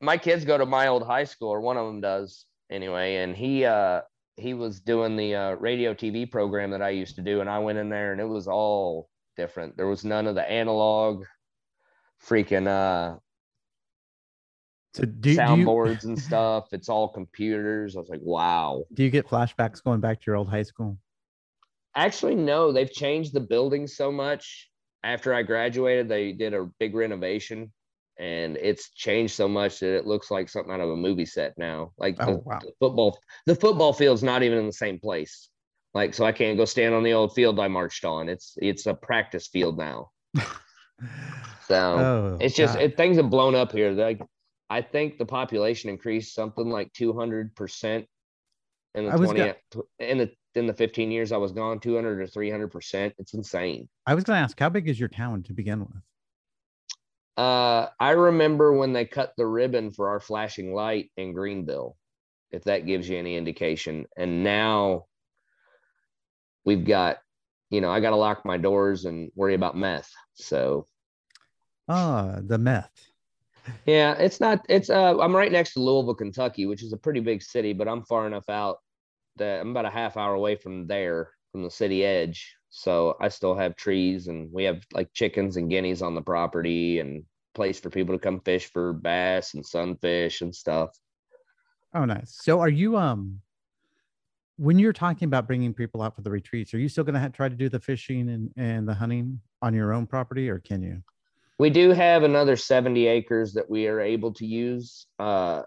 my 0.00 0.16
kids 0.16 0.44
go 0.44 0.58
to 0.58 0.66
my 0.66 0.88
old 0.88 1.04
high 1.04 1.24
school 1.24 1.48
or 1.48 1.60
one 1.60 1.76
of 1.76 1.86
them 1.86 2.00
does 2.00 2.46
anyway 2.70 3.16
and 3.16 3.36
he 3.36 3.64
uh 3.64 4.00
he 4.36 4.54
was 4.54 4.78
doing 4.78 5.16
the 5.16 5.34
uh, 5.34 5.50
radio 5.54 5.92
tv 5.92 6.30
program 6.30 6.70
that 6.70 6.82
i 6.82 6.90
used 6.90 7.16
to 7.16 7.22
do 7.22 7.40
and 7.40 7.50
i 7.50 7.58
went 7.58 7.78
in 7.78 7.88
there 7.88 8.12
and 8.12 8.20
it 8.20 8.28
was 8.28 8.46
all 8.46 9.08
different. 9.38 9.76
There 9.76 9.86
was 9.86 10.04
none 10.04 10.26
of 10.26 10.34
the 10.34 10.48
analog 10.50 11.24
freaking 12.22 12.66
uh 12.66 13.16
So 14.92 15.04
do, 15.04 15.06
do 15.06 15.30
you 15.30 15.36
soundboards 15.38 16.04
and 16.04 16.18
stuff. 16.18 16.66
It's 16.72 16.90
all 16.90 17.08
computers. 17.08 17.96
I 17.96 18.00
was 18.00 18.10
like 18.10 18.20
wow. 18.22 18.84
do 18.92 19.02
you 19.04 19.10
get 19.10 19.26
flashbacks 19.26 19.82
going 19.82 20.00
back 20.00 20.20
to 20.20 20.24
your 20.26 20.36
old 20.36 20.50
high 20.50 20.64
school? 20.64 20.98
actually 21.94 22.34
no. 22.34 22.70
They've 22.72 22.92
changed 22.92 23.32
the 23.32 23.40
building 23.40 23.86
so 23.86 24.12
much. 24.12 24.68
After 25.04 25.32
i 25.32 25.42
graduated 25.42 26.08
they 26.08 26.32
did 26.32 26.52
a 26.54 26.68
big 26.80 26.94
renovation 26.94 27.72
and 28.18 28.56
it's 28.56 28.90
changed 28.90 29.34
so 29.34 29.46
much 29.46 29.78
that 29.78 29.96
it 29.96 30.06
looks 30.06 30.28
like 30.28 30.48
something 30.48 30.72
out 30.74 30.80
of 30.80 30.90
a 30.90 30.96
movie 30.96 31.24
set 31.24 31.56
now. 31.56 31.92
Like 31.96 32.16
the, 32.16 32.26
Oh, 32.26 32.42
wow. 32.44 32.58
the 32.60 32.72
football 32.80 33.18
the 33.46 33.54
football 33.54 33.92
field's 33.92 34.24
not 34.24 34.42
even 34.42 34.58
in 34.58 34.66
the 34.66 34.72
same 34.72 34.98
place 34.98 35.48
like 35.94 36.14
so 36.14 36.24
i 36.24 36.32
can't 36.32 36.56
go 36.56 36.64
stand 36.64 36.94
on 36.94 37.02
the 37.02 37.12
old 37.12 37.34
field 37.34 37.58
i 37.60 37.68
marched 37.68 38.04
on. 38.04 38.28
It's 38.28 38.54
it's 38.60 38.86
a 38.86 38.94
practice 38.94 39.48
field 39.48 39.78
now. 39.78 40.10
So 41.68 41.74
Oh, 41.76 42.38
it's 42.40 42.56
just 42.56 42.78
it, 42.78 42.96
things 42.96 43.18
have 43.18 43.28
blown 43.28 43.54
up 43.54 43.72
here. 43.72 43.92
Like 43.92 44.20
i 44.70 44.80
think 44.82 45.18
the 45.18 45.26
population 45.26 45.90
increased 45.90 46.34
something 46.34 46.68
like 46.68 46.92
200 46.94 47.54
percent 47.54 48.06
in 48.94 49.04
the 49.04 49.12
I 49.12 49.16
20 49.16 49.52
go- 49.70 49.88
in 49.98 50.18
the 50.18 50.30
in 50.54 50.66
the 50.66 50.72
15 50.74 51.10
years 51.10 51.30
i 51.30 51.36
was 51.36 51.52
gone 51.52 51.78
200 51.78 52.20
or 52.20 52.26
300 52.26 52.68
percent. 52.68 53.14
It's 53.18 53.34
insane. 53.34 53.88
I 54.06 54.14
was 54.14 54.24
going 54.24 54.36
to 54.38 54.42
ask, 54.42 54.58
how 54.58 54.70
big 54.70 54.88
is 54.88 54.98
your 54.98 55.10
town 55.10 55.42
to 55.44 55.52
begin 55.52 55.80
with? 55.80 56.02
uh 57.36 57.88
i 58.00 58.10
remember 58.10 58.72
when 58.72 58.92
they 58.92 59.04
cut 59.04 59.32
the 59.36 59.46
ribbon 59.46 59.92
for 59.92 60.08
our 60.08 60.20
flashing 60.20 60.72
light 60.74 61.10
in 61.16 61.32
greenville 61.32 61.96
if 62.50 62.64
that 62.64 62.86
gives 62.86 63.08
you 63.08 63.18
any 63.18 63.36
indication. 63.36 64.06
And 64.16 64.42
now 64.42 65.04
we've 66.68 66.84
got 66.84 67.18
you 67.70 67.80
know 67.80 67.90
i 67.90 67.98
got 68.00 68.10
to 68.10 68.16
lock 68.16 68.44
my 68.44 68.56
doors 68.56 69.04
and 69.06 69.30
worry 69.34 69.54
about 69.54 69.76
meth 69.76 70.10
so 70.34 70.86
Ah, 71.88 72.38
the 72.42 72.58
meth. 72.58 73.08
Yeah, 73.86 74.14
it's 74.14 74.40
not. 74.40 74.64
It's 74.68 74.90
uh, 74.90 75.18
I'm 75.18 75.34
right 75.34 75.50
next 75.50 75.72
to 75.74 75.80
Louisville, 75.80 76.14
Kentucky, 76.14 76.66
which 76.66 76.82
is 76.82 76.92
a 76.92 76.98
pretty 76.98 77.20
big 77.20 77.42
city, 77.42 77.72
but 77.72 77.88
I'm 77.88 78.04
far 78.04 78.26
enough 78.26 78.48
out 78.48 78.78
that 79.36 79.60
I'm 79.60 79.70
about 79.70 79.86
a 79.86 79.90
half 79.90 80.16
hour 80.16 80.34
away 80.34 80.56
from 80.56 80.86
there, 80.86 81.30
from 81.52 81.62
the 81.62 81.70
city 81.70 82.04
edge. 82.04 82.54
So 82.70 83.16
I 83.20 83.28
still 83.28 83.54
have 83.54 83.76
trees, 83.76 84.28
and 84.28 84.52
we 84.52 84.64
have 84.64 84.82
like 84.92 85.12
chickens 85.14 85.56
and 85.56 85.70
guineas 85.70 86.02
on 86.02 86.14
the 86.14 86.22
property, 86.22 87.00
and 87.00 87.24
place 87.54 87.80
for 87.80 87.90
people 87.90 88.14
to 88.14 88.20
come 88.20 88.40
fish 88.40 88.70
for 88.70 88.92
bass 88.92 89.54
and 89.54 89.64
sunfish 89.64 90.42
and 90.42 90.54
stuff. 90.54 90.90
Oh, 91.94 92.04
nice. 92.04 92.38
So 92.42 92.60
are 92.60 92.68
you 92.68 92.98
um 92.98 93.40
when 94.58 94.78
you're 94.78 94.92
talking 94.92 95.26
about 95.26 95.46
bringing 95.46 95.72
people 95.72 96.02
out 96.02 96.14
for 96.16 96.22
the 96.22 96.30
retreats, 96.30 96.74
are 96.74 96.78
you 96.78 96.88
still 96.88 97.04
going 97.04 97.20
to 97.20 97.30
try 97.30 97.48
to 97.48 97.54
do 97.54 97.68
the 97.68 97.78
fishing 97.80 98.28
and, 98.28 98.50
and 98.56 98.88
the 98.88 98.92
hunting 98.94 99.40
on 99.62 99.72
your 99.72 99.92
own 99.92 100.06
property, 100.06 100.50
or 100.50 100.58
can 100.58 100.82
you? 100.82 101.00
We 101.60 101.70
do 101.70 101.90
have 101.90 102.24
another 102.24 102.56
70 102.56 103.06
acres 103.06 103.52
that 103.54 103.70
we 103.70 103.86
are 103.86 104.00
able 104.00 104.32
to 104.34 104.44
use. 104.46 105.06
Uh, 105.18 105.62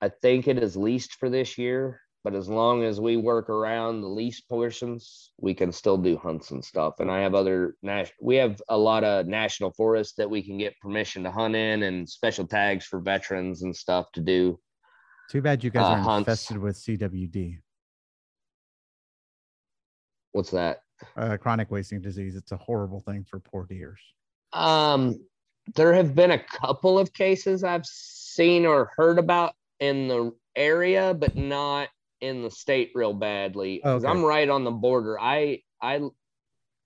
I 0.00 0.08
think 0.22 0.46
it 0.48 0.62
is 0.62 0.76
leased 0.76 1.14
for 1.14 1.28
this 1.28 1.58
year, 1.58 2.00
but 2.22 2.34
as 2.34 2.48
long 2.48 2.84
as 2.84 3.00
we 3.00 3.16
work 3.16 3.50
around 3.50 4.00
the 4.00 4.08
lease 4.08 4.40
portions, 4.40 5.32
we 5.40 5.52
can 5.52 5.72
still 5.72 5.96
do 5.98 6.16
hunts 6.16 6.52
and 6.52 6.64
stuff. 6.64 6.94
And 7.00 7.10
I 7.10 7.20
have 7.20 7.34
other 7.34 7.74
nas- 7.82 8.12
we 8.20 8.36
have 8.36 8.62
a 8.68 8.78
lot 8.78 9.02
of 9.04 9.26
national 9.26 9.72
forests 9.72 10.14
that 10.18 10.30
we 10.30 10.42
can 10.42 10.56
get 10.58 10.78
permission 10.80 11.24
to 11.24 11.30
hunt 11.32 11.56
in 11.56 11.82
and 11.82 12.08
special 12.08 12.46
tags 12.46 12.84
for 12.86 13.00
veterans 13.00 13.62
and 13.62 13.74
stuff 13.74 14.06
to 14.12 14.20
do. 14.20 14.58
Too 15.30 15.42
bad 15.42 15.62
you 15.64 15.70
guys 15.70 15.84
Uh, 15.86 15.90
are 15.90 15.98
hunts. 15.98 16.28
infested 16.28 16.58
with 16.58 16.76
CWD, 16.76 17.58
What's 20.32 20.50
that? 20.50 20.82
uh, 21.16 21.36
chronic 21.38 21.70
wasting 21.70 22.00
disease. 22.02 22.36
It's 22.36 22.52
a 22.52 22.56
horrible 22.58 23.00
thing 23.00 23.24
for 23.24 23.40
poor 23.40 23.64
deers. 23.66 24.00
Um, 24.52 25.16
there 25.74 25.94
have 25.94 26.14
been 26.14 26.32
a 26.32 26.38
couple 26.38 26.98
of 26.98 27.12
cases 27.14 27.64
I've 27.64 27.86
seen 27.86 28.66
or 28.66 28.90
heard 28.96 29.18
about 29.18 29.54
in 29.78 30.08
the 30.08 30.32
area, 30.56 31.14
but 31.14 31.36
not 31.36 31.88
in 32.20 32.42
the 32.42 32.50
state 32.50 32.90
real 32.94 33.14
badly. 33.14 33.80
'cause 33.80 34.04
Okay. 34.04 34.10
I'm 34.12 34.22
right 34.22 34.48
on 34.48 34.64
the 34.64 34.70
border. 34.70 35.18
I 35.18 35.62
I 35.80 36.02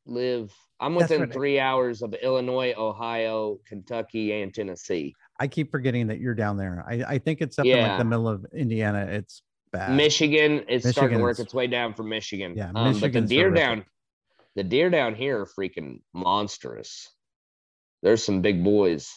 live. 0.06 0.54
I'm 0.78 0.94
within 0.94 1.22
I- 1.22 1.26
three 1.26 1.58
hours 1.58 2.02
of 2.02 2.14
Illinois, 2.14 2.74
Ohio, 2.76 3.58
Kentucky, 3.66 4.40
and 4.42 4.54
Tennessee. 4.54 5.14
I 5.40 5.48
keep 5.48 5.72
forgetting 5.72 6.06
that 6.08 6.20
you're 6.20 6.34
down 6.34 6.56
there. 6.56 6.84
I, 6.88 7.02
I 7.14 7.18
think 7.18 7.40
it's 7.40 7.58
up 7.58 7.66
in 7.66 7.80
like 7.82 7.98
the 7.98 8.04
middle 8.04 8.28
of 8.28 8.44
Indiana. 8.52 9.06
It's 9.10 9.42
bad. 9.74 9.96
Michigan, 9.96 10.64
it's 10.68 10.88
starting 10.88 11.18
to 11.18 11.22
work 11.22 11.38
its 11.38 11.52
way 11.52 11.66
down 11.66 11.94
from 11.94 12.08
Michigan. 12.08 12.54
Yeah, 12.56 12.70
um, 12.74 12.98
but 12.98 13.12
the 13.12 13.20
deer 13.20 13.48
horrific. 13.48 13.56
down, 13.56 13.84
the 14.56 14.64
deer 14.64 14.88
down 14.88 15.14
here 15.14 15.40
are 15.40 15.46
freaking 15.46 16.00
monstrous. 16.14 17.10
There's 18.02 18.22
some 18.22 18.40
big 18.40 18.62
boys. 18.62 19.12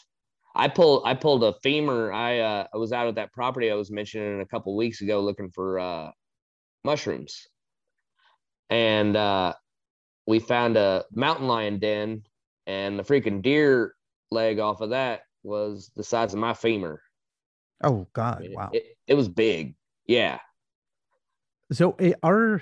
I 0.56 0.68
pulled 0.68 1.04
I 1.06 1.14
pulled 1.14 1.44
a 1.44 1.54
femur. 1.62 2.12
I 2.12 2.40
uh 2.40 2.68
I 2.74 2.78
was 2.78 2.92
out 2.92 3.08
at 3.08 3.16
that 3.16 3.32
property 3.32 3.70
I 3.70 3.76
was 3.76 3.92
mentioning 3.92 4.42
a 4.42 4.46
couple 4.46 4.76
weeks 4.76 5.02
ago 5.02 5.22
looking 5.22 5.52
for 5.52 5.80
uh 5.80 6.12
mushrooms. 6.84 7.48
And 8.70 9.16
uh 9.16 9.54
we 10.26 10.40
found 10.40 10.76
a 10.76 11.06
mountain 11.12 11.48
lion 11.48 11.78
den 11.78 12.24
and 12.66 12.98
the 12.98 13.04
freaking 13.04 13.44
deer 13.44 13.94
leg 14.32 14.58
off 14.58 14.82
of 14.82 14.90
that 14.90 15.22
was 15.44 15.92
the 15.96 16.04
size 16.04 16.34
of 16.34 16.40
my 16.40 16.54
femur. 16.54 17.02
Oh 17.84 18.08
God! 18.14 18.48
Wow. 18.52 18.72
It, 18.74 18.98
it 19.08 19.14
was 19.14 19.30
big. 19.30 19.76
Yeah. 20.08 20.40
So 21.72 21.96
eh, 22.00 22.14
are 22.24 22.62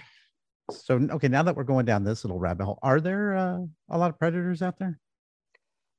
so 0.71 0.95
okay. 1.11 1.27
Now 1.27 1.43
that 1.43 1.55
we're 1.55 1.63
going 1.63 1.85
down 1.85 2.03
this 2.03 2.23
little 2.23 2.39
rabbit 2.39 2.65
hole, 2.65 2.79
are 2.81 2.99
there 2.99 3.37
uh, 3.37 3.59
a 3.89 3.97
lot 3.97 4.09
of 4.09 4.19
predators 4.19 4.61
out 4.61 4.79
there? 4.79 4.99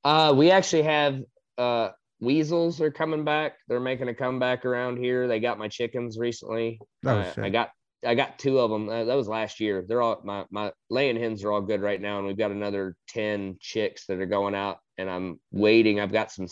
Uh, 0.05 0.33
we 0.37 0.51
actually 0.51 0.83
have 0.83 1.21
uh 1.59 1.91
weasels 2.21 2.81
are 2.81 2.91
coming 2.91 3.25
back. 3.25 3.55
They're 3.69 3.81
making 3.81 4.09
a 4.09 4.15
comeback 4.15 4.65
around 4.65 4.99
here. 4.99 5.29
They 5.29 5.41
got 5.41 5.59
my 5.59 5.69
chickens 5.69 6.19
recently. 6.19 6.81
Oh, 7.05 7.11
Uh, 7.11 7.33
I 7.39 7.51
got 7.51 7.71
I 8.05 8.15
got 8.15 8.39
two 8.39 8.59
of 8.59 8.71
them. 8.71 8.89
Uh, 8.89 9.05
that 9.05 9.17
was 9.17 9.29
last 9.29 9.61
year. 9.61 9.85
They're 9.87 10.03
all 10.03 10.21
my 10.25 10.45
my 10.51 10.73
laying 10.91 11.17
hens 11.17 11.45
are 11.45 11.53
all 11.53 11.63
good 11.63 11.81
right 11.81 12.01
now, 12.01 12.19
and 12.19 12.27
we've 12.27 12.37
got 12.37 12.51
another 12.51 12.97
ten 13.09 13.57
chicks 13.61 14.07
that 14.07 14.21
are 14.21 14.27
going 14.27 14.55
out. 14.55 14.79
And 14.99 15.11
I'm 15.11 15.41
waiting. 15.51 16.01
I've 16.01 16.13
got 16.13 16.31
some. 16.31 16.47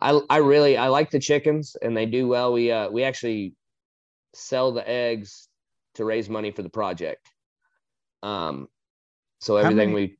I 0.00 0.20
I 0.30 0.38
really 0.38 0.76
I 0.76 0.88
like 0.88 1.10
the 1.10 1.18
chickens, 1.18 1.76
and 1.80 1.96
they 1.96 2.06
do 2.06 2.28
well. 2.28 2.52
We 2.52 2.70
uh 2.70 2.88
we 2.90 3.02
actually 3.04 3.54
sell 4.34 4.72
the 4.72 4.88
eggs 4.88 5.48
to 5.94 6.04
raise 6.04 6.28
money 6.28 6.50
for 6.50 6.62
the 6.62 6.68
project. 6.68 7.26
Um, 8.22 8.68
so 9.40 9.56
everything 9.56 9.92
we 9.92 10.18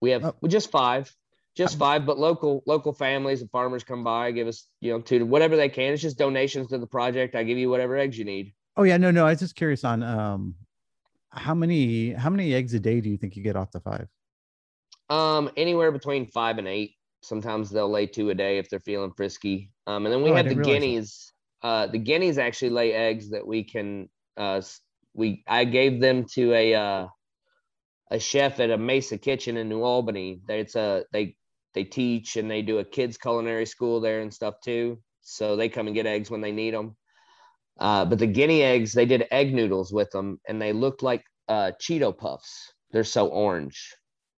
we 0.00 0.10
have 0.10 0.24
Oh. 0.24 0.34
we 0.40 0.48
just 0.48 0.70
five, 0.70 1.14
just 1.54 1.78
five, 1.78 2.04
but 2.04 2.18
local 2.18 2.62
local 2.66 2.92
families 2.92 3.40
and 3.40 3.50
farmers 3.50 3.82
come 3.84 4.04
by, 4.04 4.30
give 4.30 4.46
us 4.46 4.66
you 4.80 4.92
know 4.92 5.00
to 5.02 5.24
whatever 5.24 5.56
they 5.56 5.68
can. 5.68 5.92
It's 5.92 6.02
just 6.02 6.18
donations 6.18 6.68
to 6.68 6.78
the 6.78 6.86
project. 6.86 7.34
I 7.34 7.42
give 7.44 7.58
you 7.58 7.70
whatever 7.70 7.96
eggs 7.96 8.18
you 8.18 8.24
need. 8.24 8.52
Oh 8.76 8.82
yeah, 8.82 8.98
no, 8.98 9.10
no. 9.10 9.26
I 9.26 9.30
was 9.30 9.40
just 9.40 9.56
curious 9.56 9.84
on 9.84 10.02
um, 10.02 10.54
how 11.30 11.54
many 11.54 12.12
how 12.12 12.28
many 12.30 12.54
eggs 12.54 12.74
a 12.74 12.80
day 12.80 13.00
do 13.00 13.08
you 13.08 13.16
think 13.16 13.36
you 13.36 13.42
get 13.42 13.56
off 13.56 13.70
the 13.72 13.80
five? 13.80 14.08
Um, 15.08 15.50
anywhere 15.56 15.92
between 15.92 16.26
five 16.26 16.58
and 16.58 16.68
eight. 16.68 16.94
Sometimes 17.22 17.70
they'll 17.70 17.90
lay 17.90 18.06
two 18.06 18.30
a 18.30 18.34
day 18.34 18.58
if 18.58 18.68
they're 18.68 18.78
feeling 18.80 19.12
frisky. 19.16 19.70
Um, 19.86 20.04
and 20.06 20.12
then 20.12 20.22
we 20.22 20.30
Oh, 20.30 20.34
have 20.34 20.48
the 20.48 20.54
guineas. 20.54 21.32
Uh, 21.62 21.86
the 21.86 21.98
guineas 21.98 22.38
actually 22.38 22.70
lay 22.70 22.92
eggs 22.92 23.30
that 23.30 23.46
we 23.46 23.64
can. 23.64 24.08
Uh, 24.36 24.60
we 25.14 25.42
I 25.46 25.64
gave 25.64 26.00
them 26.00 26.24
to 26.34 26.52
a 26.52 26.74
uh, 26.74 27.06
a 28.10 28.18
chef 28.18 28.60
at 28.60 28.70
a 28.70 28.78
Mesa 28.78 29.18
Kitchen 29.18 29.56
in 29.56 29.68
New 29.68 29.82
Albany. 29.82 30.40
It's 30.48 30.76
a 30.76 31.04
they 31.12 31.36
they 31.74 31.84
teach 31.84 32.36
and 32.36 32.50
they 32.50 32.62
do 32.62 32.78
a 32.78 32.84
kids 32.84 33.18
culinary 33.18 33.66
school 33.66 34.00
there 34.00 34.20
and 34.20 34.32
stuff 34.32 34.56
too. 34.62 34.98
So 35.22 35.56
they 35.56 35.68
come 35.68 35.86
and 35.86 35.94
get 35.94 36.06
eggs 36.06 36.30
when 36.30 36.40
they 36.40 36.52
need 36.52 36.74
them. 36.74 36.96
Uh, 37.78 38.04
but 38.04 38.18
the 38.18 38.26
guinea 38.26 38.62
eggs, 38.62 38.92
they 38.92 39.04
did 39.04 39.26
egg 39.30 39.52
noodles 39.52 39.92
with 39.92 40.10
them, 40.10 40.40
and 40.48 40.60
they 40.60 40.72
looked 40.72 41.02
like 41.02 41.22
uh, 41.48 41.72
Cheeto 41.80 42.16
puffs. 42.16 42.72
They're 42.90 43.04
so 43.04 43.28
orange. 43.28 43.94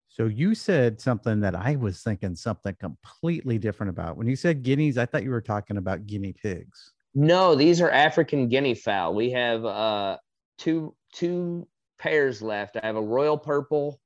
So 0.09 0.27
you 0.27 0.55
said 0.55 0.99
something 0.99 1.41
that 1.41 1.55
I 1.55 1.77
was 1.77 2.03
thinking 2.03 2.35
something 2.37 2.75
completely 2.81 3.59
different 3.59 3.91
about. 3.91 4.17
When 4.17 4.27
you 4.27 4.37
said 4.37 4.63
guineas, 4.63 4.97
I 4.97 5.05
thought 5.05 5.25
you 5.25 5.31
were 5.31 5.43
talking 5.43 5.77
about 5.77 6.07
guinea 6.07 6.33
pigs. 6.33 6.95
No, 7.17 7.55
these 7.55 7.81
are 7.81 7.91
African 7.91 8.49
guinea 8.49 8.75
fowl. 8.75 9.15
We 9.15 9.31
have 9.31 9.65
uh 9.65 10.19
two 10.59 10.95
two 11.15 11.67
pairs 11.99 12.43
left. 12.43 12.77
I 12.77 12.87
have 12.87 12.97
a 12.97 13.03
royal 13.03 13.39
purple 13.39 13.99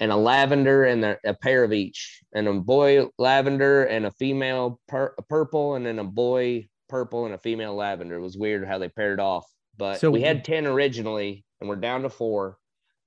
and 0.00 0.10
a 0.10 0.16
lavender 0.16 0.84
and 0.84 1.04
a, 1.04 1.18
a 1.26 1.34
pair 1.34 1.62
of 1.62 1.74
each. 1.74 2.22
And 2.34 2.48
a 2.48 2.54
boy 2.54 3.08
lavender 3.18 3.84
and 3.84 4.06
a 4.06 4.10
female 4.10 4.80
pur- 4.88 5.14
purple 5.28 5.74
and 5.74 5.84
then 5.84 5.98
a 5.98 6.04
boy 6.04 6.68
purple 6.88 7.26
and 7.26 7.34
a 7.34 7.38
female 7.38 7.74
lavender. 7.74 8.16
It 8.16 8.22
was 8.22 8.38
weird 8.38 8.66
how 8.66 8.78
they 8.78 8.88
paired 8.88 9.20
off. 9.20 9.46
But 9.76 10.00
So- 10.00 10.10
we 10.10 10.22
had 10.22 10.42
10 10.42 10.66
originally 10.66 11.44
and 11.60 11.68
we're 11.68 11.76
down 11.76 12.02
to 12.02 12.08
4. 12.10 12.56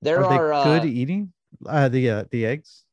There 0.02 0.20
Are 0.20 0.24
are, 0.24 0.64
they 0.64 0.70
uh, 0.70 0.80
good 0.80 0.88
eating? 0.88 1.32
Uh, 1.66 1.88
the 1.88 2.10
uh, 2.10 2.24
the 2.30 2.46
eggs. 2.46 2.84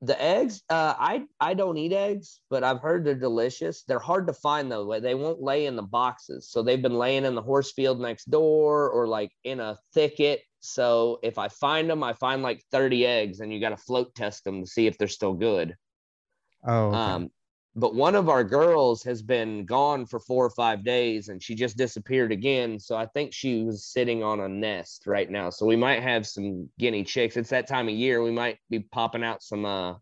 The 0.00 0.20
eggs 0.22 0.62
uh 0.70 0.94
i 0.96 1.24
i 1.40 1.54
don't 1.54 1.76
eat 1.76 1.92
eggs 1.92 2.40
but 2.50 2.62
i've 2.62 2.80
heard 2.80 3.04
they're 3.04 3.14
delicious. 3.14 3.82
They're 3.82 3.98
hard 3.98 4.28
to 4.28 4.32
find 4.32 4.70
though. 4.70 5.00
They 5.00 5.14
won't 5.14 5.42
lay 5.42 5.66
in 5.66 5.74
the 5.74 5.82
boxes. 5.82 6.48
So 6.48 6.62
they've 6.62 6.80
been 6.80 6.98
laying 6.98 7.24
in 7.24 7.34
the 7.34 7.42
horse 7.42 7.72
field 7.72 8.00
next 8.00 8.30
door 8.30 8.90
or 8.90 9.08
like 9.08 9.32
in 9.42 9.58
a 9.58 9.76
thicket. 9.94 10.40
So 10.60 11.18
if 11.22 11.38
i 11.38 11.48
find 11.48 11.90
them 11.90 12.02
i 12.02 12.12
find 12.12 12.42
like 12.42 12.62
30 12.70 13.06
eggs 13.06 13.40
and 13.40 13.52
you 13.52 13.60
got 13.60 13.70
to 13.70 13.76
float 13.76 14.14
test 14.14 14.44
them 14.44 14.62
to 14.62 14.70
see 14.70 14.86
if 14.86 14.98
they're 14.98 15.08
still 15.08 15.34
good. 15.34 15.74
Oh, 16.64 16.88
okay. 16.88 16.96
um 16.96 17.30
but 17.78 17.94
one 17.94 18.14
of 18.14 18.28
our 18.28 18.44
girls 18.44 19.02
has 19.04 19.22
been 19.22 19.64
gone 19.64 20.04
for 20.04 20.18
four 20.18 20.44
or 20.44 20.50
five 20.50 20.84
days 20.84 21.28
and 21.28 21.42
she 21.42 21.54
just 21.54 21.76
disappeared 21.76 22.32
again 22.32 22.78
so 22.78 22.96
i 22.96 23.06
think 23.06 23.32
she 23.32 23.62
was 23.62 23.84
sitting 23.84 24.22
on 24.22 24.40
a 24.40 24.48
nest 24.48 25.06
right 25.06 25.30
now. 25.30 25.50
So 25.50 25.66
we 25.66 25.76
might 25.76 26.02
have 26.02 26.26
some 26.26 26.68
guinea 26.78 27.04
chicks. 27.04 27.36
It's 27.36 27.50
that 27.50 27.66
time 27.66 27.88
of 27.88 27.94
year. 27.94 28.22
We 28.22 28.30
might 28.30 28.58
be 28.70 28.80
popping 28.80 29.24
out 29.24 29.42
some 29.42 29.64
uh 29.64 29.94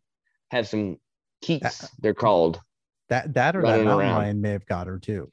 have 0.50 0.68
some 0.68 0.98
keats 1.42 1.88
they're 1.98 2.14
called. 2.14 2.60
That 3.08 3.34
that 3.34 3.56
or 3.56 3.62
that 3.62 3.84
mountain 3.84 4.10
lion 4.10 4.40
may 4.40 4.50
have 4.50 4.66
got 4.66 4.86
her 4.86 4.98
too. 4.98 5.30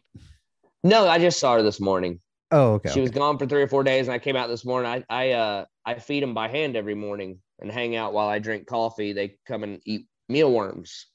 no 0.84 1.08
i 1.08 1.18
just 1.20 1.40
saw 1.40 1.56
her 1.56 1.64
this 1.64 1.80
morning. 1.80 2.20
Oh, 2.52 2.74
okay. 2.74 2.92
she 2.92 3.02
was 3.02 3.10
gone 3.10 3.40
for 3.40 3.48
three 3.48 3.64
or 3.64 3.68
four 3.68 3.84
days 3.84 4.08
and 4.08 4.14
i 4.14 4.20
came 4.20 4.36
out 4.36 4.48
this 4.48 4.66
morning. 4.66 4.92
I 4.92 5.04
i 5.10 5.32
uh 5.32 5.66
i 5.86 5.96
feed 5.96 6.24
them 6.24 6.34
by 6.34 6.48
hand 6.48 6.76
every 6.76 6.96
morning 6.96 7.40
and 7.60 7.72
hang 7.72 7.96
out 7.96 8.14
while 8.14 8.28
i 8.28 8.40
drink 8.40 8.68
coffee. 8.68 9.14
They 9.14 9.38
come 9.46 9.64
and 9.64 9.82
eat 9.86 10.08
mealworms 10.30 11.08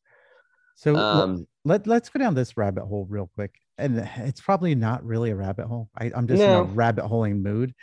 So 0.79 0.97
um 0.97 1.47
let 1.65 1.87
let's 1.89 2.09
go 2.09 2.21
down 2.21 2.35
this 2.35 2.57
rabbit 2.57 2.87
hole 2.87 3.07
real 3.11 3.29
quick. 3.35 3.57
And 3.79 4.09
it's 4.19 4.41
probably 4.41 4.77
not 4.77 5.05
really 5.05 5.31
a 5.31 5.37
rabbit 5.37 5.67
hole. 5.67 5.91
I, 5.99 6.13
I'm 6.15 6.29
just 6.29 6.41
in 6.41 6.51
a 6.51 6.63
rabbit 6.63 7.07
holing 7.07 7.43
mood. 7.43 7.75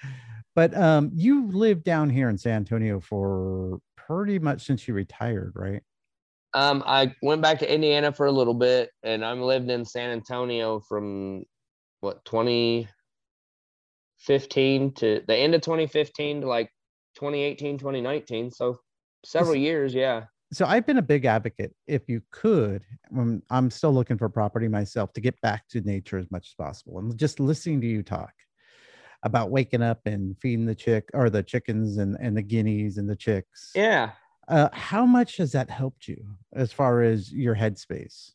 But 0.55 0.75
um, 0.75 1.11
you 1.13 1.51
lived 1.51 1.83
down 1.83 2.09
here 2.09 2.29
in 2.29 2.37
San 2.37 2.55
Antonio 2.57 3.01
for 3.01 3.79
pretty 3.97 4.39
much 4.39 4.65
since 4.65 4.87
you 4.87 4.93
retired, 4.93 5.51
right? 5.55 5.83
Um, 6.53 6.81
I 6.85 7.13
went 7.21 7.41
back 7.41 7.59
to 7.59 7.73
Indiana 7.73 8.13
for 8.13 8.27
a 8.27 8.31
little 8.31 8.53
bit, 8.53 8.91
and 9.03 9.25
I'm 9.25 9.41
lived 9.41 9.69
in 9.69 9.83
San 9.83 10.11
Antonio 10.11 10.79
from 10.79 11.43
what 11.99 12.23
2015 12.23 14.93
to 14.93 15.21
the 15.27 15.35
end 15.35 15.53
of 15.53 15.59
2015 15.61 16.41
to 16.41 16.47
like 16.47 16.69
2018, 17.15 17.77
2019. 17.77 18.51
So 18.51 18.77
several 19.25 19.55
years, 19.55 19.93
yeah. 19.93 20.27
So 20.55 20.65
I've 20.65 20.85
been 20.85 20.99
a 20.99 21.01
big 21.01 21.25
advocate. 21.25 21.75
If 21.85 22.07
you 22.07 22.21
could, 22.31 22.83
I'm 23.49 23.69
still 23.69 23.93
looking 23.93 24.17
for 24.17 24.29
property 24.29 24.69
myself 24.69 25.11
to 25.13 25.21
get 25.21 25.39
back 25.41 25.67
to 25.69 25.81
nature 25.81 26.17
as 26.17 26.31
much 26.31 26.47
as 26.47 26.53
possible. 26.53 26.97
And 26.99 27.17
just 27.17 27.41
listening 27.41 27.81
to 27.81 27.87
you 27.87 28.03
talk 28.03 28.31
about 29.23 29.51
waking 29.51 29.81
up 29.81 29.99
and 30.05 30.37
feeding 30.39 30.65
the 30.65 30.75
chick 30.75 31.09
or 31.13 31.29
the 31.29 31.43
chickens 31.43 31.97
and, 31.97 32.15
and 32.21 32.37
the 32.37 32.41
guineas 32.41 32.97
and 32.97 33.09
the 33.09 33.15
chicks. 33.17 33.71
Yeah. 33.75 34.11
Uh, 34.47 34.69
how 34.71 35.05
much 35.05 35.37
has 35.37 35.51
that 35.51 35.69
helped 35.69 36.07
you 36.07 36.23
as 36.53 36.71
far 36.71 37.01
as 37.01 37.33
your 37.33 37.55
headspace? 37.55 38.31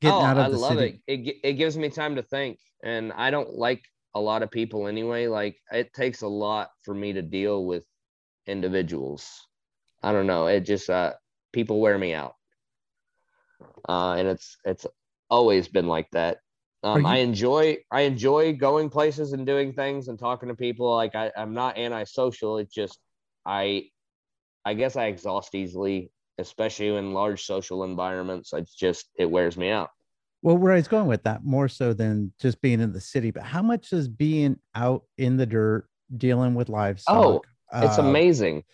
Getting 0.00 0.16
oh, 0.16 0.22
out 0.22 0.38
of 0.38 0.46
I 0.46 0.48
the 0.48 0.56
love 0.56 0.78
city. 0.78 1.02
it. 1.06 1.20
It 1.20 1.36
it 1.42 1.52
gives 1.54 1.76
me 1.76 1.90
time 1.90 2.16
to 2.16 2.22
think, 2.22 2.58
and 2.82 3.12
I 3.12 3.30
don't 3.30 3.54
like 3.54 3.82
a 4.14 4.20
lot 4.20 4.42
of 4.42 4.50
people 4.50 4.88
anyway. 4.88 5.26
Like 5.26 5.58
it 5.72 5.92
takes 5.92 6.22
a 6.22 6.28
lot 6.28 6.70
for 6.84 6.94
me 6.94 7.12
to 7.12 7.20
deal 7.20 7.66
with 7.66 7.84
individuals. 8.46 9.28
I 10.02 10.12
don't 10.12 10.26
know. 10.26 10.46
It 10.46 10.60
just 10.60 10.88
uh 10.88 11.12
people 11.52 11.80
wear 11.80 11.98
me 11.98 12.14
out. 12.14 12.34
Uh 13.88 14.14
and 14.18 14.28
it's 14.28 14.56
it's 14.64 14.86
always 15.28 15.68
been 15.68 15.86
like 15.86 16.10
that. 16.12 16.38
Um, 16.82 17.02
you- 17.02 17.06
I 17.06 17.16
enjoy 17.18 17.78
I 17.90 18.02
enjoy 18.02 18.54
going 18.54 18.90
places 18.90 19.32
and 19.32 19.46
doing 19.46 19.72
things 19.72 20.08
and 20.08 20.18
talking 20.18 20.48
to 20.48 20.54
people. 20.54 20.94
Like 20.94 21.14
I, 21.14 21.30
I'm 21.36 21.54
not 21.54 21.78
antisocial. 21.78 22.58
It's 22.58 22.74
just 22.74 22.98
I 23.44 23.86
I 24.64 24.74
guess 24.74 24.96
I 24.96 25.06
exhaust 25.06 25.54
easily, 25.54 26.10
especially 26.38 26.88
in 26.96 27.14
large 27.14 27.44
social 27.44 27.84
environments. 27.84 28.52
It's 28.52 28.74
just 28.74 29.06
it 29.16 29.30
wears 29.30 29.56
me 29.56 29.70
out. 29.70 29.90
Well, 30.42 30.56
where 30.56 30.72
I 30.72 30.76
was 30.76 30.88
going 30.88 31.06
with 31.06 31.22
that 31.24 31.44
more 31.44 31.68
so 31.68 31.92
than 31.92 32.32
just 32.40 32.62
being 32.62 32.80
in 32.80 32.92
the 32.92 33.00
city, 33.00 33.30
but 33.30 33.42
how 33.42 33.60
much 33.62 33.92
is 33.92 34.08
being 34.08 34.58
out 34.74 35.04
in 35.18 35.36
the 35.36 35.44
dirt 35.44 35.86
dealing 36.16 36.54
with 36.54 36.70
livestock? 36.70 37.14
Oh, 37.14 37.42
it's 37.74 37.98
uh, 37.98 38.02
amazing. 38.02 38.64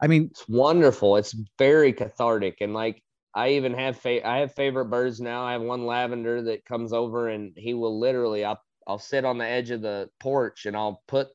I 0.00 0.06
mean, 0.06 0.30
It's 0.30 0.48
wonderful. 0.48 1.16
It's 1.16 1.34
very 1.58 1.92
cathartic. 1.92 2.60
And 2.60 2.74
like 2.74 3.02
I 3.34 3.50
even 3.50 3.74
have 3.74 3.98
fa- 3.98 4.26
I 4.26 4.38
have 4.38 4.54
favorite 4.54 4.86
birds 4.86 5.20
now. 5.20 5.44
I 5.44 5.52
have 5.52 5.62
one 5.62 5.86
lavender 5.86 6.42
that 6.42 6.64
comes 6.64 6.92
over 6.92 7.28
and 7.28 7.52
he 7.56 7.74
will 7.74 7.98
literally 7.98 8.44
I'll 8.44 8.60
I'll 8.86 8.98
sit 8.98 9.24
on 9.24 9.38
the 9.38 9.46
edge 9.46 9.70
of 9.70 9.82
the 9.82 10.10
porch 10.20 10.66
and 10.66 10.76
I'll 10.76 11.02
put 11.06 11.28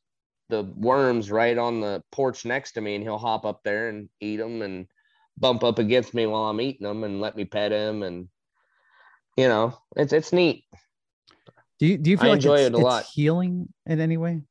the 0.50 0.64
worms 0.64 1.32
right 1.32 1.58
on 1.58 1.82
the 1.82 2.04
porch 2.12 2.46
next 2.46 2.74
to 2.74 2.82
me 2.82 2.96
and 2.96 3.04
he'll 3.04 3.18
hop 3.18 3.46
up 3.46 3.62
there 3.64 3.90
and 3.90 4.10
eat 4.20 4.38
them 4.38 4.62
and 4.62 4.88
bump 5.38 5.64
up 5.64 5.80
against 5.80 6.14
me 6.14 6.26
while 6.26 6.44
I'm 6.50 6.62
eating 6.62 6.88
them 6.88 7.04
and 7.04 7.22
let 7.22 7.36
me 7.36 7.46
pet 7.46 7.72
him 7.72 8.04
and 8.04 8.30
you 9.38 9.48
know, 9.48 9.78
it's 9.96 10.14
it's 10.14 10.34
neat. 10.34 10.66
do 11.80 11.88
you 11.88 11.98
do 11.98 12.12
you 12.12 12.18
I 12.18 12.28
like 12.28 12.38
enjoy 12.38 12.60
it 12.60 12.74
a 12.74 12.78
lot. 12.78 13.06
healing 13.06 13.74
in 13.86 14.00
any 14.00 14.18
way? 14.18 14.42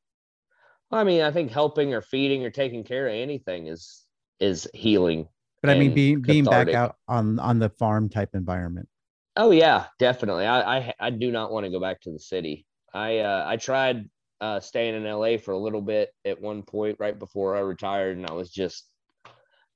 I 0.91 1.03
mean, 1.03 1.21
I 1.21 1.31
think 1.31 1.51
helping 1.51 1.93
or 1.93 2.01
feeding 2.01 2.45
or 2.45 2.51
taking 2.51 2.83
care 2.83 3.07
of 3.07 3.13
anything 3.13 3.67
is 3.67 4.02
is 4.43 4.67
healing. 4.73 5.27
But 5.61 5.71
I 5.71 5.79
mean, 5.79 5.93
being 5.93 6.21
being 6.21 6.43
back 6.43 6.69
out 6.73 6.97
on 7.07 7.39
on 7.39 7.59
the 7.59 7.69
farm 7.69 8.09
type 8.09 8.31
environment. 8.33 8.89
Oh 9.37 9.51
yeah, 9.51 9.85
definitely. 9.97 10.45
I 10.45 10.77
I, 10.77 10.93
I 10.99 11.09
do 11.09 11.31
not 11.31 11.51
want 11.51 11.65
to 11.65 11.71
go 11.71 11.79
back 11.79 12.01
to 12.01 12.11
the 12.11 12.19
city. 12.19 12.65
I 12.93 13.19
uh, 13.19 13.43
I 13.47 13.55
tried 13.57 14.09
uh, 14.41 14.59
staying 14.59 14.95
in 14.95 15.03
LA 15.05 15.37
for 15.37 15.51
a 15.51 15.57
little 15.57 15.81
bit 15.81 16.13
at 16.25 16.41
one 16.41 16.63
point 16.63 16.97
right 16.99 17.17
before 17.17 17.55
I 17.55 17.61
retired, 17.61 18.17
and 18.17 18.27
I 18.27 18.33
was 18.33 18.51
just 18.51 18.85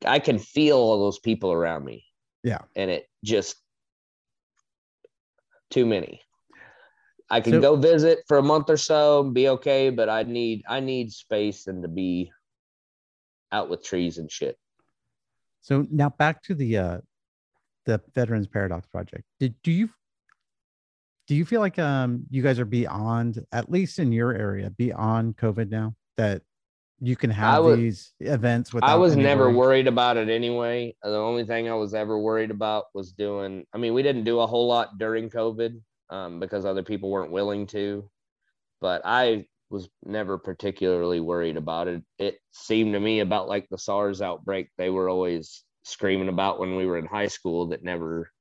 I 0.06 0.20
can 0.20 0.38
feel 0.38 0.78
all 0.78 1.00
those 1.00 1.20
people 1.20 1.52
around 1.52 1.86
me. 1.86 2.04
Yeah. 2.44 2.60
and 2.76 2.90
it 2.92 3.08
just 3.26 3.56
too 5.70 5.86
many. 5.86 6.22
I 7.30 7.42
can 7.42 7.54
So- 7.54 7.62
go 7.62 7.76
visit 7.76 8.20
for 8.28 8.38
a 8.38 8.44
month 8.44 8.70
or 8.70 8.78
so 8.78 9.22
and 9.22 9.34
be 9.34 9.50
okay, 9.50 9.90
but 9.90 10.08
I 10.10 10.24
need 10.24 10.64
I 10.68 10.80
need 10.80 11.12
space 11.12 11.68
and 11.68 11.82
to 11.84 11.90
be 11.90 12.32
out 13.52 13.70
with 13.70 13.84
trees 13.84 14.18
and 14.18 14.32
shit. 14.32 14.58
So 15.62 15.86
now 15.92 16.10
back 16.10 16.44
to 16.44 16.56
the 16.56 16.78
uh 16.78 16.98
the 17.86 18.02
Veterans 18.16 18.48
Paradox 18.48 18.88
project. 18.88 19.24
Did 19.40 19.56
do 19.64 19.72
you 19.72 19.90
do 21.28 21.36
you 21.36 21.46
feel 21.46 21.62
like 21.62 21.80
um 21.80 22.24
you 22.30 22.42
guys 22.42 22.60
are 22.60 22.66
beyond 22.66 23.46
at 23.52 23.72
least 23.72 24.00
in 24.00 24.12
your 24.12 24.34
area 24.34 24.70
beyond 24.72 25.38
COVID 25.38 25.70
now 25.70 25.96
that 26.18 26.42
you 27.00 27.16
can 27.16 27.30
have 27.30 27.64
wa- 27.64 27.76
these 27.76 28.14
events 28.20 28.74
without 28.74 28.90
I 28.90 28.96
was 28.96 29.16
never 29.16 29.52
worried 29.52 29.88
about 29.88 30.18
it 30.18 30.30
anyway. 30.30 30.96
The 31.04 31.16
only 31.16 31.46
thing 31.46 31.70
I 31.70 31.76
was 31.76 31.94
ever 31.94 32.18
worried 32.18 32.52
about 32.52 32.86
was 32.94 33.12
doing. 33.12 33.66
I 33.74 33.78
mean, 33.78 33.94
we 33.94 34.04
didn't 34.04 34.24
do 34.24 34.40
a 34.40 34.48
whole 34.48 34.68
lot 34.68 34.98
during 34.98 35.30
COVID 35.30 35.80
um, 36.10 36.40
because 36.40 36.66
other 36.66 36.84
people 36.84 37.12
weren't 37.12 37.32
willing 37.32 37.68
to, 37.68 38.10
but 38.82 39.02
I 39.06 39.46
was 39.70 39.90
never 40.04 40.38
particularly 40.38 41.20
worried 41.20 41.58
about 41.58 41.88
it. 41.88 42.04
It 42.18 42.40
seemed 42.52 42.94
to 42.94 43.00
me 43.00 43.20
about 43.20 43.50
like 43.50 43.68
the 43.70 43.78
SARS 43.78 44.22
outbreak 44.22 44.70
they 44.78 44.90
were 44.90 45.10
always 45.10 45.64
screaming 45.84 46.30
about 46.30 46.60
when 46.60 46.76
we 46.76 46.86
were 46.86 46.98
in 46.98 47.06
high 47.06 47.28
school 47.28 47.68
that 47.68 47.84
never 47.84 48.32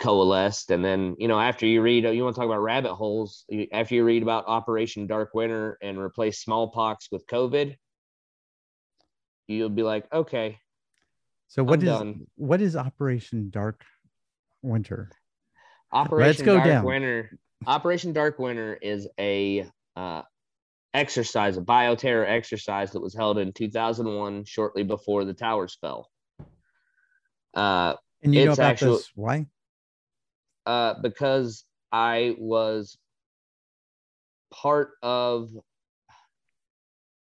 coalesced. 0.00 0.70
And 0.70 0.84
then, 0.84 1.14
you 1.18 1.28
know, 1.28 1.38
after 1.38 1.66
you 1.66 1.80
read, 1.80 2.04
you 2.04 2.24
want 2.24 2.34
to 2.34 2.40
talk 2.40 2.46
about 2.46 2.60
rabbit 2.62 2.94
holes, 2.94 3.44
after 3.72 3.94
you 3.94 4.04
read 4.04 4.22
about 4.22 4.44
Operation 4.48 5.06
Dark 5.06 5.30
Winter 5.34 5.78
and 5.80 5.98
replace 5.98 6.40
smallpox 6.40 7.08
with 7.12 7.26
COVID, 7.26 7.76
you'll 9.48 9.68
be 9.68 9.82
like, 9.84 10.12
okay, 10.12 10.58
So 11.48 11.62
what 11.62 11.80
I'm 11.80 11.86
is 11.88 11.98
done. 11.98 12.26
what 12.36 12.60
is 12.60 12.74
Operation 12.76 13.50
Dark 13.50 13.84
Winter? 14.62 15.10
Operation 15.92 16.44
go 16.46 16.54
Dark 16.54 16.66
down. 16.66 16.84
Winter. 16.84 17.38
Operation 17.66 18.12
Dark 18.12 18.38
Winter 18.38 18.74
is 18.80 19.06
a 19.20 19.66
uh, 19.94 20.22
exercise, 20.94 21.56
a 21.56 21.60
bioterror 21.62 22.28
exercise 22.28 22.92
that 22.92 23.00
was 23.00 23.14
held 23.14 23.38
in 23.38 23.52
2001, 23.52 24.44
shortly 24.44 24.82
before 24.82 25.24
the 25.24 25.34
towers 25.34 25.76
fell. 25.80 26.10
Uh, 27.54 27.94
And 28.22 28.34
you 28.34 28.44
know 28.44 28.50
It's 28.52 28.58
about 28.58 28.70
actual- 28.72 28.96
this? 28.96 29.10
Why? 29.14 29.46
uh, 30.64 30.94
because 31.02 31.64
I 31.90 32.36
was 32.38 32.96
part 34.50 34.92
of 35.02 35.50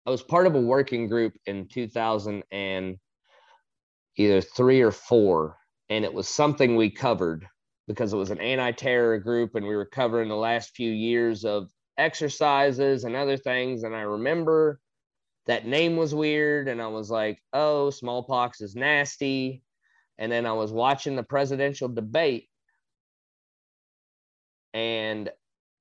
I 0.04 0.10
was 0.10 0.22
part 0.22 0.46
of 0.48 0.54
a 0.56 0.60
working 0.60 1.06
group 1.06 1.34
in 1.46 1.68
2000 1.68 2.42
and 2.50 2.98
either 4.16 4.40
three 4.40 4.80
or 4.82 4.90
four, 4.90 5.56
and 5.88 6.04
it 6.04 6.12
was 6.12 6.28
something 6.28 6.74
we 6.74 6.90
covered 6.90 7.46
because 7.86 8.12
it 8.12 8.16
was 8.16 8.30
an 8.30 8.40
anti-terror 8.40 9.18
group, 9.20 9.54
and 9.54 9.64
we 9.66 9.76
were 9.76 9.86
covering 9.86 10.28
the 10.28 10.34
last 10.36 10.74
few 10.74 10.90
years 10.90 11.44
of 11.44 11.70
exercises 11.98 13.04
and 13.04 13.16
other 13.16 13.36
things. 13.36 13.82
And 13.84 13.94
I 13.94 14.02
remember 14.02 14.80
that 15.46 15.66
name 15.66 15.96
was 15.96 16.14
weird, 16.14 16.68
and 16.68 16.80
I 16.80 16.88
was 16.88 17.10
like, 17.10 17.42
"Oh, 17.52 17.90
smallpox 17.90 18.60
is 18.60 18.76
nasty." 18.76 19.62
And 20.18 20.30
then 20.30 20.46
I 20.46 20.52
was 20.52 20.72
watching 20.72 21.16
the 21.16 21.22
presidential 21.22 21.88
debate, 21.88 22.48
and 24.74 25.30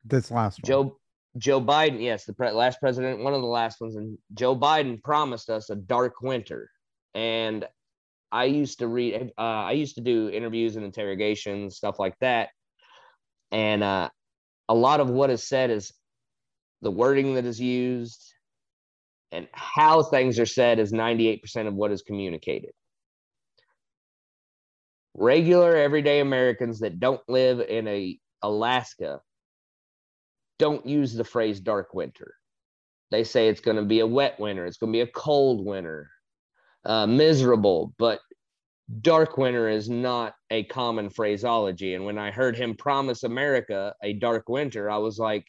This 0.06 0.32
last 0.32 0.60
one. 0.60 0.68
Joe 0.68 0.98
Joe 1.38 1.62
Biden, 1.62 2.02
yes, 2.02 2.26
the 2.26 2.34
pre- 2.34 2.52
last 2.52 2.80
president, 2.80 3.24
one 3.24 3.34
of 3.34 3.42
the 3.42 3.48
last 3.48 3.80
ones, 3.80 3.96
and 3.96 4.18
Joe 4.34 4.56
Biden 4.56 5.02
promised 5.02 5.50
us 5.50 5.70
a 5.70 5.76
dark 5.76 6.22
winter. 6.22 6.70
And 7.14 7.66
I 8.32 8.46
used 8.46 8.80
to 8.80 8.88
read, 8.88 9.32
uh, 9.38 9.42
I 9.42 9.74
used 9.74 9.96
to 9.96 10.02
do 10.02 10.30
interviews 10.30 10.76
and 10.76 10.86
interrogations, 10.86 11.78
stuff 11.78 12.00
like 12.00 12.18
that. 12.20 12.50
And 13.52 13.84
uh, 13.84 14.10
a 14.70 14.76
lot 14.76 15.00
of 15.00 15.10
what 15.10 15.30
is 15.30 15.48
said 15.48 15.70
is 15.70 15.94
the 16.82 16.92
wording 16.92 17.36
that 17.36 17.46
is 17.46 17.60
used 17.60 18.34
and 19.32 19.48
how 19.54 20.04
things 20.04 20.40
are 20.40 20.46
said 20.46 20.80
is 20.80 20.92
98% 20.92 21.68
of 21.68 21.74
what 21.74 21.92
is 21.92 22.02
communicated. 22.02 22.72
Regular 25.14 25.76
everyday 25.76 26.20
Americans 26.20 26.80
that 26.80 27.00
don't 27.00 27.22
live 27.28 27.60
in 27.60 27.88
a 27.88 28.18
Alaska 28.42 29.22
don't 30.58 30.86
use 30.86 31.14
the 31.14 31.24
phrase 31.24 31.60
dark 31.60 31.94
winter. 31.94 32.36
They 33.10 33.24
say 33.24 33.48
it's 33.48 33.62
going 33.62 33.78
to 33.78 33.84
be 33.84 34.00
a 34.00 34.08
wet 34.08 34.40
winter, 34.40 34.66
it's 34.66 34.78
going 34.78 34.92
to 34.92 34.98
be 34.98 35.02
a 35.02 35.08
cold 35.08 35.66
winter, 35.66 36.10
uh, 36.86 37.08
miserable, 37.08 37.94
but 37.98 38.20
dark 39.02 39.38
winter 39.38 39.70
is 39.70 39.90
not 39.90 40.34
a 40.50 40.64
common 40.64 41.10
phraseology. 41.10 41.94
And 41.94 42.06
when 42.06 42.18
I 42.18 42.32
heard 42.32 42.56
him 42.56 42.76
promise 42.76 43.24
America 43.24 43.94
a 44.04 44.14
dark 44.14 44.50
winter, 44.50 44.90
I 44.90 44.98
was 44.98 45.18
like, 45.18 45.46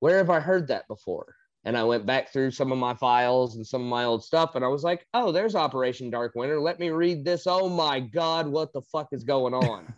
where 0.00 0.18
have 0.18 0.30
I 0.30 0.40
heard 0.40 0.68
that 0.68 0.88
before? 0.88 1.34
And 1.64 1.78
I 1.78 1.84
went 1.84 2.04
back 2.04 2.30
through 2.30 2.50
some 2.50 2.72
of 2.72 2.78
my 2.78 2.94
files 2.94 3.56
and 3.56 3.66
some 3.66 3.82
of 3.82 3.88
my 3.88 4.04
old 4.04 4.22
stuff, 4.22 4.54
and 4.54 4.64
I 4.64 4.68
was 4.68 4.84
like, 4.84 5.06
oh, 5.14 5.32
there's 5.32 5.54
Operation 5.54 6.10
Dark 6.10 6.32
Winter. 6.34 6.60
Let 6.60 6.78
me 6.78 6.90
read 6.90 7.24
this. 7.24 7.46
Oh 7.46 7.68
my 7.68 8.00
God, 8.00 8.46
what 8.46 8.72
the 8.72 8.82
fuck 8.82 9.08
is 9.12 9.24
going 9.24 9.54
on? 9.54 9.94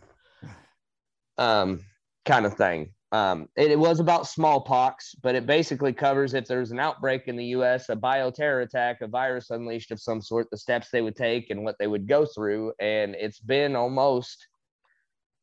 um, 1.39 1.81
kind 2.25 2.47
of 2.47 2.55
thing. 2.55 2.93
Um, 3.13 3.49
it, 3.57 3.71
it 3.71 3.79
was 3.79 4.01
about 4.01 4.27
smallpox, 4.27 5.15
but 5.23 5.35
it 5.35 5.47
basically 5.47 5.93
covers 5.93 6.35
if 6.35 6.47
there's 6.47 6.73
an 6.73 6.81
outbreak 6.81 7.29
in 7.29 7.37
the 7.37 7.47
US, 7.47 7.89
a 7.89 7.97
bioterror 7.97 8.63
attack, 8.63 9.01
a 9.01 9.07
virus 9.07 9.51
unleashed 9.51 9.93
of 9.93 10.01
some 10.01 10.21
sort, 10.21 10.49
the 10.51 10.59
steps 10.59 10.89
they 10.91 11.03
would 11.03 11.17
take 11.17 11.51
and 11.51 11.65
what 11.65 11.77
they 11.79 11.87
would 11.87 12.09
go 12.09 12.27
through. 12.27 12.73
And 12.81 13.15
it's 13.15 13.39
been 13.39 13.77
almost 13.77 14.47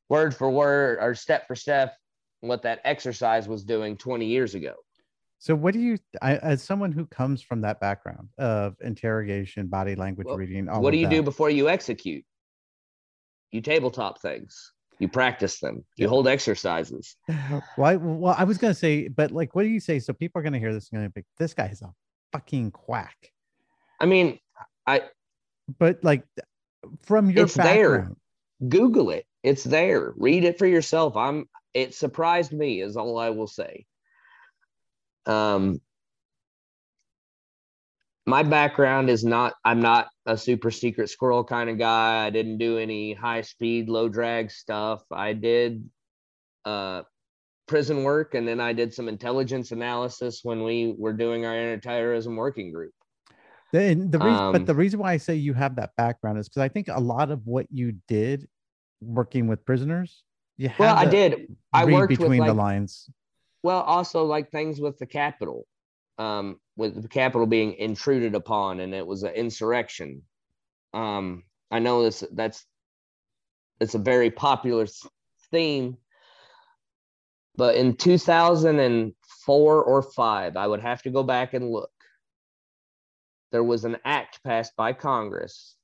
word 0.10 0.36
for 0.36 0.49
word 0.49 0.99
or 1.01 1.16
step 1.16 1.47
for 1.47 1.56
step 1.56 1.95
what 2.44 2.62
that 2.64 2.82
exercise 2.84 3.48
was 3.48 3.64
doing 3.64 3.96
20 3.96 4.26
years 4.26 4.54
ago. 4.54 4.74
So 5.39 5.56
what 5.56 5.74
do 5.74 5.80
you, 5.80 5.98
I, 6.22 6.38
as 6.38 6.62
someone 6.62 6.91
who 6.91 7.06
comes 7.06 7.41
from 7.41 7.62
that 7.62 7.80
background 7.80 8.30
of 8.38 8.76
interrogation, 8.82 9.68
body 9.68 9.96
language 9.96 10.28
Well, 10.28 10.38
reading, 10.38 10.70
all 10.70 10.82
what 10.82 10.91
do 10.91 10.98
you 10.98 11.08
do 11.08 11.24
before 11.24 11.50
you 11.50 11.70
execute? 11.70 12.24
You 13.52 13.62
tabletop 13.62 14.22
things, 14.22 14.74
you 15.00 15.08
practice 15.08 15.60
them, 15.60 15.86
you 15.96 16.06
Yeah. 16.06 16.10
hold 16.10 16.28
exercises. 16.28 17.16
Why? 17.76 17.96
Well, 17.96 18.36
I 18.38 18.44
was 18.44 18.58
gonna 18.58 18.74
say, 18.74 19.08
but 19.08 19.32
like, 19.32 19.56
what 19.56 19.64
do 19.64 19.70
you 19.70 19.80
say? 19.80 20.00
So 20.00 20.14
people 20.14 20.39
are 20.39 20.44
gonna 20.44 20.60
hear 20.60 20.74
this 20.74 20.89
and 20.91 21.00
gonna 21.00 21.10
be, 21.10 21.24
this 21.38 21.54
guy 21.54 21.68
is 21.68 21.82
a 21.82 21.94
fucking 22.32 22.72
quack. 22.72 23.32
I 24.00 24.06
mean, 24.06 24.39
I, 24.86 25.04
But 25.78 26.04
like, 26.04 26.24
from 27.04 27.30
your 27.30 27.46
It's 27.46 27.56
there. 27.56 28.12
Google 28.68 29.10
it. 29.12 29.26
It's 29.44 29.64
there. 29.64 30.14
Read 30.16 30.44
it 30.46 30.58
for 30.58 30.66
yourself. 30.66 31.18
I'm 31.18 31.48
it 31.74 31.93
surprised 31.93 32.51
me 32.53 32.82
is 32.82 32.97
all 32.97 33.17
I 33.17 33.30
will 33.30 33.47
say. 33.47 33.86
Um, 35.26 35.80
my 38.26 38.43
background 38.43 39.09
is 39.09 39.24
not 39.24 39.53
i'm 39.65 39.82
not 39.82 40.07
a 40.26 40.38
super 40.38 40.71
secret 40.71 41.09
squirrel 41.09 41.43
kind 41.43 41.69
of 41.69 41.78
guy. 41.78 42.26
I 42.26 42.30
didn't 42.30 42.57
do 42.57 42.78
any 42.78 43.13
high 43.13 43.41
speed 43.41 43.89
low 43.89 44.07
drag 44.07 44.51
stuff. 44.51 45.03
I 45.11 45.34
did 45.34 45.89
uh 46.65 47.03
prison 47.67 48.03
work 48.03 48.36
and 48.36 48.47
then 48.47 48.59
i 48.59 48.74
did 48.74 48.93
some 48.93 49.07
intelligence 49.07 49.71
analysis 49.71 50.41
when 50.43 50.63
we 50.63 50.93
were 50.97 51.13
doing 51.13 51.45
our 51.45 51.53
anti-terrorism 51.53 52.36
working 52.36 52.71
group. 52.71 52.91
The, 53.71 53.95
the 53.95 54.19
reason, 54.19 54.36
Um, 54.36 54.51
but 54.51 54.65
the 54.65 54.76
reason 54.76 54.99
why 54.99 55.13
I 55.13 55.17
say 55.17 55.36
you 55.36 55.53
have 55.53 55.76
that 55.78 55.91
background 55.97 56.38
is 56.38 56.47
because 56.47 56.61
I 56.61 56.69
think 56.69 56.89
a 56.89 56.99
lot 56.99 57.32
of 57.32 57.41
what 57.45 57.65
you 57.71 57.93
did 58.07 58.47
working 59.01 59.47
with 59.47 59.65
prisoners, 59.65 60.24
you 60.58 60.70
well 60.78 60.95
i 60.95 61.06
did. 61.06 61.56
I 61.72 61.86
worked 61.86 62.10
between 62.10 62.30
with 62.30 62.39
like, 62.39 62.49
the 62.49 62.54
lines. 62.54 63.10
well 63.64 63.82
also 63.82 64.24
like 64.24 64.51
things 64.51 64.80
with 64.80 64.97
the 64.99 65.06
Capitol 65.06 65.66
um 66.20 66.60
with 66.76 67.01
the 67.01 67.08
Capitol 67.08 67.47
being 67.47 67.74
intruded 67.74 68.36
upon 68.36 68.80
and 68.80 68.93
it 68.93 69.06
was 69.06 69.24
an 69.24 69.34
insurrection. 69.34 70.24
Um 70.93 71.43
i 71.72 71.80
know 71.80 72.04
this 72.04 72.24
that's 72.34 72.66
it's 73.80 73.95
a 73.95 73.99
very 73.99 74.30
popular 74.30 74.86
theme 75.51 75.97
but 77.56 77.76
in 77.76 77.95
2004 77.95 79.84
or 79.84 80.01
5 80.01 80.58
i 80.58 80.68
would 80.68 80.80
have 80.82 81.01
to 81.04 81.10
go 81.10 81.24
back 81.24 81.54
and 81.54 81.70
look. 81.70 81.89
There 83.51 83.64
was 83.64 83.86
an 83.86 83.97
act 84.06 84.43
passed 84.43 84.76
by 84.76 84.93
congress 84.93 85.76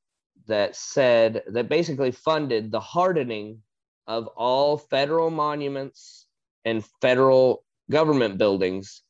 that 0.47 0.75
said 0.75 1.43
that 1.47 1.69
basically 1.69 2.11
funded 2.11 2.71
the 2.71 2.79
hardening 2.79 3.61
of 4.09 4.25
all 4.35 4.75
federal 4.75 5.29
monuments 5.29 6.25
and 6.65 6.83
federal 6.99 7.63
government 7.91 8.39
buildings 8.39 9.03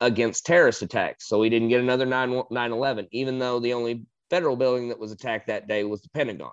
against 0.00 0.46
terrorist 0.46 0.80
attacks. 0.80 1.28
So 1.28 1.40
we 1.40 1.50
didn't 1.50 1.68
get 1.68 1.80
another 1.80 2.06
9 2.06 2.44
9 2.50 2.72
11, 2.72 3.08
even 3.10 3.40
though 3.40 3.58
the 3.58 3.72
only 3.74 4.06
federal 4.30 4.56
building 4.56 4.88
that 4.88 4.98
was 4.98 5.10
attacked 5.10 5.48
that 5.48 5.66
day 5.66 5.82
was 5.82 6.02
the 6.02 6.08
Pentagon. 6.10 6.52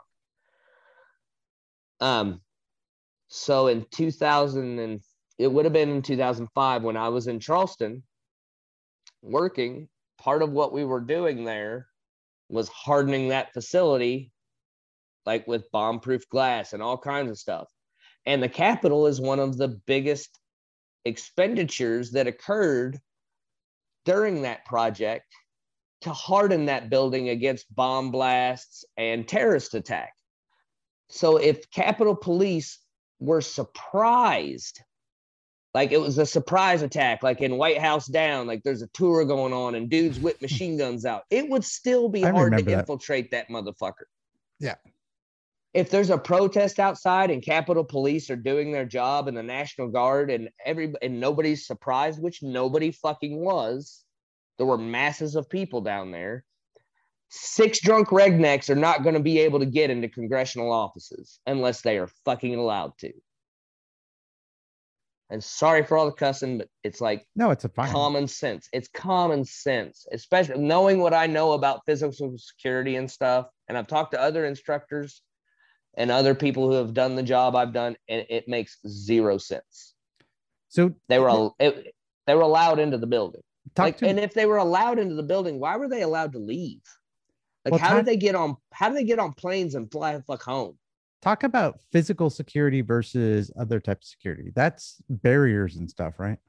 Um, 2.00 2.42
so 3.28 3.68
in 3.68 3.86
2000, 3.92 4.80
and 4.80 5.02
it 5.38 5.48
would 5.48 5.66
have 5.66 5.74
been 5.74 5.90
in 5.92 6.02
2005 6.02 6.84
when 6.84 6.98
I 6.98 7.10
was 7.10 7.28
in 7.28 7.40
Charleston 7.40 8.02
working, 9.22 9.88
part 10.18 10.42
of 10.42 10.52
what 10.52 10.74
we 10.74 10.86
were 10.86 11.00
doing 11.00 11.46
there 11.46 11.88
was 12.50 12.68
hardening 12.68 13.30
that 13.30 13.54
facility, 13.54 14.32
like 15.28 15.46
with 15.48 15.72
bomb 15.72 16.00
proof 16.00 16.28
glass 16.30 16.74
and 16.74 16.82
all 16.82 16.98
kinds 16.98 17.30
of 17.30 17.38
stuff. 17.38 17.68
And 18.26 18.42
the 18.42 18.50
Capitol 18.50 19.08
is 19.08 19.20
one 19.20 19.40
of 19.40 19.58
the 19.58 19.68
biggest 19.68 20.40
expenditures 21.06 22.12
that 22.12 22.28
occurred 22.28 23.00
during 24.06 24.44
that 24.44 24.66
project 24.66 25.26
to 26.02 26.12
harden 26.12 26.66
that 26.66 26.90
building 26.90 27.30
against 27.30 27.74
bomb 27.76 28.12
blasts 28.12 28.84
and 28.98 29.28
terrorist 29.28 29.74
attack. 29.76 30.14
So 31.10 31.38
if 31.38 31.70
Capitol 31.72 32.16
Police 32.16 32.80
were 33.20 33.42
surprised, 33.42 34.82
like 35.74 35.92
it 35.92 36.00
was 36.00 36.18
a 36.18 36.26
surprise 36.26 36.82
attack, 36.82 37.24
like 37.24 37.42
in 37.42 37.58
White 37.58 37.78
House 37.78 38.08
Down, 38.08 38.48
like 38.48 38.64
there's 38.64 38.82
a 38.82 38.88
tour 38.88 39.26
going 39.26 39.54
on 39.54 39.76
and 39.76 39.90
dudes 39.90 40.20
whip 40.20 40.42
machine 40.42 40.78
guns 40.78 41.06
out, 41.06 41.24
it 41.30 41.48
would 41.50 41.64
still 41.64 42.10
be 42.10 42.26
I 42.26 42.32
hard 42.32 42.58
to 42.58 42.64
that. 42.64 42.80
infiltrate 42.80 43.32
that 43.32 43.50
motherfucker. 43.50 44.06
Yeah. 44.60 44.76
If 45.74 45.90
there's 45.90 46.10
a 46.10 46.18
protest 46.18 46.80
outside 46.80 47.32
and 47.32 47.42
Capitol 47.42 47.86
Police 47.86 48.30
are 48.30 48.36
doing 48.36 48.72
their 48.72 48.86
job 48.86 49.28
and 49.28 49.38
the 49.38 49.44
National 49.44 49.88
Guard 49.88 50.30
and 50.30 50.50
every 50.66 50.94
and 51.02 51.20
nobody's 51.20 51.66
surprised, 51.66 52.22
which 52.22 52.44
nobody 52.44 52.92
fucking 52.92 53.40
was, 53.40 54.04
there 54.58 54.68
were 54.68 54.78
masses 54.78 55.36
of 55.36 55.50
people 55.50 55.80
down 55.80 56.12
there. 56.12 56.44
Six 57.30 57.80
drunk 57.80 58.10
rednecks 58.10 58.70
are 58.70 58.76
not 58.76 59.04
going 59.04 59.16
to 59.16 59.22
be 59.22 59.40
able 59.40 59.60
to 59.60 59.66
get 59.66 59.90
into 59.90 60.10
congressional 60.10 60.72
offices 60.72 61.40
unless 61.48 61.82
they 61.82 61.98
are 61.98 62.10
fucking 62.26 62.56
allowed 62.56 62.98
to. 63.00 63.14
And 65.30 65.42
sorry 65.42 65.86
for 65.86 65.98
all 65.98 66.08
the 66.08 66.12
cussing, 66.12 66.58
but 66.58 66.68
it's 66.84 67.00
like 67.00 67.26
No, 67.38 67.52
it's 67.52 67.64
a 67.64 67.70
fine. 67.70 67.90
common 67.90 68.28
sense. 68.28 68.68
It's 68.74 68.90
common 68.90 69.46
sense, 69.46 70.06
especially 70.12 70.58
knowing 70.58 71.00
what 71.00 71.14
I 71.14 71.28
know 71.28 71.54
about 71.54 71.86
physical 71.86 72.36
security 72.38 72.98
and 72.98 73.10
stuff. 73.10 73.48
And 73.70 73.78
I've 73.78 73.88
talked 73.88 74.12
to 74.12 74.20
other 74.20 74.46
instructors 74.46 75.22
and 75.96 76.10
other 76.12 76.34
people 76.36 76.68
who 76.68 76.74
have 76.76 76.94
done 76.94 77.16
the 77.16 77.24
job 77.24 77.56
I've 77.56 77.74
done, 77.74 77.96
and 78.08 78.26
it 78.30 78.48
makes 78.48 78.78
zero 78.88 79.38
sense. 79.38 79.94
so 80.70 80.94
They 81.10 81.20
were 81.20 81.50
it, 81.60 81.94
they 82.28 82.36
were 82.36 82.42
allowed 82.42 82.80
into 82.80 82.98
the 82.98 83.08
building. 83.08 83.42
Like, 83.78 83.98
to 83.98 84.08
and 84.08 84.20
if 84.20 84.34
they 84.34 84.46
were 84.46 84.58
allowed 84.58 85.00
into 85.00 85.16
the 85.16 85.24
building, 85.24 85.60
why 85.60 85.78
were 85.78 85.88
they 85.88 86.02
allowed 86.02 86.34
to 86.34 86.40
leave? 86.40 86.82
Like, 87.66 87.74
Well, 87.74 87.80
how 87.80 87.90
talk- 87.90 87.98
did 87.98 88.06
they 88.08 88.18
get 88.18 88.36
on? 88.36 88.58
How 88.74 88.90
did 88.90 88.98
they 88.98 89.04
get 89.04 89.20
on 89.20 89.34
planes 89.34 89.76
and 89.76 89.92
fly 89.92 90.18
the 90.18 90.24
fuck 90.24 90.42
home? 90.44 90.78
talk 91.22 91.44
about 91.44 91.80
physical 91.92 92.32
security 92.32 92.82
versus 92.82 93.52
other 93.56 93.80
types 93.80 94.08
of 94.08 94.10
security. 94.10 94.52
That's 94.56 95.00
barriers 95.08 95.76
and 95.76 95.88
stuff, 95.88 96.16
right? 96.18 96.40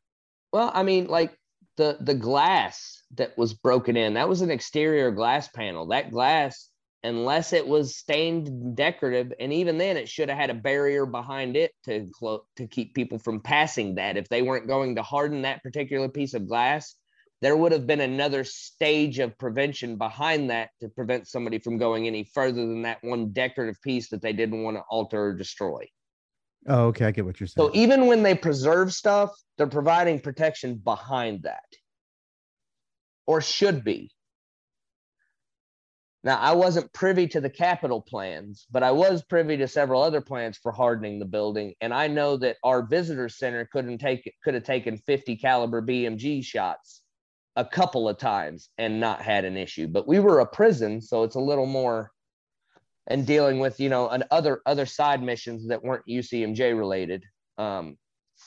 Well, 0.51 0.70
I 0.72 0.82
mean, 0.82 1.09
like 1.09 1.36
the 1.76 1.99
the 2.01 2.14
glass 2.14 3.03
that 3.16 3.36
was 3.36 3.53
broken 3.53 3.97
in, 3.99 4.14
that 4.14 4.28
was 4.30 4.40
an 4.40 4.51
exterior 4.51 5.11
glass 5.11 5.49
panel. 5.49 5.86
That 5.88 6.11
glass, 6.11 6.70
unless 7.05 7.53
it 7.53 7.67
was 7.67 7.97
stained 7.97 8.77
decorative, 8.77 9.33
and 9.41 9.53
even 9.53 9.79
then, 9.79 9.97
it 9.97 10.09
should 10.09 10.29
have 10.29 10.39
had 10.39 10.51
a 10.51 10.55
barrier 10.55 11.07
behind 11.07 11.57
it 11.57 11.73
to 11.85 12.09
clo- 12.13 12.45
to 12.57 12.67
keep 12.67 12.95
people 12.95 13.19
from 13.19 13.41
passing 13.41 13.97
that. 13.97 14.17
If 14.17 14.29
they 14.29 14.43
weren't 14.43 14.69
going 14.69 14.97
to 14.97 15.03
harden 15.03 15.43
that 15.43 15.63
particular 15.63 16.09
piece 16.09 16.35
of 16.35 16.47
glass, 16.47 16.95
there 17.41 17.57
would 17.57 17.73
have 17.73 17.89
been 17.89 18.01
another 18.01 18.45
stage 18.45 19.19
of 19.19 19.37
prevention 19.37 19.97
behind 19.97 20.51
that 20.51 20.71
to 20.81 20.89
prevent 20.89 21.27
somebody 21.27 21.59
from 21.59 21.77
going 21.77 22.07
any 22.07 22.25
further 22.33 22.61
than 22.61 22.83
that 22.83 22.99
one 23.03 23.33
decorative 23.33 23.83
piece 23.83 24.11
that 24.11 24.23
they 24.23 24.33
didn't 24.33 24.63
want 24.63 24.77
to 24.77 24.83
alter 24.89 25.25
or 25.25 25.35
destroy. 25.35 25.85
Oh, 26.69 26.87
okay, 26.87 27.07
I 27.07 27.11
get 27.11 27.25
what 27.25 27.41
you're 27.41 27.49
saying. 27.49 27.69
So 27.69 27.75
even 27.75 28.07
when 28.07 28.23
they 28.23 28.37
preserve 28.37 28.93
stuff, 28.93 29.31
they're 29.59 29.67
providing 29.67 30.21
protection 30.21 30.77
behind 30.77 31.43
that. 31.43 31.65
Or 33.27 33.41
should 33.41 33.83
be. 33.83 34.13
Now, 36.25 36.39
I 36.39 36.53
wasn't 36.53 36.93
privy 36.93 37.27
to 37.29 37.41
the 37.41 37.51
Capitol 37.51 38.01
plans, 38.01 38.66
but 38.70 38.85
I 38.85 38.93
was 38.93 39.25
privy 39.25 39.57
to 39.57 39.66
several 39.66 40.03
other 40.03 40.20
plans 40.20 40.57
for 40.57 40.70
hardening 40.70 41.18
the 41.18 41.25
building. 41.25 41.75
And 41.81 41.93
I 41.93 42.07
know 42.07 42.37
that 42.37 42.59
our 42.62 42.87
visitor 42.87 43.29
center 43.29 43.68
couldn't 43.73 43.99
take 43.99 44.27
it, 44.27 44.35
could 44.45 44.55
have 44.55 44.62
taken 44.62 44.99
50 44.99 45.37
caliber 45.37 45.83
BMG 45.83 46.45
shots 46.45 47.03
a 47.57 47.64
couple 47.64 48.09
of 48.09 48.18
times 48.18 48.70
and 48.79 49.01
not 49.01 49.20
had 49.20 49.45
an 49.45 49.57
issue. 49.57 49.89
But 49.89 50.07
we 50.07 50.20
were 50.20 50.39
a 50.39 50.47
prison, 50.47 51.01
so 51.01 51.25
it's 51.25 51.35
a 51.35 51.41
little 51.41 51.66
more 51.66 52.12
and 53.09 53.27
dealing 53.27 53.59
with 53.59 53.81
you 53.81 53.89
know 53.89 54.09
an 54.09 54.25
other 54.31 54.62
other 54.66 54.87
side 54.87 55.23
missions 55.23 55.66
that 55.68 55.83
weren't 55.83 56.07
UCMJ 56.07 56.77
related, 56.77 57.25
um, 57.59 57.97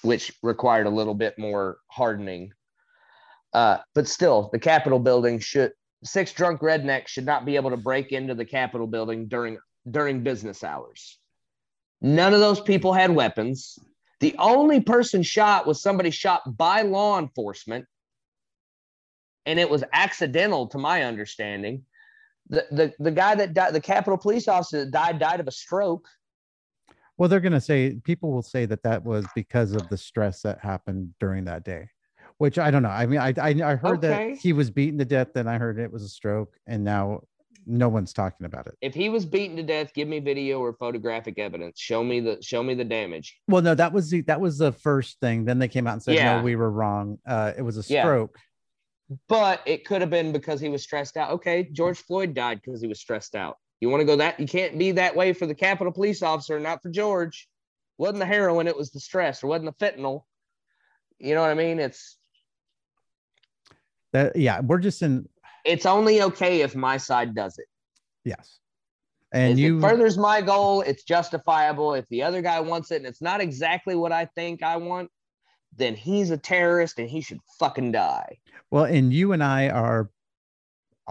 which 0.01 0.33
required 0.41 0.87
a 0.87 0.91
little 0.91 1.13
bit 1.13 1.37
more 1.37 1.77
hardening. 1.91 2.51
Uh, 3.53 3.77
but 3.93 4.07
still, 4.07 4.49
the 4.51 4.59
Capitol 4.59 4.99
building 4.99 5.39
should 5.39 5.71
six 6.05 6.31
drunk 6.31 6.61
rednecks 6.61 7.09
should 7.09 7.25
not 7.25 7.45
be 7.45 7.55
able 7.55 7.71
to 7.71 7.77
break 7.77 8.11
into 8.11 8.35
the 8.35 8.45
Capitol 8.45 8.87
building 8.87 9.27
during 9.27 9.57
during 9.89 10.23
business 10.23 10.63
hours. 10.63 11.19
None 12.01 12.33
of 12.33 12.39
those 12.39 12.61
people 12.61 12.93
had 12.93 13.11
weapons. 13.11 13.77
The 14.19 14.35
only 14.39 14.79
person 14.79 15.23
shot 15.23 15.67
was 15.67 15.81
somebody 15.81 16.11
shot 16.11 16.57
by 16.57 16.83
law 16.83 17.19
enforcement, 17.19 17.85
and 19.45 19.59
it 19.59 19.69
was 19.69 19.83
accidental, 19.91 20.67
to 20.67 20.77
my 20.77 21.03
understanding 21.03 21.83
the 22.49 22.65
the 22.71 22.93
the 22.99 23.11
guy 23.11 23.35
that 23.35 23.53
died, 23.53 23.73
the 23.73 23.81
Capitol 23.81 24.17
police 24.17 24.47
officer 24.47 24.85
that 24.85 24.91
died, 24.91 25.19
died 25.19 25.39
of 25.39 25.47
a 25.47 25.51
stroke. 25.51 26.07
well, 27.17 27.29
they're 27.29 27.39
gonna 27.39 27.61
say 27.61 27.99
people 28.03 28.31
will 28.31 28.43
say 28.43 28.65
that 28.65 28.83
that 28.83 29.03
was 29.03 29.25
because 29.35 29.71
of 29.71 29.89
the 29.89 29.97
stress 29.97 30.41
that 30.41 30.59
happened 30.59 31.13
during 31.19 31.45
that 31.45 31.63
day, 31.63 31.89
which 32.37 32.57
I 32.59 32.71
don't 32.71 32.83
know. 32.83 32.89
I 32.89 33.05
mean, 33.05 33.19
I 33.19 33.33
I, 33.37 33.49
I 33.63 33.75
heard 33.75 34.03
Okay. 34.03 34.31
that 34.33 34.37
he 34.37 34.53
was 34.53 34.69
beaten 34.69 34.99
to 34.99 35.05
death, 35.05 35.35
and 35.35 35.49
I 35.49 35.57
heard 35.57 35.79
it 35.79 35.91
was 35.91 36.03
a 36.03 36.09
stroke, 36.09 36.55
and 36.67 36.83
now 36.83 37.21
no 37.65 37.89
one's 37.89 38.13
talking 38.13 38.45
about 38.45 38.67
it. 38.67 38.75
If 38.81 38.93
he 38.93 39.09
was 39.09 39.25
beaten 39.25 39.55
to 39.57 39.63
death, 39.63 39.93
give 39.93 40.07
me 40.07 40.19
video 40.19 40.59
or 40.59 40.73
photographic 40.73 41.39
evidence. 41.39 41.79
Show 41.79 42.03
me 42.03 42.19
the 42.19 42.37
show 42.41 42.61
me 42.61 42.73
the 42.75 42.83
damage. 42.83 43.39
Well, 43.47 43.61
no, 43.61 43.73
that 43.75 43.91
was 43.93 44.09
the 44.09 44.21
that 44.21 44.39
was 44.39 44.57
the 44.57 44.71
first 44.71 45.19
thing. 45.19 45.45
Then 45.45 45.59
they 45.59 45.67
came 45.67 45.87
out 45.87 45.93
and 45.93 46.03
said, 46.03 46.15
Yeah. 46.15 46.37
no, 46.37 46.43
we 46.43 46.55
were 46.55 46.69
wrong. 46.69 47.17
Uh, 47.25 47.53
it 47.57 47.61
was 47.61 47.77
a 47.77 47.93
Yeah. 47.93 48.03
stroke. 48.03 48.37
But 49.27 49.61
it 49.67 49.85
could 49.85 50.01
have 50.01 50.09
been 50.09 50.31
because 50.31 50.59
he 50.59 50.67
was 50.69 50.81
stressed 50.81 51.15
out. 51.15 51.29
Okay, 51.31 51.69
George 51.71 51.99
Floyd 51.99 52.33
died 52.33 52.59
because 52.63 52.81
he 52.81 52.87
was 52.87 52.99
stressed 52.99 53.35
out. 53.35 53.57
You 53.79 53.89
want 53.89 54.01
to 54.01 54.05
go 54.05 54.15
that? 54.15 54.39
You 54.39 54.47
can't 54.47 54.79
be 54.79 54.93
that 54.93 55.15
way 55.15 55.31
for 55.33 55.45
the 55.45 55.53
Capitol 55.53 55.93
police 55.93 56.23
officer, 56.23 56.59
not 56.59 56.81
for 56.81 56.89
George. 56.89 57.47
Wasn't 57.97 58.19
the 58.19 58.25
heroin? 58.25 58.67
It 58.67 58.75
was 58.75 58.91
the 58.91 58.99
stress, 58.99 59.43
or 59.43 59.47
wasn't 59.47 59.77
the 59.77 59.85
fentanyl? 59.85 60.23
You 61.19 61.35
know 61.35 61.41
what 61.41 61.51
I 61.51 61.53
mean? 61.55 61.79
It's 61.79 62.17
That 64.13 64.35
yeah, 64.35 64.61
we're 64.61 64.79
just 64.79 65.01
in 65.01 65.27
it's 65.65 65.85
only 65.85 66.21
okay 66.21 66.61
if 66.61 66.75
my 66.75 66.97
side 66.97 67.35
does 67.35 67.57
it. 67.57 67.65
yes, 68.23 68.59
and 69.31 69.53
if 69.53 69.59
you 69.59 69.77
it 69.77 69.81
furthers 69.81 70.17
my 70.17 70.41
goal, 70.41 70.81
it's 70.81 71.03
justifiable. 71.03 71.93
If 71.93 72.07
the 72.09 72.23
other 72.23 72.41
guy 72.41 72.59
wants 72.59 72.91
it 72.91 72.97
and 72.97 73.05
it's 73.05 73.21
not 73.21 73.41
exactly 73.41 73.95
what 73.95 74.11
I 74.11 74.25
think 74.35 74.63
I 74.63 74.77
want, 74.77 75.09
then 75.75 75.95
he's 75.95 76.31
a 76.31 76.37
terrorist 76.37 76.99
and 76.99 77.09
he 77.09 77.21
should 77.21 77.39
fucking 77.59 77.91
die. 77.91 78.37
Well, 78.71 78.85
and 78.85 79.11
you 79.11 79.33
and 79.33 79.43
I 79.43 79.69
are 79.69 80.09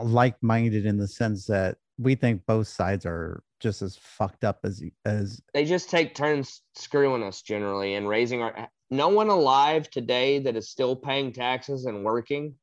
like-minded 0.03 0.87
in 0.87 0.97
the 0.97 1.07
sense 1.07 1.47
that 1.47 1.77
we 1.99 2.15
think 2.15 2.47
both 2.47 2.67
sides 2.67 3.07
are 3.07 3.43
just 3.61 3.83
as 3.83 3.97
fucked 3.97 4.45
up 4.45 4.61
as 4.65 4.83
as 5.05 5.41
They 5.53 5.65
just 5.65 5.91
take 5.91 6.15
turns 6.15 6.63
screwing 6.75 7.23
us 7.23 7.43
generally 7.43 7.95
and 7.95 8.09
raising 8.09 8.43
our. 8.43 8.69
No 8.91 9.09
one 9.09 9.29
alive 9.29 9.91
today 9.91 10.39
that 10.41 10.57
is 10.57 10.71
still 10.71 10.95
paying 10.95 11.33
taxes 11.33 11.87
and 11.87 12.05
working 12.05 12.55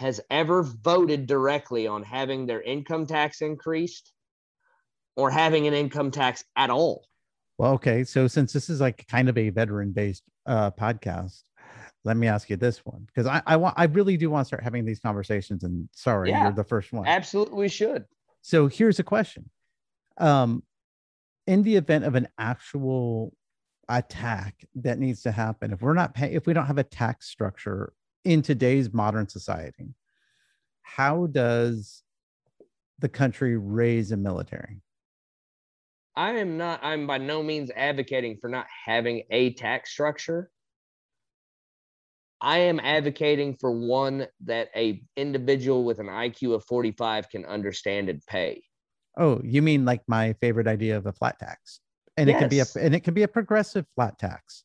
has 0.00 0.20
ever 0.30 0.62
voted 0.62 1.26
directly 1.26 1.86
on 1.86 2.02
having 2.02 2.46
their 2.46 2.62
income 2.62 3.06
tax 3.06 3.42
increased 3.42 4.12
or 5.16 5.30
having 5.30 5.66
an 5.66 5.74
income 5.74 6.10
tax 6.10 6.42
at 6.56 6.70
all. 6.70 7.04
well 7.58 7.72
okay 7.74 8.02
so 8.04 8.26
since 8.26 8.52
this 8.52 8.70
is 8.70 8.80
like 8.80 9.06
kind 9.08 9.28
of 9.28 9.36
a 9.36 9.50
veteran 9.50 9.92
based 9.92 10.22
uh 10.46 10.70
podcast 10.70 11.42
let 12.04 12.16
me 12.16 12.26
ask 12.26 12.48
you 12.48 12.56
this 12.56 12.78
one 12.86 13.04
because 13.06 13.26
I, 13.26 13.42
I 13.46 13.56
want 13.56 13.74
i 13.76 13.84
really 13.84 14.16
do 14.16 14.30
want 14.30 14.44
to 14.44 14.46
start 14.46 14.62
having 14.64 14.86
these 14.86 15.00
conversations 15.00 15.64
and 15.64 15.86
sorry 15.92 16.30
Yeah. 16.30 16.44
you're 16.44 16.52
the 16.52 16.64
first 16.64 16.92
one 16.92 17.06
Absolutely, 17.06 17.58
we 17.58 17.68
should. 17.68 18.06
so 18.40 18.66
here's 18.68 18.98
a 18.98 19.04
question 19.04 19.50
um 20.16 20.62
in 21.46 21.62
the 21.62 21.76
event 21.76 22.04
of 22.04 22.14
an 22.14 22.26
actual 22.38 23.34
attack 23.90 24.54
that 24.76 24.98
needs 24.98 25.20
to 25.22 25.32
happen 25.32 25.72
if 25.74 25.82
we're 25.82 25.92
not 25.94 26.14
paying 26.14 26.32
if 26.32 26.46
we 26.46 26.54
don't 26.54 26.66
have 26.66 26.78
a 26.78 26.84
tax 26.84 27.28
structure 27.28 27.92
in 28.24 28.42
today's 28.42 28.92
modern 28.92 29.28
society 29.28 29.94
how 30.82 31.26
does 31.26 32.02
the 32.98 33.08
country 33.08 33.56
raise 33.56 34.12
a 34.12 34.16
military 34.16 34.82
I 36.16 36.32
am 36.32 36.58
not, 36.58 36.80
I'm 36.82 37.06
by 37.06 37.18
no 37.18 37.42
means 37.42 37.70
advocating 37.74 38.36
for 38.40 38.50
not 38.50 38.66
having 38.84 39.22
a 39.30 39.54
tax 39.54 39.90
structure. 39.90 40.50
I 42.40 42.58
am 42.58 42.80
advocating 42.80 43.54
for 43.54 43.70
one 43.70 44.26
that 44.44 44.68
a 44.74 45.02
individual 45.16 45.84
with 45.84 45.98
an 45.98 46.06
IQ 46.08 46.54
of 46.54 46.64
45 46.64 47.30
can 47.30 47.44
understand 47.44 48.08
and 48.08 48.20
pay. 48.26 48.62
oh 49.18 49.40
you 49.44 49.62
mean 49.62 49.84
like 49.84 50.02
my 50.08 50.32
favorite 50.34 50.66
idea 50.66 50.96
of 50.96 51.06
a 51.06 51.12
flat 51.12 51.38
tax 51.38 51.80
and 52.16 52.28
it 52.28 52.38
can 52.38 52.48
be 52.48 52.56
a 52.56 52.62
Yes. 52.62 52.76
and 52.76 52.94
it 52.94 53.00
can 53.00 53.14
be 53.14 53.22
a 53.22 53.28
progressive 53.28 53.86
flat 53.94 54.18
tax 54.18 54.64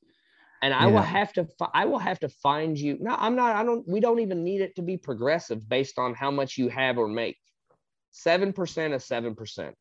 And 0.65 0.73
I 0.73 0.87
Yeah. 0.87 0.93
will 0.93 1.01
have 1.03 1.31
to, 1.33 1.45
fi- 1.59 1.69
I 1.75 1.85
will 1.85 1.99
have 1.99 2.19
to 2.21 2.29
find 2.29 2.75
you. 2.75 2.97
No, 2.99 3.15
I'm 3.19 3.35
not, 3.35 3.55
I 3.55 3.63
don't, 3.63 3.87
we 3.87 3.99
don't 3.99 4.19
even 4.19 4.43
need 4.43 4.61
it 4.61 4.75
to 4.77 4.81
be 4.81 4.97
progressive 4.97 5.69
based 5.69 5.99
on 5.99 6.15
how 6.15 6.31
much 6.31 6.57
you 6.57 6.69
have 6.69 6.97
or 6.97 7.07
make. 7.07 7.37
7% 8.11 8.95
is 8.95 9.03
7%. 9.05 9.73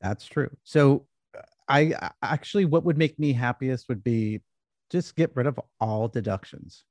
That's 0.00 0.26
true. 0.26 0.50
So 0.64 1.06
uh, 1.36 1.42
I- 1.68 2.10
actually 2.24 2.64
what 2.64 2.84
would 2.84 2.98
make 2.98 3.20
me 3.20 3.32
happiest 3.32 3.88
would 3.88 4.02
be 4.02 4.40
just 4.90 5.14
get 5.14 5.30
rid 5.36 5.46
of 5.46 5.60
all 5.78 6.08
deductions. 6.08 6.82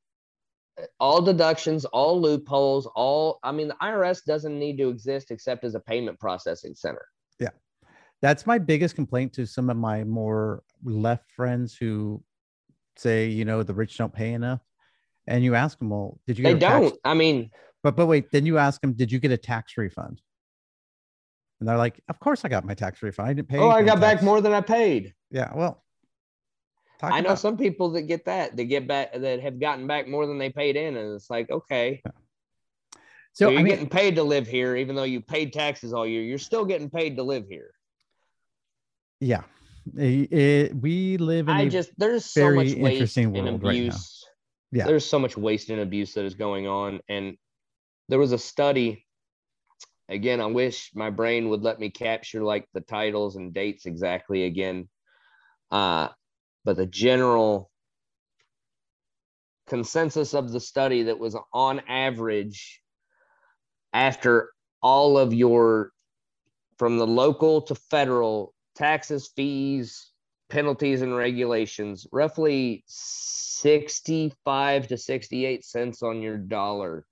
all 1.01 1.21
deductions, 1.21 1.83
all 1.83 2.21
loopholes, 2.21 2.85
all 2.95 3.39
I 3.43 3.51
mean, 3.51 3.67
the 3.67 3.75
IRS 3.81 4.23
doesn't 4.23 4.57
need 4.57 4.77
to 4.77 4.87
exist 4.87 5.29
except 5.31 5.65
as 5.65 5.75
a 5.75 5.79
payment 5.81 6.17
processing 6.21 6.73
center. 6.73 7.03
Yeah, 7.37 7.49
that's 8.21 8.45
my 8.45 8.59
biggest 8.59 8.95
complaint 8.95 9.33
to 9.33 9.45
some 9.45 9.69
of 9.69 9.75
my 9.75 10.05
more 10.05 10.63
left 10.83 11.31
friends 11.31 11.75
who 11.75 12.23
say, 12.95 13.27
you 13.27 13.45
know, 13.45 13.63
the 13.63 13.73
rich 13.73 13.97
don't 13.97 14.13
pay 14.13 14.33
enough. 14.33 14.61
And 15.27 15.43
you 15.43 15.55
ask 15.55 15.77
them, 15.77 15.89
well, 15.89 16.19
did 16.25 16.37
you 16.37 16.43
They 16.43 16.53
get 16.53 16.57
a 16.57 16.59
tax- 16.59 16.81
don't. 16.91 16.99
I 17.03 17.13
mean, 17.13 17.51
But 17.83 17.95
but 17.95 18.05
wait, 18.07 18.31
then 18.31 18.45
you 18.45 18.57
ask 18.57 18.79
them, 18.81 18.93
did 18.93 19.11
you 19.11 19.19
get 19.19 19.31
a 19.31 19.37
tax 19.37 19.77
refund? 19.77 20.21
And 21.59 21.67
they're 21.67 21.77
like, 21.77 21.99
of 22.07 22.19
course 22.19 22.45
I 22.45 22.49
got 22.49 22.65
my 22.65 22.73
tax 22.75 23.01
refund. 23.03 23.29
I 23.29 23.33
didn't 23.33 23.49
pay. 23.49 23.57
oh, 23.59 23.69
I 23.69 23.83
got 23.83 23.99
back 23.99 24.21
more 24.23 24.41
than 24.41 24.53
I 24.53 24.61
paid. 24.61 25.13
Yeah, 25.31 25.51
well, 25.55 25.83
I 27.01 27.19
know 27.21 27.27
about- 27.29 27.39
some 27.39 27.57
people 27.57 27.89
that 27.91 28.03
get 28.03 28.25
that. 28.25 28.55
that 28.55 28.63
get 28.65 28.87
back 28.87 29.13
that 29.13 29.41
have 29.41 29.59
gotten 29.59 29.85
back 29.87 30.07
more 30.07 30.25
than 30.25 30.37
they 30.37 30.49
paid 30.49 30.75
in, 30.75 30.95
and 30.97 31.13
it's 31.13 31.29
like, 31.29 31.49
okay, 31.51 32.01
so, 32.05 32.11
So 33.33 33.49
you're 33.49 33.59
I 33.59 33.63
mean, 33.63 33.71
getting 33.73 33.89
paid 33.89 34.15
to 34.15 34.23
live 34.23 34.47
here, 34.47 34.75
even 34.75 34.95
though 34.95 35.03
you 35.03 35.19
paid 35.21 35.51
taxes 35.53 35.93
all 35.93 36.07
year. 36.07 36.21
You're 36.23 36.37
still 36.39 36.63
getting 36.65 36.89
paid 36.89 37.17
to 37.17 37.23
live 37.23 37.45
here. 37.49 37.71
yeah, 39.19 39.43
It- 39.95 40.33
it- 40.33 40.75
we 40.75 41.17
live 41.17 41.47
in 41.49 41.55
I 41.55 41.67
just 41.67 41.91
there's 41.97 42.25
so 42.25 42.53
much 42.53 42.73
waste 42.75 43.17
and 43.17 43.33
world 43.33 43.63
right 43.63 43.75
abuse. 43.77 44.25
Yeah. 44.71 44.85
There's 44.85 45.05
so 45.05 45.19
much 45.19 45.37
waste 45.37 45.69
and 45.69 45.79
abuse 45.79 46.13
that 46.13 46.25
is 46.25 46.35
going 46.35 46.67
on. 46.67 47.01
And 47.07 47.37
there 48.09 48.19
was 48.19 48.31
a 48.31 48.37
study. 48.37 49.05
Again, 50.09 50.39
I 50.41 50.45
wish 50.45 50.91
my 50.93 51.09
brain 51.09 51.49
would 51.49 51.61
let 51.63 51.79
me 51.79 51.89
capture 51.89 52.43
like 52.43 52.67
the 52.73 52.81
titles 52.81 53.35
and 53.35 53.53
dates 53.53 53.85
exactly 53.85 54.45
again. 54.45 54.89
Uh, 55.71 56.09
but 56.63 56.77
the 56.77 56.85
general 56.85 57.71
consensus 59.67 60.33
of 60.33 60.51
the 60.51 60.59
study 60.59 61.03
that 61.03 61.19
was 61.19 61.35
on 61.53 61.81
average 61.87 62.81
after 63.93 64.51
all 64.81 65.17
of 65.17 65.33
your 65.33 65.91
from 66.77 66.97
the 66.97 67.07
local 67.07 67.61
to 67.63 67.75
federal 67.75 68.53
taxes, 68.77 69.31
fees, 69.35 70.11
penalties, 70.49 71.01
and 71.01 71.15
regulations, 71.15 72.07
roughly 72.11 72.83
65 72.87 74.87
to 74.87 74.97
68 74.97 75.65
cents 75.65 76.03
on 76.03 76.21
your 76.21 76.37
dollar 76.37 77.05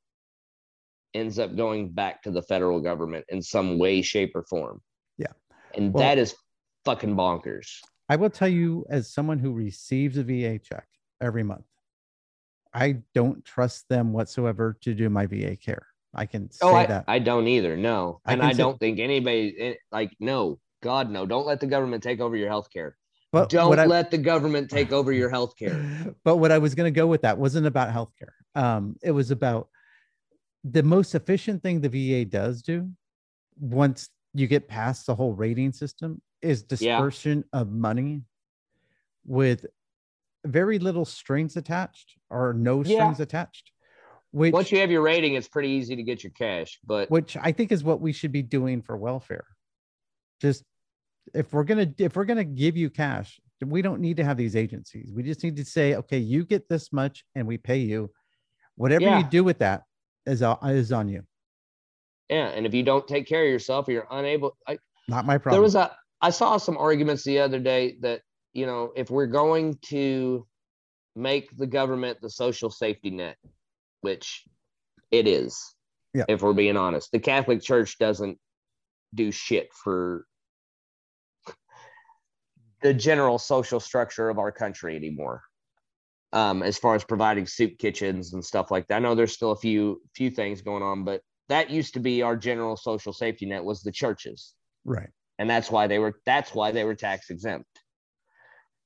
ends 1.14 1.40
up 1.40 1.56
going 1.56 1.90
back 1.90 2.22
to 2.24 2.32
the 2.32 2.42
federal 2.42 2.82
government 2.82 3.26
in 3.30 3.42
some 3.42 3.80
way, 3.80 4.02
shape, 4.02 4.32
or 4.36 4.44
form. 4.44 4.82
Yeah. 5.18 5.28
And 5.76 5.94
Well- 5.94 6.04
that 6.04 6.18
is 6.18 6.36
fucking 6.84 7.16
bonkers. 7.16 7.80
I 8.10 8.18
will 8.18 8.30
tell 8.30 8.50
you, 8.50 8.86
as 8.90 9.12
someone 9.12 9.40
who 9.40 9.52
receives 9.52 10.18
a 10.18 10.24
VA 10.24 10.60
check 10.60 10.88
every 11.22 11.44
month, 11.44 11.66
I 12.74 13.02
don't 13.14 13.44
trust 13.44 13.88
them 13.90 14.14
whatsoever 14.14 14.78
to 14.82 14.94
do 14.94 15.10
my 15.10 15.26
VA 15.26 15.56
care. 15.56 15.88
I 16.14 16.26
can 16.26 16.52
say 16.52 16.66
Oh, 16.66 16.76
I, 16.76 16.86
that. 16.86 17.06
I 17.08 17.20
don't 17.20 17.48
either. 17.48 17.76
No. 17.76 18.20
I 18.26 18.34
and 18.34 18.44
I 18.44 18.52
say- 18.52 18.58
don't 18.58 18.80
think 18.80 19.00
anybody, 19.00 19.56
eh, 19.58 19.74
like, 19.92 20.12
no, 20.20 20.60
God, 20.86 21.10
no. 21.10 21.26
Don't 21.26 21.48
let 21.48 21.60
the 21.60 21.66
government 21.66 22.04
take 22.04 22.20
over 22.22 22.36
your 22.36 22.48
health 22.48 22.70
care. 22.72 22.96
but 23.32 23.50
Don't 23.50 23.80
I- 23.80 23.88
let 23.88 24.12
the 24.12 24.20
government 24.20 24.70
take 24.70 24.92
over 24.92 25.12
your 25.12 25.30
health 25.32 25.56
care. 25.58 26.16
but 26.24 26.38
what 26.38 26.52
I 26.52 26.60
was 26.60 26.76
going 26.76 26.86
to 26.94 26.96
go 26.96 27.08
with 27.08 27.24
that 27.24 27.40
wasn't 27.40 27.66
about 27.66 27.90
healthcare. 27.90 28.34
Um, 28.54 28.96
it 29.02 29.10
was 29.10 29.32
about 29.32 29.68
the 30.64 30.84
most 30.84 31.16
efficient 31.16 31.64
thing 31.64 31.82
the 31.82 31.90
VA 31.90 32.24
does 32.24 32.62
do 32.62 32.88
once 33.60 34.10
you 34.36 34.46
get 34.46 34.68
past 34.68 35.08
the 35.08 35.16
whole 35.16 35.34
rating 35.34 35.74
system 35.74 36.22
is 36.44 36.64
Yeah. 36.70 36.98
dispersion 37.00 37.44
of 37.52 37.72
money 37.72 38.22
with 39.26 39.66
very 40.46 40.78
little 40.78 41.06
strings 41.06 41.58
attached 41.58 42.14
or 42.30 42.54
no 42.54 42.84
Yeah. 42.84 42.94
strings 42.94 43.20
attached. 43.20 43.72
Which, 44.32 44.54
Once 44.54 44.72
you 44.72 44.78
have 44.80 44.92
your 44.92 45.02
rating, 45.02 45.34
it's 45.34 45.48
pretty 45.48 45.70
easy 45.70 45.96
to 45.96 46.04
get 46.04 46.24
your 46.24 46.32
cash. 46.34 46.78
But 46.86 47.10
which 47.10 47.36
I 47.38 47.52
think 47.52 47.72
is 47.72 47.84
what 47.84 48.02
we 48.02 48.12
should 48.12 48.32
be 48.32 48.44
doing 48.44 48.84
for 48.84 48.96
welfare. 48.98 49.48
Just 50.42 50.64
if 51.34 51.54
we're 51.54 51.64
gonna 51.64 51.92
if 51.98 52.16
we're 52.16 52.26
gonna 52.26 52.44
give 52.44 52.78
you 52.78 52.90
cash, 52.90 53.40
we 53.66 53.82
don't 53.82 54.00
need 54.02 54.18
to 54.18 54.24
have 54.24 54.38
these 54.38 54.56
agencies. 54.56 55.12
We 55.14 55.24
just 55.24 55.44
need 55.44 55.56
to 55.58 55.66
say, 55.66 55.96
okay, 55.96 56.18
you 56.18 56.46
get 56.46 56.68
this 56.70 56.92
much, 56.94 57.24
and 57.36 57.48
we 57.48 57.58
pay 57.58 57.78
you. 57.80 58.12
Whatever 58.76 59.06
Yeah. 59.06 59.20
you 59.20 59.24
do 59.30 59.44
with 59.44 59.60
that 59.60 59.84
is 60.26 60.42
on, 60.42 60.58
is 60.70 60.92
on 60.92 61.08
you. 61.10 61.24
yeah, 62.30 62.48
and 62.50 62.66
if 62.66 62.74
you 62.74 62.84
don't 62.84 63.08
take 63.08 63.28
care 63.28 63.44
of 63.44 63.50
yourself 63.50 63.88
or 63.88 63.92
you're 63.92 64.08
unable, 64.12 64.58
I, 64.68 64.78
Not 65.08 65.26
my 65.26 65.38
problem. 65.38 65.56
there 65.58 65.62
was 65.64 65.76
a 65.76 65.96
I 66.22 66.30
saw 66.32 66.58
some 66.58 66.78
arguments 66.78 67.24
the 67.24 67.40
other 67.40 67.60
day 67.60 67.98
that 68.02 68.22
you 68.54 68.66
know 68.66 68.92
if 68.96 69.10
we're 69.10 69.28
going 69.28 69.78
to 69.88 70.46
make 71.16 71.56
the 71.58 71.68
government 71.68 72.20
the 72.22 72.30
social 72.30 72.70
safety 72.70 73.10
net, 73.10 73.38
which 74.02 74.44
it 75.12 75.28
is, 75.28 75.58
Yeah. 76.14 76.26
if 76.28 76.42
we're 76.42 76.54
being 76.54 76.76
honest, 76.78 77.12
the 77.12 77.20
Catholic 77.20 77.62
Church 77.62 77.98
doesn't 78.00 78.38
do 79.14 79.32
shit 79.32 79.70
for 79.74 80.26
the 82.86 82.94
general 82.94 83.40
social 83.40 83.80
structure 83.80 84.30
of 84.30 84.38
our 84.38 84.52
country 84.52 84.96
anymore. 84.96 85.42
Um, 86.34 86.62
as 86.62 86.78
far 86.78 86.94
as 86.94 87.04
providing 87.04 87.48
soup 87.48 87.80
kitchens 87.80 88.34
and 88.34 88.46
stuff 88.46 88.70
like 88.70 88.88
that, 88.88 88.98
I 88.98 89.00
know 89.00 89.16
there's 89.16 89.34
still 89.34 89.52
a 89.52 89.56
few 89.56 90.02
few 90.14 90.30
things 90.30 90.62
going 90.62 90.84
on, 90.84 91.04
but 91.04 91.22
that 91.50 91.70
used 91.72 91.94
to 91.96 92.00
be 92.00 92.22
our 92.22 92.36
general 92.36 92.78
social 92.78 93.12
safety 93.12 93.48
net 93.48 93.64
was 93.64 93.82
the 93.82 93.92
churches 93.92 94.54
right. 94.84 95.10
and 95.40 95.50
that's 95.50 95.72
why 95.72 95.88
they 95.88 96.00
were 96.00 96.20
that's 96.26 96.54
why 96.54 96.72
they 96.72 96.84
were 96.84 96.96
tax 96.96 97.30
exempt 97.30 97.70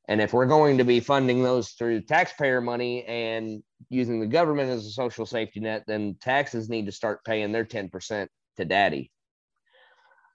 and 0.08 0.22
if 0.22 0.34
we're 0.34 0.46
going 0.46 0.78
to 0.78 0.84
be 0.84 1.00
funding 1.00 1.44
those 1.44 1.72
through 1.72 2.02
taxpayer 2.02 2.62
money 2.62 3.04
and 3.06 3.62
using 3.90 4.20
the 4.20 4.28
government 4.28 4.70
as 4.70 4.86
a 4.86 4.92
social 4.92 5.26
safety 5.26 5.60
net 5.60 5.84
then 5.88 6.16
taxes 6.22 6.70
need 6.70 6.86
to 6.86 6.92
start 6.92 7.24
paying 7.24 7.52
their 7.52 7.66
10% 7.66 8.28
to 8.58 8.66
daddy 8.66 9.12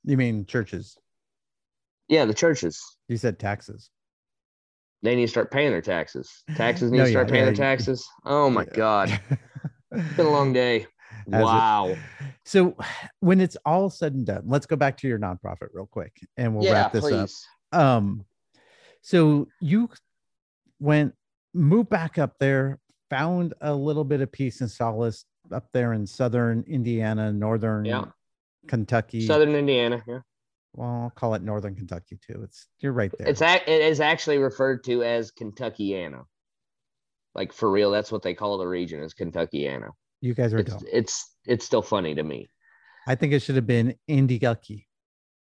You 0.05 0.17
mean 0.17 0.47
churches? 0.47 0.97
Yeah 2.09 2.25
the 2.25 2.35
churches 2.35 2.81
You 3.09 3.17
said 3.17 3.39
taxes. 3.39 3.91
they 5.03 5.15
need 5.17 5.23
to 5.27 5.29
start 5.29 5.51
paying 5.51 5.71
their 5.71 5.83
taxes 5.83 6.45
taxes 6.57 6.91
need 6.91 6.99
No, 6.99 7.05
to 7.05 7.11
start 7.11 7.29
yeah, 7.29 7.33
paying 7.33 7.45
yeah, 7.45 7.51
their 7.51 7.55
taxes 7.57 8.07
oh 8.25 8.51
my 8.51 8.63
Yeah. 8.65 8.77
god 8.77 9.21
it's 9.93 10.13
been 10.17 10.27
a 10.27 10.31
long 10.31 10.53
day 10.53 10.87
it? 11.27 11.29
wow 11.29 11.97
So 12.45 12.77
when 13.21 13.41
it's 13.41 13.57
all 13.65 13.89
said 13.89 14.13
and 14.13 14.27
done, 14.27 14.43
let's 14.47 14.67
go 14.67 14.77
back 14.77 14.99
to 14.99 15.09
your 15.09 15.19
nonprofit 15.19 15.69
real 15.73 15.87
quick, 15.87 16.13
and 16.37 16.55
we'll 16.55 16.71
wrap 16.71 16.93
this 16.93 17.01
please 17.03 17.47
up. 17.73 17.81
Um, 17.81 18.27
so 19.01 19.49
you 19.61 19.89
went 20.79 21.15
moved 21.55 21.89
back 21.89 22.19
up 22.19 22.35
there, 22.39 22.79
found 23.09 23.55
a 23.63 23.73
little 23.75 24.05
bit 24.05 24.21
of 24.21 24.31
peace 24.31 24.61
and 24.61 24.71
solace 24.71 25.25
up 25.51 25.69
there 25.73 25.95
in 25.95 26.07
southern 26.07 26.65
Indiana, 26.69 27.33
northern 27.33 27.87
Yeah. 27.87 28.05
Kentucky. 28.69 29.27
Southern 29.27 29.55
Indiana. 29.55 30.03
Yeah. 30.07 30.21
Well, 30.75 31.03
I'll 31.05 31.11
call 31.11 31.35
it 31.35 31.43
northern 31.43 31.75
Kentucky 31.75 32.19
too. 32.27 32.41
It's 32.45 32.67
you're 32.81 32.93
right 32.93 33.13
there. 33.19 33.29
It's 33.29 33.41
a, 33.43 33.55
it 33.67 33.81
is 33.83 34.01
actually 34.01 34.39
referred 34.39 34.85
to 34.85 35.03
as 35.03 35.31
Kentuckiana. 35.31 36.25
Like 37.35 37.53
for 37.53 37.71
real, 37.71 37.91
that's 37.91 38.13
what 38.13 38.23
they 38.23 38.35
call 38.35 38.59
the 38.59 38.67
region 38.67 39.03
is 39.03 39.15
Kentuckiana. 39.15 39.91
you 40.21 40.35
guys 40.35 40.53
are 40.55 40.59
It's 40.59 40.71
dumb. 40.73 40.83
it's 40.93 41.35
it's 41.47 41.65
still 41.65 41.83
funny 41.83 42.15
to 42.15 42.23
me. 42.23 42.49
I 43.07 43.15
think 43.15 43.33
it 43.33 43.41
should 43.43 43.57
have 43.57 43.67
been 43.67 43.95
Indigucky. 44.09 44.87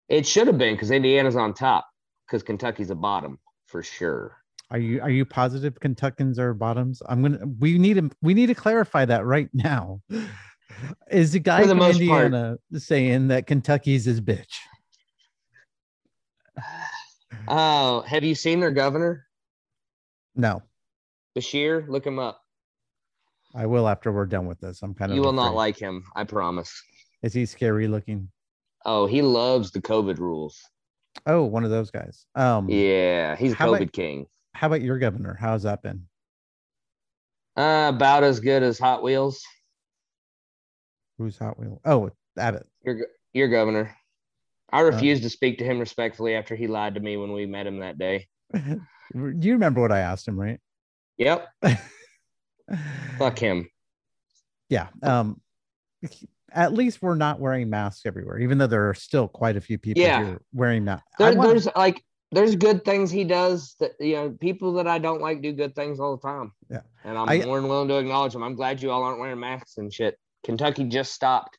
It 0.09 0.27
should 0.27 0.47
have 0.47 0.59
been 0.59 0.75
because 0.75 0.91
Indiana's 0.91 1.37
on 1.37 1.55
top 1.55 1.87
because 2.27 2.43
Kentucky's 2.43 2.91
a 2.91 2.95
bottom 2.95 3.39
for 3.67 3.83
sure. 3.83 4.37
Are 4.71 4.79
you 4.79 5.01
are 5.01 5.11
you 5.11 5.25
positive 5.25 5.75
Kentuckians 5.81 6.39
are 6.39 6.55
bottoms? 6.55 7.03
I'm 7.09 7.23
gonna 7.23 7.41
we 7.59 7.77
need 7.79 7.95
to 7.95 8.11
we 8.23 8.35
need 8.35 8.47
to 8.47 8.55
clarify 8.55 9.05
that 9.05 9.25
right 9.25 9.49
now. 9.53 10.01
Is 11.11 11.33
the 11.33 11.41
guy 11.41 11.63
the 11.63 11.71
from 11.71 11.79
most 11.79 12.01
part. 12.07 12.27
Indiana 12.27 12.57
saying 12.73 13.29
that 13.29 13.47
Kentucky's 13.49 14.05
his 14.05 14.21
bitch? 14.21 14.55
Oh, 17.49 18.03
have 18.03 18.25
you 18.25 18.35
seen 18.35 18.61
their 18.61 18.71
governor 18.71 19.27
No, 20.35 20.63
Beshear? 21.37 21.87
Look 21.89 22.07
him 22.07 22.19
up. 22.19 22.41
I 23.55 23.67
will 23.67 23.89
after 23.89 24.13
we're 24.13 24.27
done 24.27 24.47
with 24.47 24.61
this. 24.61 24.83
I'm 24.83 24.95
kind 24.95 25.11
of 25.11 25.17
You 25.17 25.23
will 25.23 25.33
not 25.33 25.55
like 25.55 25.77
him. 25.77 26.05
I 26.15 26.25
promise. 26.25 26.73
Is 27.23 27.33
he 27.33 27.47
scary 27.47 27.89
looking? 27.89 28.31
Oh, 28.87 29.07
he 29.07 29.23
loves 29.23 29.71
the 29.73 29.81
COVID 29.81 30.19
rules. 30.19 30.59
Oh, 31.27 31.43
one 31.45 31.65
of 31.65 31.71
those 31.71 31.91
guys. 31.91 32.25
Um, 32.35 32.69
Yeah, 32.69 33.37
he's 33.37 33.53
a 33.53 33.57
How 33.57 33.69
about- 33.69 33.83
COVID 33.83 33.93
king. 33.93 34.27
How 34.55 34.67
about 34.69 34.83
your 34.83 34.99
governor? 34.99 35.37
How's 35.39 35.63
that 35.65 35.83
been? 35.83 36.07
Uh, 37.57 37.91
about 37.95 38.23
as 38.25 38.41
good 38.41 38.63
as 38.63 38.79
Hot 38.79 39.03
Wheels. 39.03 39.43
Who's 41.19 41.37
Hot 41.39 41.59
Wheel? 41.59 41.81
Oh, 41.85 42.11
Abbott. 42.39 42.67
Your 42.85 43.07
your 43.33 43.49
governor. 43.49 43.95
I 44.73 44.81
refused 44.81 45.23
to 45.25 45.31
speak 45.31 45.59
to 45.59 45.65
him 45.65 45.79
respectfully 45.79 46.35
after 46.35 46.55
he 46.55 46.67
lied 46.67 46.95
to 46.95 47.01
me 47.01 47.17
when 47.17 47.33
we 47.33 47.47
met 47.47 47.67
him 47.67 47.81
that 47.81 47.99
day. 47.99 48.29
you 48.55 49.53
remember 49.53 49.81
what 49.81 49.93
I 49.93 50.01
asked 50.01 50.27
him, 50.29 50.39
right? 50.39 50.61
Yep, 51.19 51.49
fuck 53.19 53.39
him. 53.39 53.69
Yeah. 54.69 54.89
Um, 55.03 55.41
at 56.53 56.73
least 56.73 57.03
we're 57.03 57.15
not 57.17 57.41
wearing 57.41 57.69
masks 57.69 58.07
everywhere, 58.07 58.39
even 58.39 58.59
though 58.59 58.67
there 58.67 58.89
are 58.89 58.95
still 58.95 59.29
quite 59.29 59.57
a 59.57 59.61
few 59.61 59.79
people 59.79 60.03
Yeah. 60.03 60.25
here 60.25 60.43
wearing 60.53 60.85
masks. 60.85 61.07
There, 61.19 61.35
there's 61.35 61.69
like 61.77 62.03
there's 62.33 62.55
good 62.55 62.85
things 62.85 63.11
he 63.11 63.25
does 63.25 63.75
that 63.81 63.93
you 64.01 64.15
know 64.15 64.31
people 64.31 64.75
that 64.75 64.87
I 64.87 64.99
don't 64.99 65.21
like 65.21 65.43
do 65.43 65.53
good 65.53 65.75
things 65.75 66.01
all 66.01 66.17
the 66.17 66.23
time. 66.27 66.53
Yeah. 66.71 66.81
and 67.05 67.19
I'm 67.19 67.29
I- 67.29 67.45
more 67.45 67.61
than 67.61 67.69
willing 67.69 67.89
to 67.89 67.99
acknowledge 67.99 68.33
them. 68.33 68.43
I'm 68.43 68.55
glad 68.55 68.83
you 68.83 68.91
all 68.91 69.03
aren't 69.03 69.19
wearing 69.21 69.41
masks 69.41 69.77
and 69.79 69.93
shit. 69.93 70.17
Kentucky 70.45 70.85
just 70.85 71.13
stopped 71.13 71.59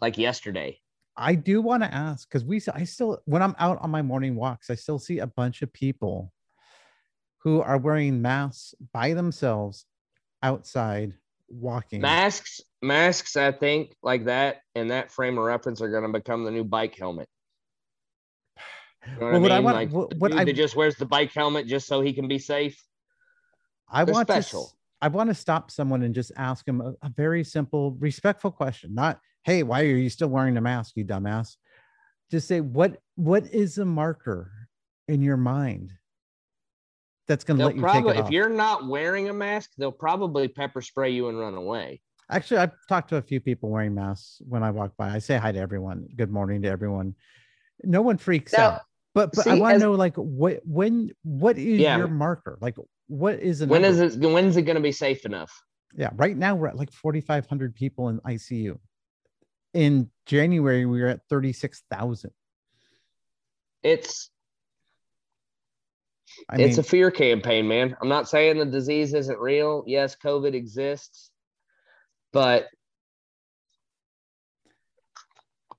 like 0.00 0.18
yesterday. 0.18 0.78
I 1.16 1.34
do 1.34 1.62
want 1.62 1.82
to 1.82 1.92
ask 1.94 2.28
because 2.28 2.44
we 2.44 2.60
I 2.72 2.84
still 2.84 3.20
when 3.24 3.42
I'm 3.42 3.54
out 3.58 3.78
on 3.80 3.90
my 3.90 4.02
morning 4.02 4.34
walks, 4.34 4.70
I 4.70 4.74
still 4.74 4.98
see 4.98 5.18
a 5.20 5.26
bunch 5.26 5.62
of 5.62 5.72
people 5.72 6.32
who 7.38 7.60
are 7.60 7.78
wearing 7.78 8.20
masks 8.22 8.74
by 8.92 9.14
themselves 9.14 9.86
outside 10.42 11.12
walking. 11.48 12.00
Masks, 12.00 12.60
masks. 12.82 13.36
I 13.36 13.52
think 13.52 13.94
like 14.02 14.24
that 14.24 14.58
and 14.74 14.90
that 14.90 15.12
frame 15.12 15.38
of 15.38 15.44
reference 15.44 15.80
are 15.80 15.90
going 15.90 16.02
to 16.10 16.18
become 16.18 16.44
the 16.44 16.50
new 16.50 16.64
bike 16.64 16.96
helmet. 16.98 17.28
You 19.06 19.12
know 19.20 19.30
Well, 19.32 19.40
what 19.40 19.52
I 19.52 19.56
mean? 19.56 19.64
want- 19.64 19.76
like 19.76 19.90
what- 19.90 20.14
what 20.16 20.32
I- 20.32 20.44
just 20.52 20.74
wears 20.74 20.96
the 20.96 21.06
bike 21.06 21.32
helmet 21.32 21.66
just 21.66 21.86
so 21.86 22.00
he 22.00 22.12
can 22.14 22.26
be 22.26 22.38
safe. 22.38 22.82
I 23.88 24.04
they're 24.04 24.14
want 24.14 24.26
to 24.28 24.32
special. 24.42 24.62
s- 24.64 24.74
I 25.02 25.08
want 25.08 25.28
to 25.28 25.34
stop 25.34 25.70
someone 25.70 26.02
and 26.02 26.14
just 26.14 26.32
ask 26.36 26.66
him 26.66 26.80
a, 26.80 26.94
a 27.02 27.10
very 27.10 27.44
simple, 27.44 27.92
respectful 28.00 28.50
question. 28.50 28.94
Not, 28.94 29.20
hey, 29.44 29.62
why 29.62 29.82
are 29.82 29.96
you 29.96 30.10
still 30.10 30.28
wearing 30.28 30.56
a 30.56 30.60
mask, 30.60 30.92
you 30.96 31.04
dumbass? 31.04 31.56
Just 32.30 32.48
say, 32.48 32.60
what 32.60 32.98
what 33.14 33.46
is 33.52 33.78
a 33.78 33.84
marker 33.84 34.50
in 35.06 35.22
your 35.22 35.36
mind 35.36 35.92
that's 37.28 37.44
gonna 37.44 37.58
They'll 37.58 37.66
let 37.68 37.76
you 37.76 37.82
take 37.82 37.90
probably, 37.90 38.16
it 38.16 38.18
if 38.20 38.24
off? 38.26 38.30
you're 38.32 38.48
not 38.48 38.88
wearing 38.88 39.28
a 39.28 39.32
mask, 39.32 39.70
they'll 39.78 39.92
probably 39.92 40.48
pepper 40.48 40.80
spray 40.80 41.10
you 41.10 41.28
and 41.28 41.38
run 41.38 41.54
away. 41.54 42.00
Actually, 42.30 42.58
I've 42.58 42.72
talked 42.88 43.10
to 43.10 43.16
a 43.16 43.22
few 43.22 43.38
people 43.38 43.68
wearing 43.68 43.94
masks 43.94 44.40
when 44.48 44.62
I 44.62 44.70
walk 44.70 44.96
by. 44.96 45.10
I 45.10 45.18
say 45.18 45.36
hi 45.36 45.52
to 45.52 45.58
everyone, 45.58 46.08
good 46.16 46.30
morning 46.30 46.62
to 46.62 46.68
everyone. 46.68 47.14
No 47.82 48.00
one 48.02 48.16
freaks 48.16 48.54
out. 48.54 48.80
But 49.14 49.32
but 49.32 49.46
I 49.46 49.54
want 49.54 49.74
to 49.74 49.78
know 49.78 49.92
like 49.92 50.16
what 50.16 50.60
when 50.64 51.12
what 51.22 51.56
is 51.58 51.80
Yeah. 51.80 51.98
your 51.98 52.08
marker? 52.08 52.58
Like 52.60 52.76
what 53.06 53.38
is 53.38 53.60
a 53.60 53.66
When 53.66 53.84
is 53.84 54.00
it? 54.00 54.18
When's 54.18 54.56
it 54.56 54.62
going 54.62 54.74
to 54.76 54.82
be 54.82 54.90
safe 54.90 55.24
enough? 55.24 55.52
Yeah, 55.96 56.10
right 56.16 56.36
now 56.36 56.56
we're 56.56 56.66
at 56.68 56.76
like 56.76 56.90
4,500 56.90 57.74
people 57.76 58.08
in 58.08 58.18
ICU. 58.20 58.76
In 59.74 60.10
January, 60.26 60.86
we 60.86 61.02
were 61.02 61.08
at 61.08 61.20
36,000. 61.28 62.30
It's 63.82 64.30
I 66.48 66.56
it's 66.56 66.76
mean, 66.76 66.80
a 66.80 66.82
fear 66.82 67.10
campaign, 67.10 67.68
man. 67.68 67.96
I'm 68.00 68.08
not 68.08 68.28
saying 68.28 68.58
the 68.58 68.64
disease 68.64 69.14
isn't 69.14 69.38
real. 69.38 69.84
Yes, 69.86 70.16
COVID 70.16 70.54
exists, 70.54 71.30
but 72.32 72.66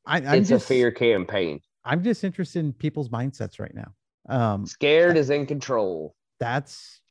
I, 0.06 0.18
I'm 0.18 0.40
it's 0.40 0.50
just 0.50 0.66
a 0.66 0.68
fear 0.68 0.92
campaign. 0.92 1.62
I'm 1.84 2.04
just 2.04 2.24
interested 2.24 2.60
in 2.60 2.74
people's 2.74 3.10
mindsets 3.10 3.60
right 3.60 3.74
now. 3.74 3.94
Um, 4.28 4.66
Scared 4.66 5.18
is 5.18 5.30
in 5.30 5.46
control. 5.46 6.16
that's 6.40 7.02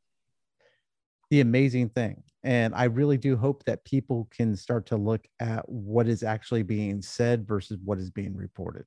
the 1.31 1.41
amazing 1.41 1.91
thing, 1.91 2.23
and 2.45 2.75
I 2.75 2.85
really 2.85 3.17
do 3.17 3.37
hope 3.37 3.65
that 3.65 3.85
people 3.85 4.29
can 4.31 4.55
start 4.55 4.87
to 4.87 4.97
look 4.97 5.27
at 5.41 5.67
what 5.69 6.07
is 6.07 6.23
actually 6.23 6.63
being 6.63 7.01
said 7.03 7.47
versus 7.49 7.79
what 7.85 7.99
is 7.99 8.11
being 8.11 8.37
reported. 8.37 8.85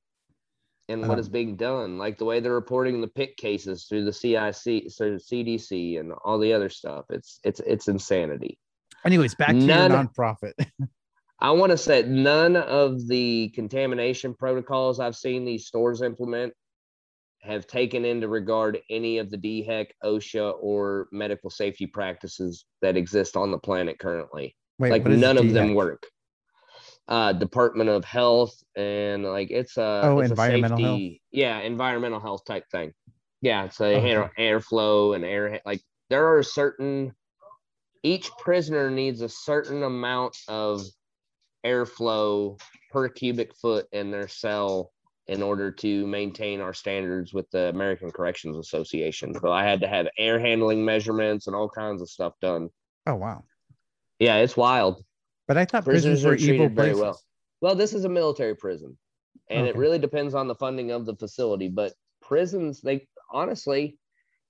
and 0.90 1.02
what 1.02 1.10
Um, 1.14 1.18
is 1.18 1.28
being 1.28 1.54
done, 1.56 1.98
like 1.98 2.16
the 2.16 2.24
way 2.24 2.40
they're 2.40 2.54
reporting 2.54 3.02
the 3.02 3.08
pick 3.08 3.36
cases 3.36 3.84
through 3.84 4.06
the 4.06 4.12
CIC, 4.12 4.90
so 4.90 5.16
CDC, 5.18 6.00
and 6.00 6.12
all 6.24 6.38
the 6.38 6.50
other 6.54 6.70
stuff. 6.70 7.04
It's 7.10 7.40
it's 7.44 7.60
it's 7.60 7.88
insanity. 7.88 8.58
Anyways, 9.04 9.34
back 9.34 9.48
to 9.48 9.54
None- 9.54 9.90
your 9.90 10.04
nonprofit. 10.04 10.52
I 11.40 11.50
want 11.50 11.70
to 11.72 11.76
say 11.76 12.02
none 12.04 12.56
of 12.56 13.06
the 13.06 13.50
contamination 13.54 14.32
protocols 14.34 14.98
I've 14.98 15.14
seen 15.14 15.44
these 15.44 15.66
stores 15.66 16.00
implement 16.00 16.54
have 17.48 17.66
taken 17.66 18.04
into 18.04 18.28
regard 18.28 18.78
any 18.90 19.18
of 19.18 19.30
the 19.30 19.38
DHEC, 19.38 19.86
OSHA, 20.04 20.54
or 20.60 21.08
medical 21.10 21.48
safety 21.50 21.86
practices 21.86 22.66
that 22.82 22.96
exist 22.96 23.36
on 23.36 23.50
the 23.50 23.58
planet 23.58 23.98
currently. 23.98 24.54
Wait, 24.78 24.90
like 24.90 25.04
none 25.06 25.38
of 25.38 25.52
them 25.52 25.74
work. 25.74 26.06
Uh, 27.08 27.32
Department 27.32 27.88
of 27.88 28.04
Health 28.04 28.54
and 28.76 29.24
like 29.24 29.50
it's 29.50 29.78
a 29.78 30.00
Oh, 30.04 30.20
it's 30.20 30.28
a 30.28 30.32
environmental 30.32 30.78
health? 30.78 31.02
yeah, 31.32 31.60
environmental 31.60 32.20
health 32.20 32.44
type 32.44 32.64
thing. 32.70 32.92
Yeah, 33.40 33.64
it's 33.64 33.80
a 33.80 33.96
Okay. 33.96 34.10
air, 34.10 34.32
airflow 34.38 35.16
and 35.16 35.24
air 35.24 35.60
like 35.64 35.80
there 36.10 36.36
are 36.36 36.42
certain 36.42 37.14
each 38.02 38.30
prisoner 38.38 38.90
needs 38.90 39.22
a 39.22 39.28
certain 39.28 39.82
amount 39.82 40.36
of 40.48 40.82
airflow 41.64 42.60
per 42.90 43.08
cubic 43.08 43.54
foot 43.56 43.86
in 43.92 44.10
their 44.10 44.28
cell 44.28 44.92
in 45.28 45.42
order 45.42 45.70
to 45.70 46.06
maintain 46.06 46.60
our 46.60 46.72
standards 46.72 47.34
with 47.34 47.50
the 47.50 47.68
American 47.68 48.10
Corrections 48.10 48.56
Association. 48.56 49.34
So 49.34 49.52
I 49.52 49.62
had 49.62 49.80
to 49.82 49.88
have 49.88 50.08
air 50.18 50.40
handling 50.40 50.84
measurements 50.84 51.46
and 51.46 51.54
all 51.54 51.68
kinds 51.68 52.00
of 52.00 52.08
stuff 52.08 52.32
done. 52.40 52.70
Oh 53.06 53.14
wow! 53.14 53.44
Yeah, 54.18 54.36
it's 54.36 54.56
wild. 54.56 55.04
But 55.46 55.56
I 55.56 55.64
thought 55.64 55.84
Prisoners 55.84 56.22
prisons 56.22 56.24
were 56.24 56.52
evil 56.52 56.66
treated 56.66 56.76
very 56.76 56.94
well. 56.94 57.20
Well, 57.60 57.74
this 57.74 57.92
is 57.92 58.04
a 58.04 58.08
military 58.08 58.54
prison, 58.54 58.96
and 59.50 59.66
it 59.66 59.76
really 59.76 59.98
depends 59.98 60.34
on 60.34 60.48
the 60.48 60.54
funding 60.54 60.90
of 60.90 61.06
the 61.06 61.16
facility. 61.16 61.68
But 61.68 61.92
prisons, 62.22 62.80
they 62.80 63.06
honestly, 63.30 63.98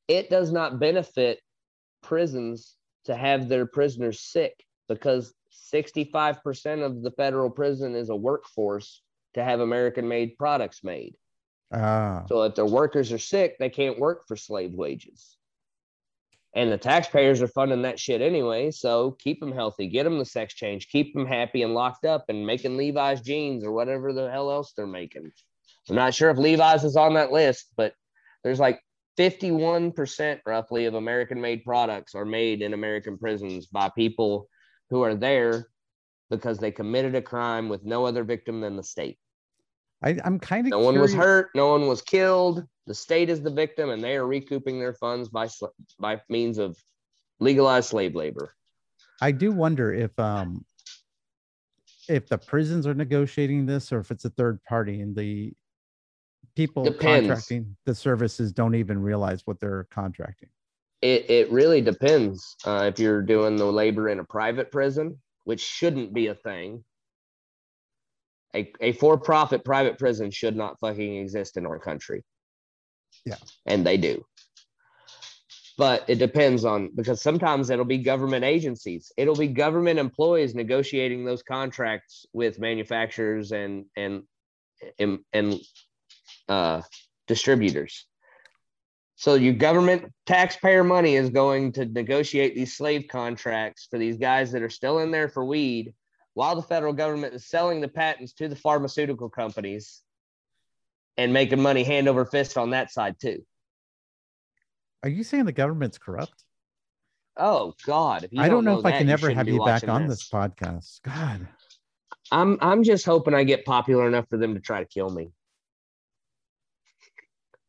it 0.06 0.30
does 0.30 0.52
not 0.52 0.78
benefit 0.78 1.40
prisons 2.02 2.76
to 3.04 3.16
have 3.16 3.48
their 3.48 3.66
prisoners 3.66 4.20
sick 4.20 4.54
because 4.88 5.34
65% 5.72 6.84
of 6.84 7.02
the 7.02 7.10
federal 7.12 7.50
prison 7.50 7.94
is 7.94 8.10
a 8.10 8.16
workforce 8.16 9.02
to 9.34 9.44
have 9.44 9.60
American 9.60 10.08
made 10.08 10.38
products 10.38 10.82
made. 10.82 11.14
Ah, 11.72 12.24
So 12.28 12.42
if 12.44 12.54
their 12.54 12.66
workers 12.66 13.12
are 13.12 13.18
sick, 13.18 13.58
they 13.58 13.68
can't 13.68 13.98
work 13.98 14.26
for 14.26 14.36
slave 14.36 14.72
wages. 14.72 15.36
And 16.54 16.72
the 16.72 16.78
taxpayers 16.78 17.42
are 17.42 17.48
funding 17.48 17.82
that 17.82 18.00
shit 18.00 18.22
anyway. 18.22 18.70
So 18.70 19.12
keep 19.12 19.38
them 19.38 19.52
healthy, 19.52 19.86
get 19.86 20.04
them 20.04 20.18
the 20.18 20.24
sex 20.24 20.54
change, 20.54 20.88
keep 20.88 21.12
them 21.12 21.26
happy 21.26 21.62
and 21.62 21.74
locked 21.74 22.04
up 22.04 22.24
and 22.28 22.46
making 22.46 22.76
Levi's 22.76 23.20
jeans 23.20 23.64
or 23.64 23.72
whatever 23.72 24.12
the 24.12 24.30
hell 24.30 24.50
else 24.50 24.72
they're 24.72 24.86
making. 24.86 25.30
I'm 25.88 25.96
not 25.96 26.14
sure 26.14 26.30
if 26.30 26.38
Levi's 26.38 26.84
is 26.84 26.96
on 26.96 27.14
that 27.14 27.32
list, 27.32 27.66
but 27.76 27.92
there's 28.42 28.60
like 28.60 28.80
51% 29.18 30.40
roughly 30.46 30.86
of 30.86 30.94
American 30.94 31.40
made 31.40 31.64
products 31.64 32.14
are 32.14 32.24
made 32.24 32.62
in 32.62 32.72
American 32.72 33.18
prisons 33.18 33.66
by 33.66 33.90
people 33.90 34.48
who 34.90 35.02
are 35.02 35.14
there 35.14 35.66
because 36.30 36.58
they 36.58 36.70
committed 36.70 37.14
a 37.14 37.22
crime 37.22 37.68
with 37.68 37.84
no 37.84 38.04
other 38.04 38.24
victim 38.24 38.60
than 38.60 38.76
the 38.76 38.82
state. 38.82 39.18
I, 40.02 40.18
I'm 40.24 40.38
kind 40.38 40.66
of 40.66 40.70
No 40.70 40.78
one 40.78 40.98
was 40.98 41.12
hurt. 41.12 41.48
No 41.54 41.72
one 41.72 41.88
was 41.88 42.02
killed. 42.02 42.64
The 42.86 42.94
state 42.94 43.30
is 43.30 43.42
the 43.42 43.50
victim, 43.50 43.90
and 43.90 44.02
they 44.02 44.16
are 44.16 44.26
recouping 44.26 44.78
their 44.78 44.94
funds 44.94 45.28
by 45.28 45.48
sl- 45.48 45.66
by 45.98 46.20
means 46.28 46.58
of 46.58 46.76
legalized 47.40 47.88
slave 47.88 48.14
labor. 48.14 48.54
I 49.20 49.32
do 49.32 49.50
wonder 49.52 49.92
if 49.92 50.16
um 50.18 50.64
if 52.08 52.28
the 52.28 52.38
prisons 52.38 52.86
are 52.86 52.94
negotiating 52.94 53.66
this 53.66 53.92
or 53.92 53.98
if 53.98 54.10
it's 54.10 54.24
a 54.24 54.30
third 54.30 54.62
party 54.64 55.00
and 55.00 55.14
the 55.14 55.52
people 56.56 56.84
Depends. 56.84 57.28
contracting 57.28 57.76
the 57.84 57.94
services 57.94 58.52
don't 58.52 58.74
even 58.74 59.00
realize 59.00 59.42
what 59.46 59.60
they're 59.60 59.86
contracting. 59.90 60.48
It 61.02 61.28
it 61.28 61.50
really 61.50 61.80
depends. 61.80 62.56
Uh, 62.64 62.90
if 62.92 62.98
you're 62.98 63.22
doing 63.22 63.56
the 63.56 63.70
labor 63.70 64.08
in 64.08 64.20
a 64.20 64.24
private 64.24 64.70
prison, 64.70 65.18
which 65.48 65.62
shouldn't 65.62 66.12
be 66.12 66.26
a 66.26 66.34
thing. 66.34 66.84
A, 68.54 68.70
a 68.82 68.92
for-profit 68.92 69.64
private 69.64 69.98
prison 69.98 70.30
should 70.30 70.54
not 70.54 70.78
fucking 70.78 71.16
exist 71.16 71.56
in 71.56 71.64
our 71.64 71.78
country. 71.78 72.22
Yeah. 73.24 73.36
And 73.64 73.86
they 73.86 73.96
do. 73.96 74.26
But 75.78 76.04
it 76.06 76.16
depends 76.16 76.66
on 76.66 76.90
because 76.94 77.22
sometimes 77.22 77.70
it'll 77.70 77.86
be 77.86 77.96
government 77.96 78.44
agencies. 78.44 79.10
It'll 79.16 79.34
be 79.34 79.48
government 79.48 79.98
employees 79.98 80.54
negotiating 80.54 81.24
those 81.24 81.42
contracts 81.42 82.26
with 82.34 82.58
manufacturers 82.58 83.50
and 83.50 83.86
and 83.96 84.24
and, 84.98 85.20
and 85.32 85.58
uh, 86.46 86.82
distributors. 87.26 88.06
So 89.18 89.34
your 89.34 89.54
government 89.54 90.12
taxpayer 90.26 90.84
money 90.84 91.16
is 91.16 91.28
going 91.28 91.72
to 91.72 91.84
negotiate 91.84 92.54
these 92.54 92.76
slave 92.76 93.06
contracts 93.10 93.88
for 93.90 93.98
these 93.98 94.16
guys 94.16 94.52
that 94.52 94.62
are 94.62 94.70
still 94.70 95.00
in 95.00 95.10
there 95.10 95.28
for 95.28 95.44
weed, 95.44 95.92
while 96.34 96.54
the 96.54 96.62
federal 96.62 96.92
government 96.92 97.34
is 97.34 97.44
selling 97.44 97.80
the 97.80 97.88
patents 97.88 98.32
to 98.34 98.46
the 98.46 98.54
pharmaceutical 98.54 99.28
companies 99.28 100.02
and 101.16 101.32
making 101.32 101.60
money 101.60 101.82
hand 101.82 102.06
over 102.06 102.24
fist 102.24 102.56
on 102.56 102.70
that 102.70 102.92
side 102.92 103.16
too. 103.20 103.44
Are 105.02 105.08
you 105.08 105.24
saying 105.24 105.46
the 105.46 105.52
government's 105.52 105.98
corrupt? 105.98 106.44
Oh 107.36 107.74
God! 107.84 108.22
If 108.22 108.32
you 108.32 108.40
I 108.40 108.48
don't 108.48 108.64
know, 108.64 108.78
if 108.78 108.86
I 108.86 108.92
can 108.92 109.08
ever 109.08 109.30
have 109.30 109.48
you 109.48 109.64
back 109.64 109.88
on 109.88 110.06
this 110.06 110.30
podcast. 110.30 111.02
God. 111.02 111.48
I'm 112.30 112.56
I'm 112.60 112.84
just 112.84 113.04
hoping 113.04 113.34
I 113.34 113.42
get 113.42 113.64
popular 113.64 114.06
enough 114.06 114.28
for 114.30 114.36
them 114.36 114.54
to 114.54 114.60
try 114.60 114.78
to 114.78 114.86
kill 114.86 115.10
me. 115.10 115.32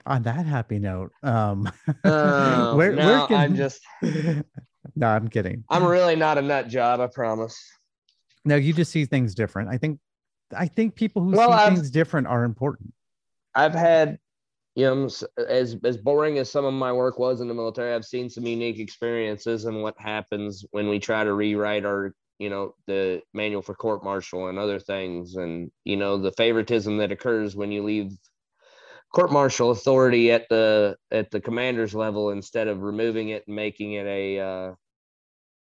On 0.09 0.23
that 0.23 0.45
happy 0.47 0.79
note, 0.79 1.11
um 1.23 1.71
Oh, 2.03 2.75
where, 2.75 2.93
no, 2.95 3.05
where 3.05 3.27
can 3.27 3.37
I'm 3.37 3.55
just 3.55 3.79
no, 4.95 5.07
I'm 5.07 5.27
kidding. 5.27 5.63
I'm 5.69 5.85
really 5.85 6.15
not 6.15 6.37
a 6.39 6.41
nut 6.41 6.67
job. 6.67 6.99
I 6.99 7.07
promise. 7.07 7.55
No, 8.43 8.55
you 8.55 8.73
just 8.73 8.91
see 8.91 9.05
things 9.05 9.35
different. 9.35 9.69
I 9.69 9.77
think 9.77 9.99
I 10.57 10.65
think 10.65 10.95
people 10.95 11.21
who 11.23 11.31
Well, 11.33 11.49
see 11.51 11.53
I've- 11.55 11.75
things 11.75 11.91
different 11.91 12.25
are 12.27 12.43
important. 12.43 12.91
I've 13.53 13.73
had, 13.73 14.17
you 14.75 14.85
know, 14.85 15.09
as 15.47 15.75
as 15.83 15.97
boring 15.97 16.39
as 16.39 16.49
some 16.51 16.65
of 16.65 16.73
my 16.73 16.91
work 16.91 17.19
was 17.19 17.39
in 17.39 17.47
the 17.47 17.53
military, 17.53 17.93
I've 17.93 18.05
seen 18.05 18.29
some 18.31 18.45
unique 18.47 18.79
experiences 18.79 19.65
and 19.65 19.83
what 19.83 19.93
happens 19.99 20.65
when 20.71 20.89
we 20.89 20.97
try 20.99 21.23
to 21.23 21.33
rewrite 21.33 21.85
our, 21.85 22.15
you 22.39 22.49
know, 22.49 22.73
the 22.87 23.21
manual 23.35 23.61
for 23.61 23.75
court 23.75 24.03
martial 24.03 24.47
and 24.47 24.57
other 24.57 24.79
things, 24.79 25.35
and 25.35 25.69
you 25.83 25.97
know, 25.97 26.17
the 26.17 26.31
favoritism 26.31 26.97
that 26.97 27.11
occurs 27.11 27.55
when 27.55 27.71
you 27.71 27.83
leave 27.83 28.11
court 29.13 29.31
martial 29.31 29.71
authority 29.71 30.31
at 30.31 30.47
the 30.49 30.95
at 31.11 31.31
the 31.31 31.41
commander's 31.41 31.95
level 31.95 32.31
instead 32.31 32.67
of 32.67 32.81
removing 32.81 33.29
it 33.29 33.43
and 33.47 33.55
making 33.55 33.93
it 33.93 34.05
a 34.05 34.39
uh, 34.39 34.73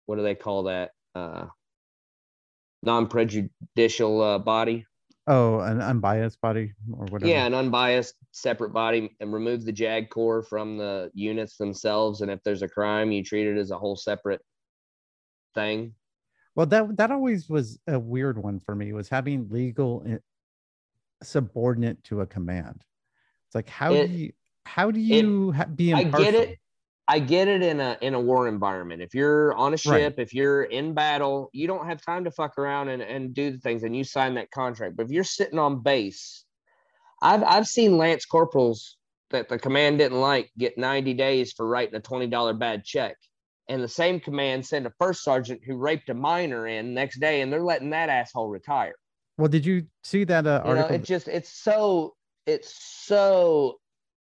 what 0.05 0.15
do 0.15 0.23
they 0.23 0.35
call 0.35 0.63
that 0.63 0.91
uh, 1.15 1.45
non-prejudicial 2.83 4.21
uh, 4.21 4.39
body 4.39 4.85
Oh, 5.25 5.61
an 5.61 5.79
unbiased 5.81 6.41
body 6.41 6.73
or 6.91 7.05
whatever. 7.05 7.31
yeah, 7.31 7.45
an 7.45 7.53
unbiased 7.53 8.15
separate 8.31 8.73
body 8.73 9.15
and 9.21 9.31
remove 9.31 9.63
the 9.63 9.71
JAG 9.71 10.09
Corps 10.09 10.43
from 10.43 10.77
the 10.77 11.11
units 11.13 11.55
themselves. 11.55 12.19
And 12.19 12.29
if 12.29 12.43
there's 12.43 12.61
a 12.61 12.67
crime, 12.67 13.09
you 13.09 13.23
treat 13.23 13.47
it 13.47 13.57
as 13.57 13.71
a 13.71 13.77
whole 13.77 13.95
separate 13.95 14.41
thing. 15.55 15.93
Well, 16.55 16.65
that 16.65 16.97
that 16.97 17.09
always 17.09 17.49
was 17.49 17.79
a 17.87 17.97
weird 17.97 18.37
one 18.37 18.59
for 18.59 18.75
me. 18.75 18.91
Was 18.91 19.07
having 19.07 19.47
legal 19.49 20.05
subordinate 21.23 22.03
to 22.05 22.19
a 22.19 22.25
command. 22.25 22.83
It's 23.53 23.55
like 23.55 23.69
how 23.69 23.93
It- 23.93 24.07
do 24.07 24.13
you 24.13 24.31
how 24.65 24.89
do 24.89 24.99
you 24.99 25.51
ha- 25.51 25.65
be 25.65 25.93
I 25.93 26.03
get 26.03 26.33
it. 26.33 26.57
I 27.07 27.19
get 27.19 27.47
it 27.47 27.61
in 27.61 27.79
a 27.79 27.97
in 28.01 28.15
a 28.15 28.19
war 28.19 28.47
environment. 28.47 29.01
If 29.03 29.13
you're 29.13 29.53
on 29.53 29.67
a 29.73 29.77
Right. 29.85 29.99
ship, 30.01 30.15
if 30.17 30.33
you're 30.33 30.63
in 30.63 30.93
battle, 30.95 31.49
you 31.53 31.67
don't 31.67 31.85
have 31.85 32.01
time 32.03 32.23
to 32.23 32.31
fuck 32.31 32.57
around 32.57 32.89
and, 32.89 33.03
and 33.03 33.31
do 33.33 33.51
the 33.51 33.59
things 33.59 33.83
and 33.83 33.95
you 33.95 34.03
sign 34.05 34.33
that 34.35 34.49
contract. 34.49 34.95
But 34.95 35.05
if 35.05 35.11
you're 35.11 35.23
sitting 35.23 35.59
on 35.59 35.83
base, 35.83 36.45
I've 37.21 37.43
I've 37.43 37.67
seen 37.67 37.97
Lance 37.97 38.25
Corporals 38.25 38.97
that 39.29 39.49
the 39.49 39.59
command 39.59 39.99
didn't 39.99 40.19
like 40.19 40.49
get 40.57 40.77
90 40.77 41.13
days 41.13 41.53
for 41.53 41.67
writing 41.67 41.95
a 41.95 41.99
$20 41.99 42.57
bad 42.57 42.83
check. 42.83 43.17
And 43.69 43.83
the 43.83 43.87
same 43.87 44.19
command 44.19 44.65
sent 44.65 44.87
a 44.87 44.93
first 44.99 45.23
sergeant 45.23 45.61
who 45.63 45.77
raped 45.77 46.09
a 46.09 46.13
minor 46.15 46.65
in 46.65 46.95
next 46.95 47.19
day 47.19 47.41
and 47.41 47.53
they're 47.53 47.61
letting 47.63 47.91
that 47.91 48.09
asshole 48.09 48.47
retire. 48.49 48.95
Well, 49.37 49.47
did 49.49 49.63
you 49.65 49.85
see 50.03 50.23
that 50.23 50.47
uh, 50.47 50.63
You 50.65 50.73
know, 50.73 50.79
article? 50.79 50.95
it 50.95 51.03
just 51.03 51.27
it's 51.27 51.51
so 51.51 52.15
it's 52.45 52.73
so 53.05 53.79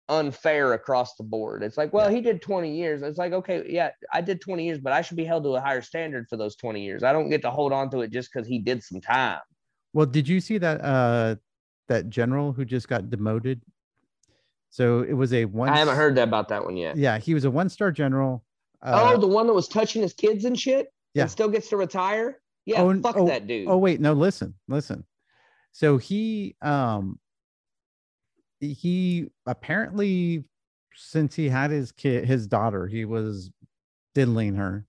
unfair 0.08 0.72
across 0.72 1.16
the 1.16 1.24
board. 1.24 1.62
It's 1.62 1.76
like, 1.76 1.92
well, 1.92 2.08
he 2.08 2.20
did 2.20 2.40
20 2.40 2.72
years. 2.76 3.02
It's 3.02 3.18
like, 3.18 3.32
okay, 3.32 3.64
yeah, 3.68 3.90
I 4.12 4.20
did 4.20 4.40
20 4.40 4.64
years, 4.64 4.78
but 4.78 4.92
I 4.92 5.02
should 5.02 5.16
be 5.16 5.24
held 5.24 5.42
to 5.44 5.56
a 5.56 5.60
higher 5.60 5.82
standard 5.82 6.28
for 6.28 6.36
those 6.36 6.54
20 6.56 6.84
years. 6.84 7.02
I 7.02 7.12
don't 7.12 7.28
get 7.28 7.42
to 7.42 7.50
hold 7.50 7.72
on 7.72 7.90
to 7.90 8.00
it 8.02 8.12
just 8.12 8.32
because 8.32 8.46
he 8.46 8.58
did 8.60 8.82
some 8.82 9.00
time. 9.00 9.40
well, 9.92 10.06
did 10.06 10.28
you 10.28 10.40
see 10.40 10.58
that 10.58 10.80
uh 10.84 11.36
that 11.88 12.08
general 12.10 12.52
who 12.52 12.64
just 12.64 12.88
got 12.88 13.10
demoted? 13.10 13.60
So 14.70 15.00
it 15.00 15.14
was 15.14 15.32
a 15.32 15.44
one. 15.46 15.68
I 15.68 15.78
haven't 15.78 15.96
heard 15.96 16.14
that 16.16 16.24
about 16.28 16.48
that 16.48 16.64
one 16.64 16.76
yet. 16.76 16.96
Yeah, 16.96 17.18
he 17.18 17.32
was 17.34 17.44
a 17.44 17.50
one 17.50 17.68
star 17.68 17.90
general. 17.90 18.44
Uh, 18.82 19.12
oh, 19.14 19.20
the 19.20 19.26
one 19.26 19.46
that 19.46 19.54
was 19.54 19.68
touching 19.68 20.02
his 20.02 20.12
kids 20.12 20.44
and 20.44 20.58
shit 20.58 20.86
Yeah. 21.14 21.22
and 21.22 21.30
still 21.30 21.48
gets 21.48 21.68
to 21.70 21.76
retire. 21.76 22.40
Yeah, 22.66 22.82
Oh, 22.82 23.00
fuck 23.00 23.16
oh, 23.16 23.26
that 23.28 23.46
dude. 23.46 23.68
Oh 23.68 23.78
wait, 23.78 24.00
no, 24.00 24.12
listen, 24.12 24.54
listen. 24.68 25.04
So 25.72 25.96
he 25.98 26.56
um 26.62 27.18
he 28.60 29.28
apparently 29.46 30.44
since 30.94 31.34
he 31.34 31.48
had 31.48 31.70
his 31.70 31.92
kid 31.92 32.24
his 32.24 32.46
daughter, 32.46 32.86
he 32.86 33.04
was 33.04 33.50
diddling 34.14 34.54
her. 34.54 34.86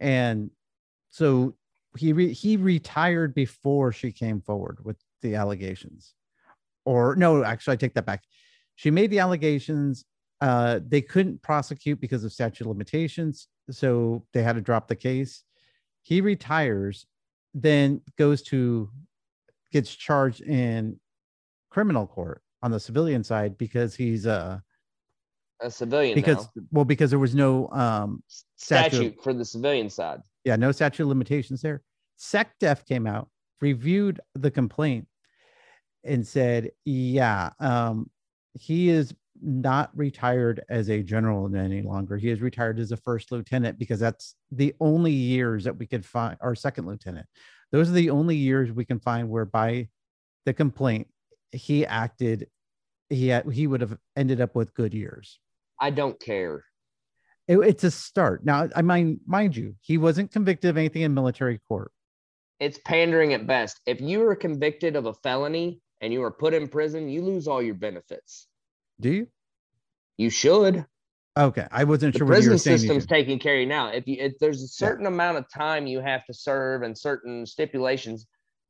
And 0.00 0.50
so 1.10 1.54
he 1.96 2.12
re- 2.12 2.32
he 2.32 2.56
retired 2.56 3.34
before 3.34 3.92
she 3.92 4.12
came 4.12 4.40
forward 4.40 4.78
with 4.84 4.96
the 5.22 5.34
allegations. 5.34 6.14
Or 6.84 7.16
no, 7.16 7.42
actually 7.44 7.74
I 7.74 7.76
take 7.76 7.94
that 7.94 8.06
back. 8.06 8.22
She 8.76 8.90
made 8.90 9.10
the 9.10 9.18
allegations 9.20 10.04
uh 10.40 10.80
they 10.86 11.00
couldn't 11.00 11.42
prosecute 11.42 12.00
because 12.00 12.24
of 12.24 12.32
statute 12.32 12.64
of 12.64 12.68
limitations, 12.68 13.48
so 13.70 14.24
they 14.32 14.42
had 14.42 14.56
to 14.56 14.62
drop 14.62 14.86
the 14.88 14.96
case. 14.96 15.42
He 16.02 16.20
retires 16.20 17.06
then 17.54 18.02
goes 18.16 18.42
to 18.42 18.90
gets 19.72 19.94
charged 19.94 20.42
in 20.42 21.00
criminal 21.70 22.06
court 22.06 22.42
on 22.62 22.70
the 22.70 22.80
civilian 22.80 23.22
side 23.24 23.56
because 23.58 23.94
he's 23.94 24.26
uh 24.26 24.58
a 25.60 25.70
civilian 25.70 26.14
because 26.14 26.48
now. 26.56 26.62
well 26.70 26.84
because 26.84 27.10
there 27.10 27.18
was 27.18 27.34
no 27.34 27.68
um 27.70 28.22
statute- 28.56 28.90
statute 28.96 29.22
for 29.22 29.32
the 29.34 29.44
civilian 29.44 29.90
side. 29.90 30.20
yeah 30.44 30.56
no 30.56 30.70
statute 30.72 31.02
of 31.02 31.08
limitations 31.08 31.60
there 31.60 31.82
secdef 32.18 32.84
came 32.86 33.06
out 33.06 33.28
reviewed 33.60 34.20
the 34.34 34.50
complaint 34.50 35.06
and 36.04 36.26
said 36.26 36.70
yeah 36.84 37.50
um 37.60 38.08
he 38.54 38.88
is 38.88 39.14
not 39.40 39.90
retired 39.96 40.64
as 40.68 40.90
a 40.90 41.02
general 41.02 41.54
any 41.56 41.82
longer 41.82 42.16
he 42.16 42.28
is 42.28 42.40
retired 42.40 42.78
as 42.80 42.90
a 42.92 42.96
first 42.96 43.30
lieutenant 43.30 43.78
because 43.78 44.00
that's 44.00 44.34
the 44.50 44.74
only 44.80 45.12
years 45.12 45.64
that 45.64 45.76
we 45.76 45.86
could 45.86 46.04
find 46.04 46.36
or 46.40 46.54
second 46.54 46.86
lieutenant 46.86 47.26
those 47.70 47.88
are 47.88 47.92
the 47.94 48.10
only 48.10 48.34
years 48.36 48.72
we 48.72 48.84
can 48.84 48.98
find 48.98 49.28
whereby 49.28 49.88
the 50.44 50.52
complaint 50.52 51.06
he 51.52 51.86
acted 51.86 52.48
he 53.10 53.28
had, 53.28 53.50
he 53.50 53.66
would 53.66 53.80
have 53.80 53.96
ended 54.16 54.40
up 54.40 54.54
with 54.54 54.74
good 54.74 54.92
years 54.94 55.38
I 55.80 55.90
don't 55.90 56.18
care. 56.20 56.64
It- 57.46 57.58
it's 57.60 57.84
a 57.84 57.90
start 57.90 58.44
now 58.44 58.68
i 58.76 58.82
mind 58.82 59.20
mind 59.26 59.56
you 59.56 59.74
he 59.80 59.96
wasn't 59.98 60.30
convicted 60.32 60.68
of 60.70 60.76
anything 60.76 61.02
in 61.02 61.14
military 61.14 61.58
court 61.68 61.90
It's 62.60 62.78
pandering 62.84 63.32
at 63.34 63.46
best. 63.46 63.80
If 63.86 64.00
you 64.00 64.26
are 64.28 64.34
convicted 64.36 64.96
of 64.96 65.06
a 65.06 65.14
felony 65.14 65.80
and 66.00 66.12
you 66.12 66.22
are 66.24 66.30
put 66.30 66.54
in 66.54 66.68
prison, 66.68 67.08
you 67.08 67.22
lose 67.22 67.46
all 67.48 67.62
your 67.62 67.74
benefits. 67.74 68.48
do 69.00 69.10
you 69.10 69.26
You 70.18 70.30
should. 70.30 70.84
okay 71.38 71.66
i 71.70 71.84
wasn't 71.84 72.12
The 72.14 72.18
sure 72.18 72.26
prison 72.26 72.52
were 72.52 72.58
system's 72.58 73.06
taking 73.06 73.38
care 73.38 73.54
of 73.54 73.60
you 73.60 73.66
now. 73.66 73.88
If 73.92 74.06
you 74.08 74.16
if 74.18 74.32
there's 74.40 74.62
a 74.62 74.68
certain 74.68 75.06
amount 75.06 75.38
of 75.38 75.44
time 75.50 75.86
you 75.86 76.00
have 76.00 76.24
to 76.26 76.34
serve 76.34 76.82
and 76.82 76.96
certain 76.98 77.46
stipulations, 77.46 78.26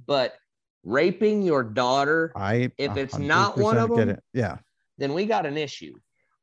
but 0.06 0.34
raping 0.84 1.42
your 1.42 1.62
daughter, 1.62 2.32
I 2.36 2.70
If 2.78 2.96
it's 2.96 3.18
not 3.18 3.56
one 3.56 3.78
of 3.78 3.94
them-. 3.94 4.18
Yeah. 4.32 4.58
then 4.98 5.12
we 5.14 5.26
got 5.26 5.46
an 5.46 5.56
issue. 5.56 5.94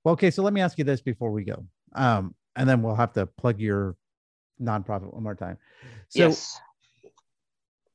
Well, 0.04 0.14
okay. 0.14 0.32
So 0.32 0.44
let 0.44 0.54
me 0.54 0.62
ask 0.62 0.78
you 0.78 0.84
this 0.84 1.02
before 1.02 1.32
we 1.32 1.44
go, 1.44 1.66
um, 1.96 2.36
and 2.56 2.70
then 2.70 2.82
we'll 2.82 2.96
have 2.96 3.14
to 3.14 3.26
plug 3.26 3.60
your 3.60 3.96
nonprofit 4.62 5.14
one 5.14 5.24
more 5.24 5.36
time. 5.36 5.58
So 6.10 6.28
yes. 6.28 6.60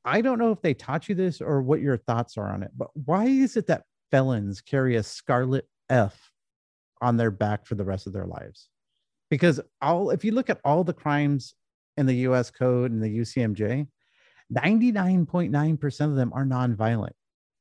I 0.05 0.21
don't 0.21 0.39
know 0.39 0.51
if 0.51 0.63
they 0.63 0.75
taught 0.75 1.09
you 1.09 1.15
this 1.15 1.41
or 1.41 1.63
what 1.63 1.81
your 1.81 1.99
thoughts 1.99 2.37
are 2.39 2.51
on 2.53 2.63
it, 2.63 2.71
but 2.77 2.89
why 2.95 3.27
is 3.27 3.57
it 3.57 3.67
that 3.67 3.85
felons 4.11 4.61
carry 4.61 4.97
a 4.97 5.03
scarlet 5.03 5.69
F 5.89 6.31
on 7.01 7.17
their 7.17 7.31
back 7.31 7.67
for 7.67 7.75
the 7.75 7.85
rest 7.85 8.07
of 8.07 8.13
their 8.13 8.27
lives? 8.27 8.69
Because 9.31 9.61
all 9.81 10.11
if 10.11 10.25
you 10.25 10.33
look 10.33 10.51
at 10.51 10.61
all 10.65 10.85
the 10.85 10.93
crimes 10.93 11.55
in 11.97 12.07
the 12.07 12.15
US 12.15 12.51
code 12.51 12.91
and 12.91 13.03
the 13.03 13.19
UCMJ, 13.19 13.87
99.9% 14.53 16.01
of 16.01 16.15
them 16.17 16.33
are 16.35 16.45
nonviolent. 16.45 17.13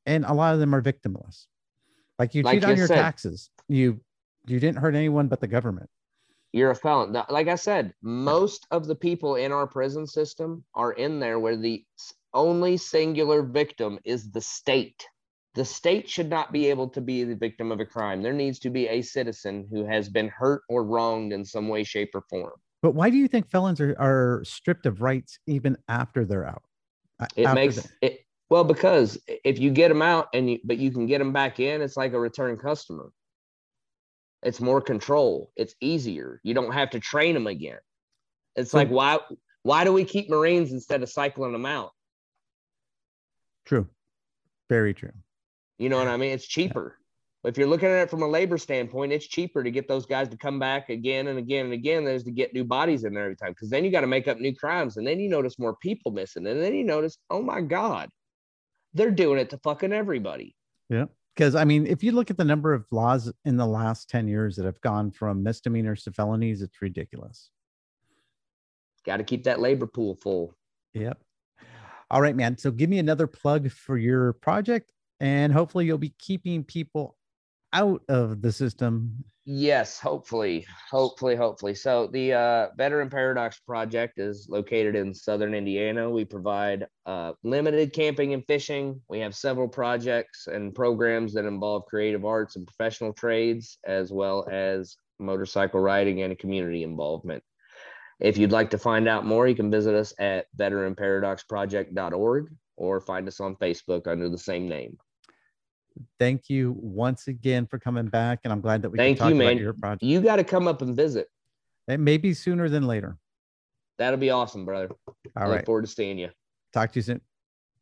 And 0.05 0.25
a 0.25 0.33
lot 0.33 0.53
of 0.53 0.59
them 0.59 0.73
are 0.73 0.81
victimless. 0.81 1.45
Like 2.17 2.33
you 2.35 2.41
Like 2.43 2.55
cheat 2.55 2.63
on 2.65 2.71
you 2.71 2.77
your 2.77 2.87
said. 2.87 2.95
taxes. 2.95 3.49
You 3.67 4.01
you 4.47 4.59
didn't 4.59 4.79
hurt 4.79 4.95
anyone 4.95 5.27
but 5.27 5.39
the 5.39 5.47
government. 5.47 5.89
You're 6.51 6.71
a 6.71 6.75
felon. 6.75 7.15
Like 7.29 7.47
I 7.47 7.55
said, 7.55 7.93
most 8.01 8.65
of 8.71 8.87
the 8.87 8.95
people 8.95 9.35
in 9.35 9.51
our 9.51 9.67
prison 9.67 10.07
system 10.07 10.63
are 10.73 10.93
in 10.93 11.19
there 11.19 11.39
where 11.39 11.55
the 11.55 11.85
only 12.33 12.77
singular 12.77 13.43
victim 13.43 13.99
is 14.03 14.31
the 14.31 14.41
state. 14.41 15.05
The 15.53 15.65
state 15.65 16.09
should 16.09 16.29
not 16.29 16.51
be 16.51 16.67
able 16.67 16.89
to 16.89 17.01
be 17.01 17.23
the 17.23 17.35
victim 17.35 17.71
of 17.71 17.79
a 17.79 17.85
crime. 17.85 18.23
There 18.23 18.33
needs 18.33 18.57
to 18.59 18.69
be 18.69 18.87
a 18.87 19.01
citizen 19.01 19.67
who 19.69 19.85
has 19.85 20.09
been 20.09 20.29
hurt 20.29 20.63
or 20.69 20.83
wronged 20.83 21.33
in 21.33 21.45
some 21.45 21.67
way, 21.67 21.83
shape, 21.83 22.11
or 22.15 22.21
form. 22.29 22.53
But 22.81 22.95
why 22.95 23.09
do 23.09 23.17
you 23.17 23.27
think 23.27 23.49
felons 23.49 23.81
are, 23.81 23.95
are 23.99 24.41
stripped 24.43 24.85
of 24.85 25.01
rights 25.01 25.37
even 25.47 25.77
after 25.87 26.25
they're 26.25 26.47
out? 26.47 26.63
It 27.36 27.53
makes 27.53 27.76
the- 27.76 27.89
it 28.01 28.26
well 28.49 28.63
because 28.63 29.20
if 29.28 29.59
you 29.59 29.72
get 29.72 29.89
them 29.89 30.01
out 30.01 30.30
and 30.34 30.49
you 30.49 30.59
but 30.63 30.78
you 30.78 30.91
can 30.91 31.05
get 31.05 31.20
them 31.20 31.34
back 31.34 31.59
in, 31.59 31.82
it's 31.82 31.97
like 31.97 32.13
a 32.13 32.20
return 32.20 32.57
customer. 32.57 33.11
It's 34.41 34.61
more 34.61 34.82
control. 34.82 35.51
It's 35.55 35.76
easier. 35.82 36.39
You 36.43 36.53
don't 36.53 36.72
have 36.72 36.91
to 36.91 36.99
train 36.99 37.34
them 37.34 37.47
again. 37.47 37.80
It's 38.55 38.74
like 38.74 38.89
why 38.89 39.20
why 39.63 39.84
do 39.84 39.93
we 39.93 40.05
keep 40.05 40.30
Marines 40.30 40.72
instead 40.72 41.03
of 41.03 41.09
cycling 41.09 41.51
them 41.51 41.65
out? 41.65 41.91
true. 43.65 43.88
Very 44.67 44.93
true. 44.95 45.11
You 45.78 45.89
know 45.89 45.97
what 45.97 46.07
I 46.07 46.17
mean? 46.17 46.32
It's 46.32 46.47
cheaper. 46.47 46.99
If 47.45 47.57
you're 47.57 47.67
looking 47.67 47.87
at 47.87 48.03
it 48.03 48.09
from 48.09 48.21
a 48.21 48.27
labor 48.27 48.57
standpoint, 48.57 49.13
it's 49.13 49.25
cheaper 49.25 49.63
to 49.63 49.71
get 49.71 49.87
those 49.87 50.05
guys 50.05 50.27
to 50.29 50.37
come 50.37 50.59
back 50.59 50.89
again 50.89 51.27
and 51.27 51.39
again 51.39 51.65
and 51.65 51.73
again 51.73 52.03
than 52.03 52.13
it 52.13 52.17
is 52.17 52.23
to 52.23 52.31
get 52.31 52.53
new 52.53 52.65
bodies 52.65 53.05
in 53.05 53.13
there 53.13 53.23
every 53.23 53.37
time. 53.37 53.51
Because 53.51 53.69
then 53.69 53.85
you 53.85 53.91
got 53.91 54.01
to 54.01 54.07
make 54.07 54.27
up 54.27 54.39
new 54.39 54.53
crimes, 54.53 54.97
and 54.97 55.07
then 55.07 55.21
you 55.21 55.29
notice 55.29 55.57
more 55.57 55.77
people 55.77 56.11
missing, 56.11 56.45
and 56.47 56.61
then 56.61 56.75
you 56.75 56.83
notice, 56.83 57.17
oh 57.29 57.41
my 57.41 57.61
god, 57.61 58.09
they're 58.93 59.11
doing 59.11 59.39
it 59.39 59.49
to 59.51 59.57
fucking 59.59 59.93
everybody. 59.93 60.53
Yeah, 60.89 61.05
because 61.33 61.55
I 61.55 61.63
mean, 61.63 61.87
if 61.87 62.03
you 62.03 62.11
look 62.11 62.29
at 62.29 62.37
the 62.37 62.43
number 62.43 62.73
of 62.73 62.85
laws 62.91 63.31
in 63.45 63.55
the 63.55 63.67
last 63.67 64.09
10 64.09 64.27
years 64.27 64.57
that 64.57 64.65
have 64.65 64.81
gone 64.81 65.09
from 65.09 65.41
misdemeanors 65.41 66.03
to 66.03 66.11
felonies, 66.11 66.61
it's 66.61 66.81
ridiculous. 66.81 67.51
Got 69.05 69.17
to 69.17 69.23
keep 69.23 69.45
that 69.45 69.61
labor 69.61 69.87
pool 69.87 70.15
full. 70.21 70.53
Yep. 70.93 71.17
All 72.11 72.21
right, 72.21 72.35
man. 72.35 72.57
So 72.57 72.69
give 72.69 72.89
me 72.89 72.99
another 72.99 73.27
plug 73.27 73.71
for 73.71 73.97
your 73.97 74.33
project, 74.33 74.91
and 75.21 75.53
hopefully 75.53 75.85
you'll 75.85 75.97
be 75.97 76.13
keeping 76.19 76.65
people 76.65 77.15
out 77.74 78.01
of 78.09 78.41
the 78.41 78.51
system. 78.51 79.24
Yes, 79.45 79.99
hopefully, 79.99 80.67
hopefully, 80.91 81.36
hopefully. 81.36 81.74
So 81.74 82.07
the 82.13 82.34
uh, 82.34 82.67
Veteran 82.78 83.09
Paradox 83.09 83.59
Project 83.59 84.20
is 84.20 84.47
located 84.47 84.95
in 84.95 85.11
southern 85.11 85.55
Indiana. 85.55 86.07
We 86.07 86.24
provide 86.24 86.86
uh, 87.07 87.34
limited 87.43 87.91
camping 87.91 88.34
and 88.34 88.45
fishing. 88.45 89.01
We 89.09 89.20
have 89.22 89.34
several 89.34 89.67
projects 89.67 90.45
and 90.45 90.76
programs 90.76 91.34
that 91.34 91.45
involve 91.45 91.86
creative 91.88 92.26
arts 92.26 92.57
and 92.57 92.67
professional 92.67 93.11
trades, 93.11 93.80
as 93.86 94.11
well 94.11 94.47
as 94.51 94.95
motorcycle 95.17 95.80
riding 95.80 96.22
and 96.22 96.38
community 96.38 96.84
involvement. 96.84 97.43
If 98.20 98.38
you'd 98.38 98.51
like 98.51 98.70
to 98.72 98.78
find 98.78 99.07
out 99.07 99.26
more, 99.26 99.47
you 99.47 99.55
can 99.55 99.72
visit 99.72 99.95
us 99.95 100.13
at 100.20 100.45
veteranparadoxproject.org 100.57 102.49
or 102.76 103.01
find 103.01 103.28
us 103.28 103.39
on 103.39 103.55
Facebook 103.55 104.07
under 104.07 104.30
the 104.30 104.38
same 104.38 104.67
name. 104.67 104.97
Thank 106.18 106.50
you 106.50 106.76
once 106.80 107.28
again 107.28 107.66
for 107.66 107.80
coming 107.80 108.08
back, 108.08 108.39
and 108.43 108.54
I'm 108.54 108.62
glad 108.62 108.82
that 108.82 108.89
we 108.89 108.97
Thank 108.97 109.18
can 109.18 109.26
talk 109.26 109.34
you, 109.34 109.41
about 109.41 109.56
man. 109.56 109.58
your 109.58 109.74
project. 109.74 110.04
You 110.04 110.22
got 110.22 110.38
to 110.38 110.43
come 110.43 110.68
up 110.68 110.82
and 110.82 110.95
visit. 110.95 111.28
It 111.88 112.00
may 112.00 112.18
be 112.18 112.34
sooner 112.34 112.70
than 112.70 112.88
later. 112.88 113.18
That'll 113.97 114.20
be 114.20 114.30
awesome, 114.30 114.66
brother. 114.66 114.89
I 115.36 115.43
All 115.43 115.50
look 115.50 115.66
forward 115.66 115.82
to 115.82 115.88
seeing 115.88 116.18
you. 116.18 116.30
Talk 116.74 116.91
to 116.93 117.00
you 117.00 117.04
soon. 117.04 117.22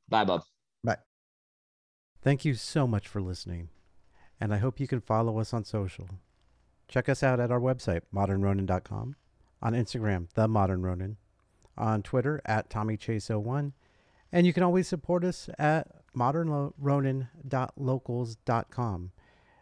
Bye, 0.09 0.24
bub. 0.26 0.43
Bye. 0.84 0.97
Thank 2.24 2.45
you 2.45 2.53
so 2.53 2.88
much 2.88 3.07
for 3.07 3.22
listening, 3.22 3.70
and 4.39 4.53
I 4.53 4.57
hope 4.57 4.80
you 4.80 4.88
can 4.88 5.01
follow 5.01 5.39
us 5.39 5.53
on 5.53 5.63
social. 5.63 6.07
Check 6.88 7.09
us 7.09 7.22
out 7.22 7.39
at 7.39 7.51
our 7.51 7.59
website, 7.59 8.01
modernronin.com, 8.13 9.15
on 9.61 9.74
Instagram, 9.74 10.30
The 10.34 10.47
Modern 10.47 10.82
Ronin, 10.82 11.18
on 11.78 12.01
Twitter, 12.01 12.41
at 12.45 12.70
TommyChase01, 12.70 13.74
and 14.32 14.47
you 14.47 14.53
can 14.53 14.63
always 14.63 14.88
support 14.88 15.24
us 15.24 15.49
at 15.59 15.88
modernronin.locals.com. 16.18 19.11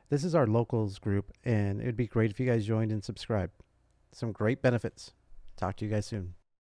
This 0.09 0.23
is 0.23 0.35
our 0.35 0.47
locals 0.47 0.99
group, 0.99 1.31
and 1.43 1.81
it 1.81 1.85
would 1.85 1.97
be 1.97 2.07
great 2.07 2.31
if 2.31 2.39
you 2.39 2.45
guys 2.45 2.65
joined 2.65 2.91
and 2.91 3.03
subscribed. 3.03 3.53
Some 4.11 4.31
great 4.31 4.61
benefits. 4.61 5.13
Talk 5.57 5.75
to 5.77 5.85
you 5.85 5.91
guys 5.91 6.05
soon. 6.05 6.35